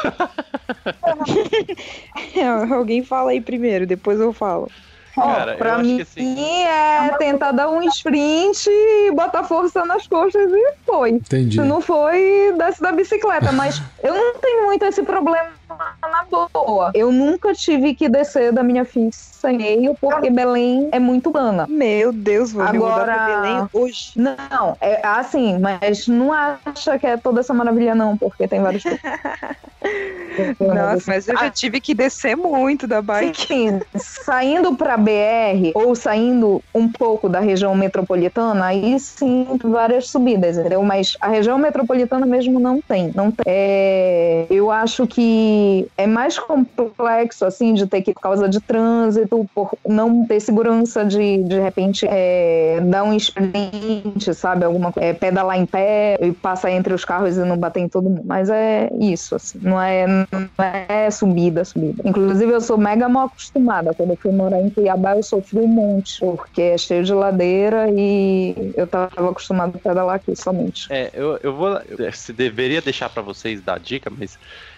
[2.75, 4.67] Alguém fala aí primeiro, depois eu falo.
[5.15, 6.63] Cara, pra acho mim que assim.
[6.63, 11.11] é tentar dar um sprint e botar força nas costas e foi.
[11.11, 11.55] Entendi.
[11.55, 13.51] Se não foi, desce da bicicleta.
[13.51, 16.25] Mas eu não tenho muito esse problema na
[16.55, 16.91] boa.
[16.93, 21.65] Eu nunca tive que descer da minha fixa meio, porque Belém é muito plana.
[21.69, 24.11] Meu Deus, vou me mudar pra Agora- Belém hoje.
[24.15, 28.83] Não, é assim, mas não acha que é toda essa maravilha, não, porque tem vários.
[30.59, 33.47] Nossa, mas eu já tive que descer muito da bike.
[33.47, 40.57] Sim, saindo para BR ou saindo um pouco da região metropolitana, aí sim várias subidas,
[40.57, 40.81] entendeu?
[40.83, 43.43] Mas a região metropolitana mesmo não tem, não tem.
[43.45, 45.52] É, eu acho que
[45.97, 51.05] é mais complexo assim de ter que por causa de trânsito, por não ter segurança
[51.05, 56.31] de de repente é, dar um sprint, sabe, alguma coisa, é, pedalar em pé e
[56.31, 58.23] passar entre os carros e não bater em todo mundo.
[58.25, 62.01] Mas é isso, assim, não é não é subida, subida.
[62.05, 63.93] Inclusive, eu sou mega mal acostumada.
[63.93, 67.89] Quando eu fui morar em Cuiabá, eu sofri um monte, porque é cheio de ladeira
[67.89, 70.87] e eu tava acostumada a pedalar aqui somente.
[70.89, 71.79] É, eu, eu vou.
[72.11, 74.37] Você deveria deixar pra vocês dar dica, mas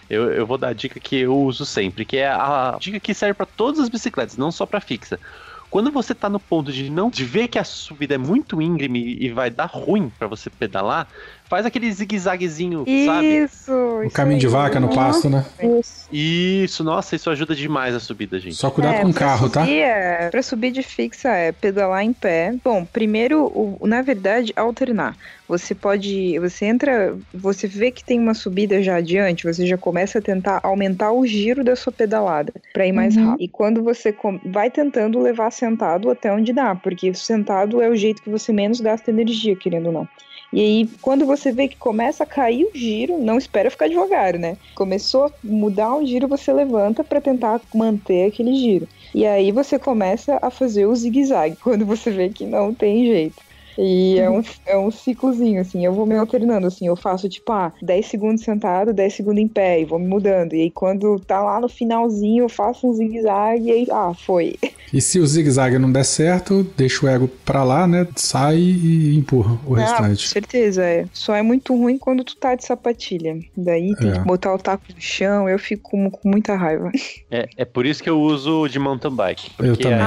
[0.09, 3.13] eu, eu vou dar a dica que eu uso sempre, que é a dica que
[3.13, 5.19] serve pra todas as bicicletas, não só pra fixa.
[5.69, 9.17] Quando você tá no ponto de não de ver que a subida é muito íngreme
[9.19, 11.07] e vai dar ruim pra você pedalar,
[11.49, 13.43] faz aquele zigue-zaguezinho, sabe?
[13.43, 15.45] Isso, O isso caminho de vaca no pasto, né?
[15.79, 16.05] Isso.
[16.11, 18.55] Isso, nossa, isso ajuda demais a subida, gente.
[18.55, 19.67] Só cuidado É, com o carro, tá?
[19.67, 22.53] É, pra subir de fixa é pedalar em pé.
[22.63, 25.15] Bom, primeiro, o- na verdade, alternar.
[25.47, 26.39] Você pode.
[26.39, 27.15] Você entra.
[27.33, 31.25] Você vê que tem uma subida já adiante, você já começa a tentar aumentar o
[31.25, 33.25] giro da sua pedalada pra ir mais Uhum.
[33.31, 33.43] rápido.
[33.43, 37.95] E quando você com- vai tentando levar sentado até onde dá, porque sentado é o
[37.95, 40.07] jeito que você menos gasta energia, querendo ou não.
[40.55, 44.39] E aí, quando você vê que começa a cair o giro, não espera ficar devagar,
[44.39, 44.57] né?
[44.73, 48.87] Começou a mudar o giro, você levanta pra tentar manter aquele giro.
[49.13, 53.43] E aí você começa a fazer o zigue-zague, quando você vê que não tem jeito.
[53.77, 57.51] E é um, é um ciclozinho, assim, eu vou me alternando, assim, eu faço tipo,
[57.51, 60.53] ah, 10 segundos sentado, 10 segundos em pé, e vou me mudando.
[60.53, 64.55] E aí quando tá lá no finalzinho, eu faço um zigue-zague, e aí, ah, foi.
[64.93, 68.07] E se o zigue-zague não der certo, deixa o ego pra lá, né?
[68.15, 70.27] Sai e empurra o Ah, com restante.
[70.29, 71.05] certeza, é.
[71.11, 73.37] Só é muito ruim quando tu tá de sapatilha.
[73.57, 74.13] Daí tem É.
[74.13, 76.91] que botar o taco no chão, eu fico com, com muita raiva.
[77.29, 79.51] É, é por isso que eu uso de mountain bike.
[79.59, 79.99] Eu também.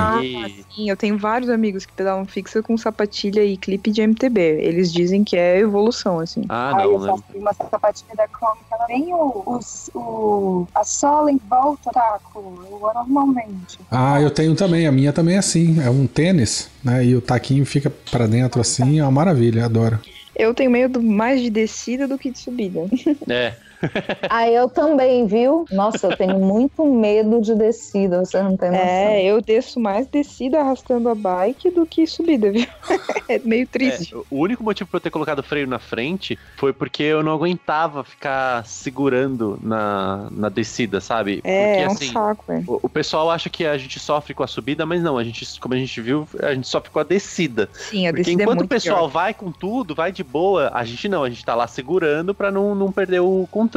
[0.43, 0.65] aí.
[0.74, 4.41] Sim, eu tenho vários amigos que pedalam fixa com sapatilha e, clipe de MTB.
[4.41, 6.43] Eles dizem que é evolução, assim.
[6.49, 7.07] Ah, Aí não, eu né?
[7.11, 9.61] faço uma sapatilha da Chrome que ela tem o,
[9.95, 12.39] o, o- a sola em volta, taco,
[12.71, 13.79] eu vou normalmente.
[13.91, 14.87] Ah, eu tenho também.
[14.87, 15.81] A minha também é assim.
[15.83, 17.05] É um tênis, né?
[17.05, 18.99] E o taquinho fica pra dentro assim.
[18.99, 19.99] É uma maravilha, adoro.
[20.37, 22.81] Eu tenho medo mais de descida do que de subida.
[23.29, 23.55] É.
[24.31, 25.65] Ah, eu também, viu?
[25.71, 28.87] Nossa, eu tenho muito medo de descida, você não tem noção.
[28.87, 32.67] É, eu desço mais descida arrastando a bike do que subida, viu?
[33.29, 34.15] É meio triste.
[34.15, 37.23] É, o único motivo pra eu ter colocado o freio na frente foi porque eu
[37.23, 41.43] não aguentava ficar segurando na, na descida, sabe?
[41.45, 42.13] É, porque é um assim.
[42.13, 42.65] saco, velho.
[42.67, 45.61] O, o pessoal acha que a gente sofre com a subida, mas não, a gente,
[45.61, 47.69] como a gente viu, a gente sofre com a descida.
[47.73, 49.09] Sim, a Porque descida é enquanto muito o pessoal pior.
[49.09, 52.51] vai com tudo, vai de boa, a gente não, a gente tá lá segurando pra
[52.51, 53.68] não, não perder o controle.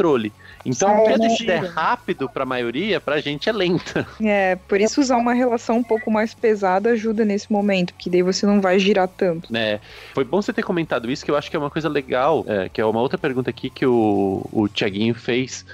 [0.64, 4.06] Então, É, a descida é rápido pra maioria, pra gente é lenta.
[4.22, 8.22] É, por isso usar uma relação um pouco mais pesada ajuda nesse momento, porque daí
[8.22, 9.52] você não vai girar tanto.
[9.52, 9.80] né?
[10.14, 12.68] Foi bom você ter comentado isso, que eu acho que é uma coisa legal, é,
[12.68, 15.64] que é uma outra pergunta aqui que o, o Tiaguinho fez,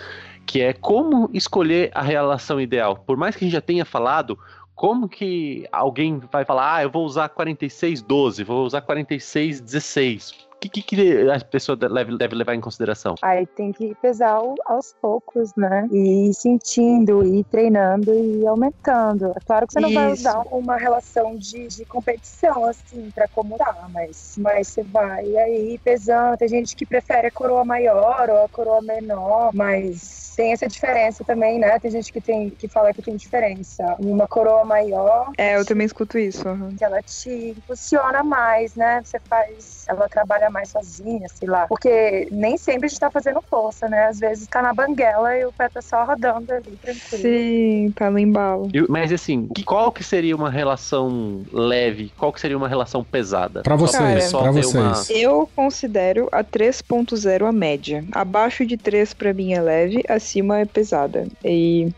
[0.46, 2.96] que é como escolher a relação ideal.
[3.06, 4.38] Por mais que a gente já tenha falado,
[4.74, 10.47] como que alguém vai falar, ah, eu vou usar 4612, vou usar 4616?
[10.58, 13.14] O que, que, que a pessoa deve, deve levar em consideração?
[13.22, 15.86] Aí tem que pesar aos poucos, né?
[15.92, 19.26] E ir sentindo, e ir treinando e ir aumentando.
[19.36, 20.22] É claro que você não vai Isso.
[20.22, 26.36] usar uma relação de, de competição, assim, pra acomodar, mas, mas você vai aí pesando.
[26.36, 31.24] Tem gente que prefere a coroa maior ou a coroa menor, mas tem essa diferença
[31.24, 31.76] também, né?
[31.80, 33.96] Tem gente que, tem, que fala que tem diferença.
[33.98, 36.48] Uma coroa maior É, eu também escuto isso.
[36.48, 36.76] aham.
[36.78, 39.00] que ela te impulsiona mais, né?
[39.02, 41.66] Você faz, ela trabalha mais sozinha, sei lá.
[41.66, 44.06] Porque nem sempre a gente tá fazendo força, né?
[44.06, 47.20] Às vezes tá na banguela e o pé tá só rodando ali, tranquilo.
[47.22, 48.68] Sim, tá no embalo.
[48.72, 52.12] E- Mas assim, qual que seria uma relação leve?
[52.16, 53.62] Qual que seria uma relação pesada?
[53.64, 55.10] Pra Só vocês, pra ter vocês.
[55.10, 58.04] Eu considero a 3.0 a média.
[58.12, 61.26] Abaixo de 3 pra mim é leve, acima é pesada.
[61.44, 61.88] E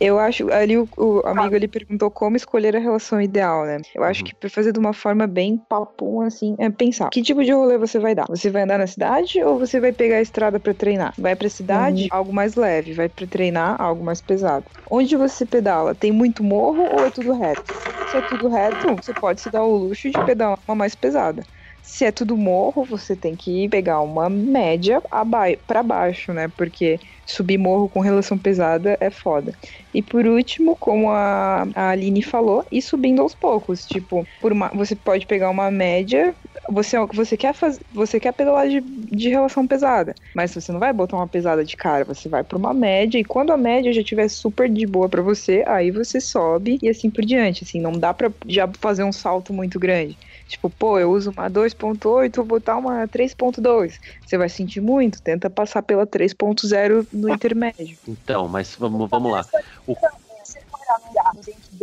[0.00, 3.78] eu acho, ali o, o amigo ele perguntou como escolher a relação ideal, né?
[3.94, 4.24] Eu acho Uhum.
[4.24, 7.78] que pra fazer de uma forma bem papum assim, é pensar, que tipo de rolê
[7.78, 8.26] você vai dar?
[8.28, 11.14] Você vai andar na cidade ou você vai pegar a estrada pra treinar?
[11.18, 14.66] Vai pra cidade, algo mais leve, vai pra treinar, algo mais pesado.
[14.90, 17.72] Onde você pedala, tem muito morro ou é tudo reto?
[18.04, 21.42] Se é tudo reto, você pode se dar o luxo de pedalar uma mais pesada.
[21.86, 25.02] Se é tudo morro, você tem que pegar uma média
[25.66, 26.48] para baixo, né?
[26.48, 29.52] Porque subir morro com relação pesada é foda.
[29.92, 33.84] E por último, como a, a Aline falou, ir subindo aos poucos.
[33.84, 36.34] Tipo, por uma, você pode pegar uma média.
[36.70, 40.92] Você, você quer fazer, você quer pedalar de, de relação pesada, mas você não vai
[40.92, 44.00] botar uma pesada de cara, você vai para uma média e quando a média já
[44.00, 47.92] estiver super de boa para você, aí você sobe e assim por diante, assim, não
[47.92, 50.16] dá para já fazer um salto muito grande.
[50.46, 53.98] Tipo, pô, eu uso uma 2.8, vou botar uma 3.2.
[54.24, 57.98] Você vai sentir muito, tenta passar pela 3.0 no intermédio.
[58.06, 59.42] Então, mas vamos, vamos lá.
[59.86, 59.94] O-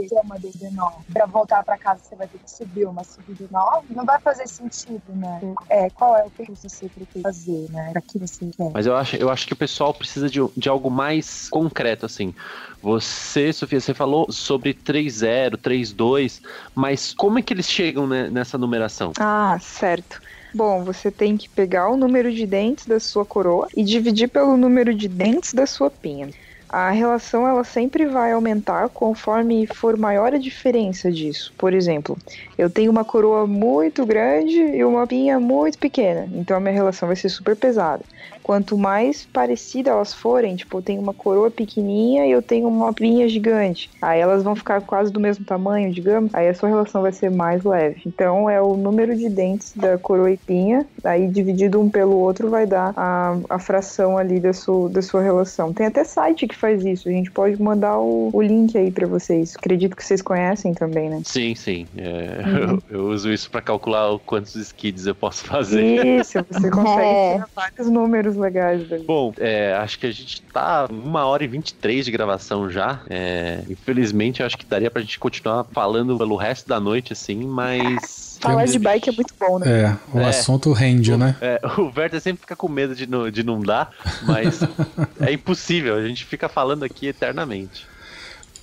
[0.04, 1.06] Descer uma descida enorme.
[1.14, 3.90] Pra voltar pra casa, você vai ter que subir uma subida enorme.
[3.96, 5.42] Não vai fazer sentido, né?
[5.70, 7.92] É, qual é o que você pretende fazer, né?
[7.92, 8.72] Pra que você quer.
[8.74, 12.34] Mas eu acho, eu acho que o pessoal precisa de, de algo mais concreto, assim.
[12.82, 16.42] Você, Sofia, você falou sobre 3.0, 3.2,
[16.76, 19.12] mas como é que eles chegam né, nessa numeração?
[19.20, 20.20] Ah, certo.
[20.54, 24.58] Bom, você tem que pegar o número de dentes da sua coroa e dividir pelo
[24.58, 26.30] número de dentes da sua pinha.
[26.74, 31.54] A relação ela sempre vai aumentar conforme for maior a diferença disso.
[31.58, 32.18] Por exemplo,
[32.58, 37.08] eu tenho uma coroa muito grande e uma pinha muito pequena, então a minha relação
[37.08, 38.06] vai ser super pesada.
[38.44, 42.94] Quanto mais parecida elas forem, tipo, eu tenho uma coroa pequenininha e eu tenho uma
[42.94, 47.02] pinha gigante, aí elas vão ficar quase do mesmo tamanho, digamos, aí a sua relação
[47.02, 48.02] vai ser mais leve.
[48.06, 52.50] Então é o número de dentes da coroa e pinha, aí dividido um pelo outro
[52.50, 55.74] vai dar a, a fração ali da sua, da sua relação.
[55.74, 59.08] Tem até site que faz isso, a gente pode mandar o, o link aí pra
[59.08, 59.54] vocês.
[59.58, 61.22] Acredito que vocês conhecem também, né?
[61.26, 61.88] Sim, sim.
[61.98, 62.42] é,
[62.90, 66.20] eu, eu uso isso pra calcular quantos skids eu posso fazer.
[66.20, 67.34] Isso, você consegue É.
[67.34, 69.04] tirar vários números legais dali.
[69.04, 73.02] Bom, é, acho que a gente tá uma hora e 23 de gravação já.
[73.10, 78.38] É, infelizmente, acho que daria pra gente continuar falando pelo resto da noite, assim, mas.
[78.42, 79.68] Falar de bike é muito bom, né?
[79.84, 80.30] É, o É.
[80.30, 81.36] assunto rende, né?
[81.42, 83.92] É, o Werther sempre fica com medo de não, de não dar,
[84.24, 84.60] mas
[85.22, 87.86] é impossível, a gente fica falando aqui eternamente.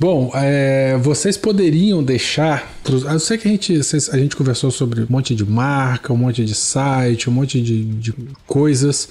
[0.00, 2.72] Bom, é, vocês poderiam deixar.
[2.88, 3.80] Eu sei que a gente,
[4.12, 7.84] a gente conversou sobre um monte de marca, um monte de site, um monte de,
[7.84, 8.14] de
[8.46, 9.08] coisas,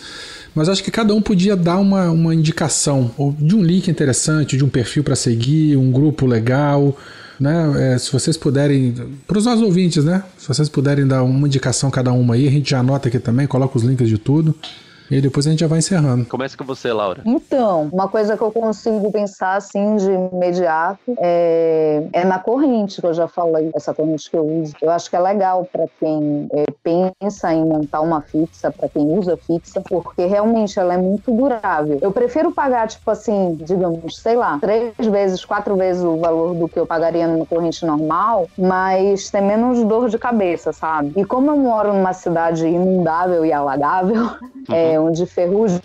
[0.56, 4.64] mas acho que cada um podia dar uma, uma indicação de um link interessante, de
[4.64, 6.98] um perfil para seguir, um grupo legal.
[7.38, 7.94] né?
[7.94, 8.96] É, se vocês puderem,
[9.28, 10.24] para os nossos ouvintes, né?
[10.38, 13.46] Se vocês puderem dar uma indicação cada uma aí, a gente já anota aqui também,
[13.46, 14.56] coloca os links de tudo.
[15.10, 16.26] E depois a gente já vai encerrando.
[16.26, 17.22] Começa com você, Laura.
[17.26, 23.08] Então, uma coisa que eu consigo pensar assim de imediato é, é na corrente que
[23.08, 24.74] eu já falei, essa corrente que eu uso.
[24.82, 29.18] Eu acho que é legal para quem é, pensa em montar uma fixa, para quem
[29.18, 31.98] usa fixa, porque realmente ela é muito durável.
[32.02, 36.68] Eu prefiro pagar, tipo assim, digamos, sei lá, três vezes, quatro vezes o valor do
[36.68, 41.14] que eu pagaria numa corrente normal, mas tem menos dor de cabeça, sabe?
[41.16, 44.32] E como eu moro numa cidade inundável e alagável,
[44.70, 45.82] é, onde ferrugem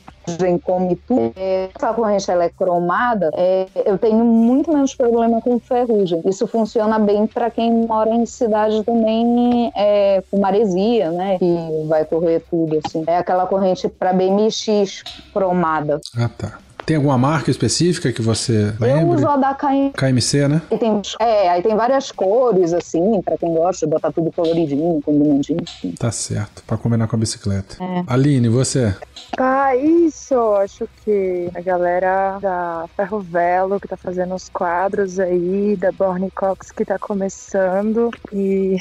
[0.63, 5.59] come tudo, é, essa corrente ela é cromada, é, eu tenho muito menos problema com
[5.59, 6.23] ferrugem.
[6.25, 11.39] Isso funciona bem para quem mora em cidade também é, com maresia, né?
[11.39, 13.05] Que vai correr tudo assim.
[13.07, 15.03] É aquela corrente para BMX
[15.33, 16.01] cromada.
[16.17, 16.59] Ah, tá.
[16.85, 19.15] Tem alguma marca específica que você Eu lembra?
[19.17, 19.93] uso a da KM.
[19.97, 20.63] KMC, né?
[20.71, 25.01] Aí tem, é, aí tem várias cores, assim, pra quem gosta de botar tudo coloridinho,
[25.05, 25.61] combinandinho.
[25.67, 25.93] assim.
[25.93, 27.77] Tá certo, pra combinar com a bicicleta.
[27.83, 28.03] É.
[28.07, 28.95] Aline, você?
[29.39, 35.19] Ah, isso, eu acho que a galera da Ferro Velo que tá fazendo os quadros
[35.21, 38.77] aí, da Borne Cox que tá começando e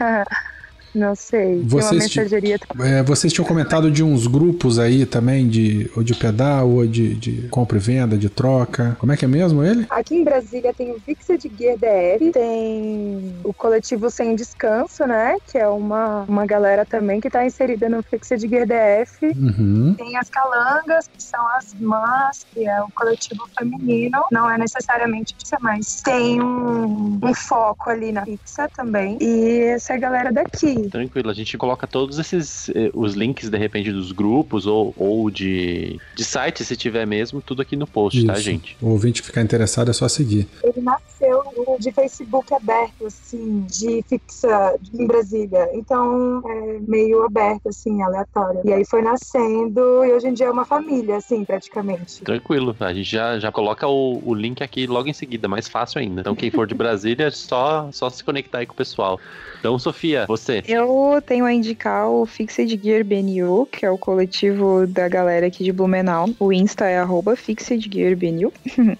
[0.94, 6.02] não sei, Vocês mensageria É, vocês tinham comentado de uns grupos aí também, de, ou
[6.02, 8.96] de pedal, ou de, de compra e venda, de troca.
[8.98, 9.86] Como é que é mesmo ele?
[9.88, 15.36] Aqui em Brasília tem o Fixed Gear DF, tem o coletivo Sem Descanso, né?
[15.50, 19.26] Que é uma, uma galera também que tá inserida no Fixed Gear DF.
[19.26, 19.94] Uhum.
[19.96, 24.22] Tem as calangas, que são as mãs, que é o coletivo feminino.
[24.30, 29.16] Não é necessariamente fixa, mas tem um, um foco ali na fixa também.
[29.20, 30.81] E essa é a galera daqui.
[30.90, 35.30] Tranquilo, a gente coloca todos esses eh, os links de repente dos grupos ou, ou
[35.30, 38.42] de, de sites, se tiver mesmo, tudo aqui no post, tá, Isso.
[38.42, 38.76] gente?
[38.80, 40.48] O ouvinte ficar interessado é só seguir.
[40.62, 41.42] Ele nasceu
[41.78, 45.68] de Facebook aberto, assim, de fixa em Brasília.
[45.72, 48.60] Então, é meio aberto, assim, aleatório.
[48.64, 52.22] E aí foi nascendo e hoje em dia é uma família, assim, praticamente.
[52.22, 56.00] Tranquilo, a gente já, já coloca o, o link aqui logo em seguida, mais fácil
[56.00, 56.20] ainda.
[56.20, 59.18] Então, quem for de Brasília, é só, só se conectar aí com o pessoal.
[59.58, 60.62] Então, Sofia, você.
[60.74, 65.62] Eu tenho a indicar o Fixed Gear BNU, que é o coletivo da galera aqui
[65.62, 66.30] de Blumenau.
[66.40, 68.50] O Insta é arroba BNU.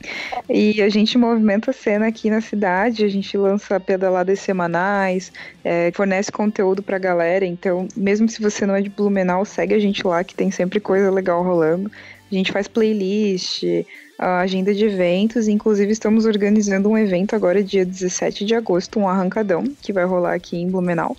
[0.51, 5.33] e a gente movimenta a cena aqui na cidade, a gente lança pedaladas semanais,
[5.65, 7.47] é, fornece conteúdo pra galera.
[7.47, 10.79] Então, mesmo se você não é de Blumenau, segue a gente lá, que tem sempre
[10.79, 11.91] coisa legal rolando.
[12.31, 13.63] A gente faz playlist,
[14.19, 19.65] agenda de eventos, inclusive estamos organizando um evento agora, dia 17 de agosto, um arrancadão,
[19.83, 21.17] que vai rolar aqui em Blumenau.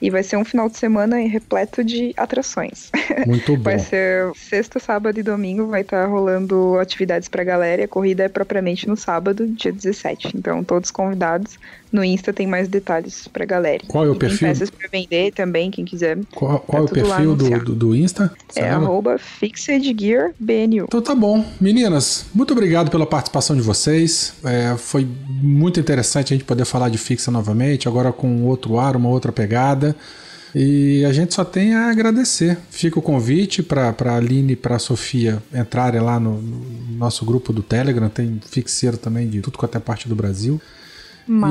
[0.00, 2.90] E vai ser um final de semana repleto de atrações.
[3.26, 3.62] Muito bom.
[3.64, 7.84] Vai ser sexta, sábado e domingo, vai estar rolando atividades pra galera.
[7.84, 10.36] A corrida é propriamente no sábado, dia 17.
[10.36, 11.58] Então, todos convidados.
[11.92, 13.82] No Insta tem mais detalhes pra galera.
[13.88, 14.48] Qual é o E tem perfil?
[14.48, 16.18] peças pra vender também, quem quiser.
[16.32, 18.32] Qual, qual é o perfil do, do, do Insta?
[18.48, 20.84] Você É arroba Fixed Gear BNU.
[20.84, 21.44] Então tá bom.
[21.60, 24.34] Meninas, muito obrigado pela participação de vocês.
[24.44, 28.94] É, foi muito interessante a gente poder falar de fixa novamente, agora com outro ar,
[28.94, 29.89] uma outra pegada.
[30.54, 32.58] E a gente só tem a agradecer.
[32.70, 37.24] Fica o convite para a Aline e para a Sofia entrarem lá no, no nosso
[37.24, 38.08] grupo do Telegram.
[38.08, 40.60] Tem fixeiro também de tudo quanto é parte do Brasil.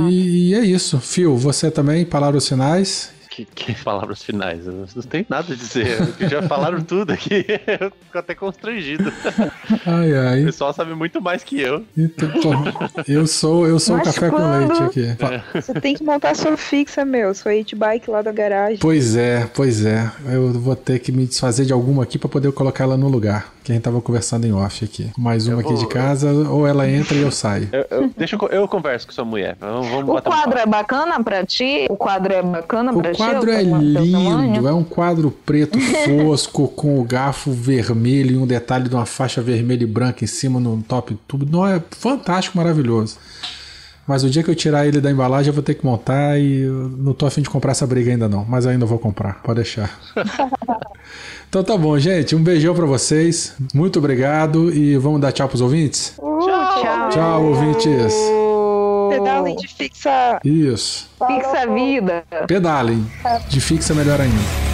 [0.09, 0.99] E, e é isso.
[0.99, 3.11] Fio, você também, palavras finais.
[3.45, 4.65] Que, que palavras finais?
[4.67, 5.97] Eu não tenho nada a dizer.
[6.29, 7.45] Já falaram tudo aqui.
[7.79, 9.11] Eu fico até constrangido.
[9.85, 10.43] Ai, O ai.
[10.45, 11.83] pessoal sabe muito mais que eu.
[11.97, 12.39] Então,
[13.07, 14.67] eu sou, eu sou o café com quando?
[14.69, 15.15] leite aqui.
[15.17, 17.33] Fa- Você tem que montar sua fixa, meu.
[17.33, 18.77] Sua hit bike lá da garagem.
[18.79, 20.09] Pois é, pois é.
[20.31, 23.53] Eu vou ter que me desfazer de alguma aqui para poder colocar ela no lugar.
[23.64, 25.11] Que a gente tava conversando em off aqui.
[25.18, 27.68] Mais uma Eu aqui de vou- casa, ou ela entra e eu saio.
[27.72, 29.57] Eu- eu- deixa eu, eu converso com sua mulher.
[29.60, 31.86] Vamos, vamos O um quadro é bacana pra ti?
[31.90, 33.18] O quadro é bacana O pra ti?
[33.18, 38.88] quadro é lindo, é um quadro preto fosco com o garfo vermelho e um detalhe
[38.90, 41.45] de uma faixa vermelha e branca em cima no top tubo.
[41.45, 43.18] Não é fantástico, maravilhoso.
[44.10, 46.61] Mas o dia que eu tirar ele da embalagem eu vou ter que montar e
[46.61, 49.57] eu não tô afim de comprar essa briga ainda não, mas ainda vou comprar, pode
[49.57, 49.99] deixar.
[51.48, 53.56] então tá bom, gente, um beijão pra vocês.
[53.72, 56.15] Muito obrigado e vamos dar tchau pros ouvintes?
[56.18, 57.10] Tchau.
[57.11, 58.15] Tchau, ouvintes.
[59.11, 60.40] Pedalem de fixa.
[60.44, 61.07] Isso.
[61.27, 62.23] Fixa a vida.
[62.48, 63.06] Pedalem.
[63.48, 64.68] De fixa melhor ainda.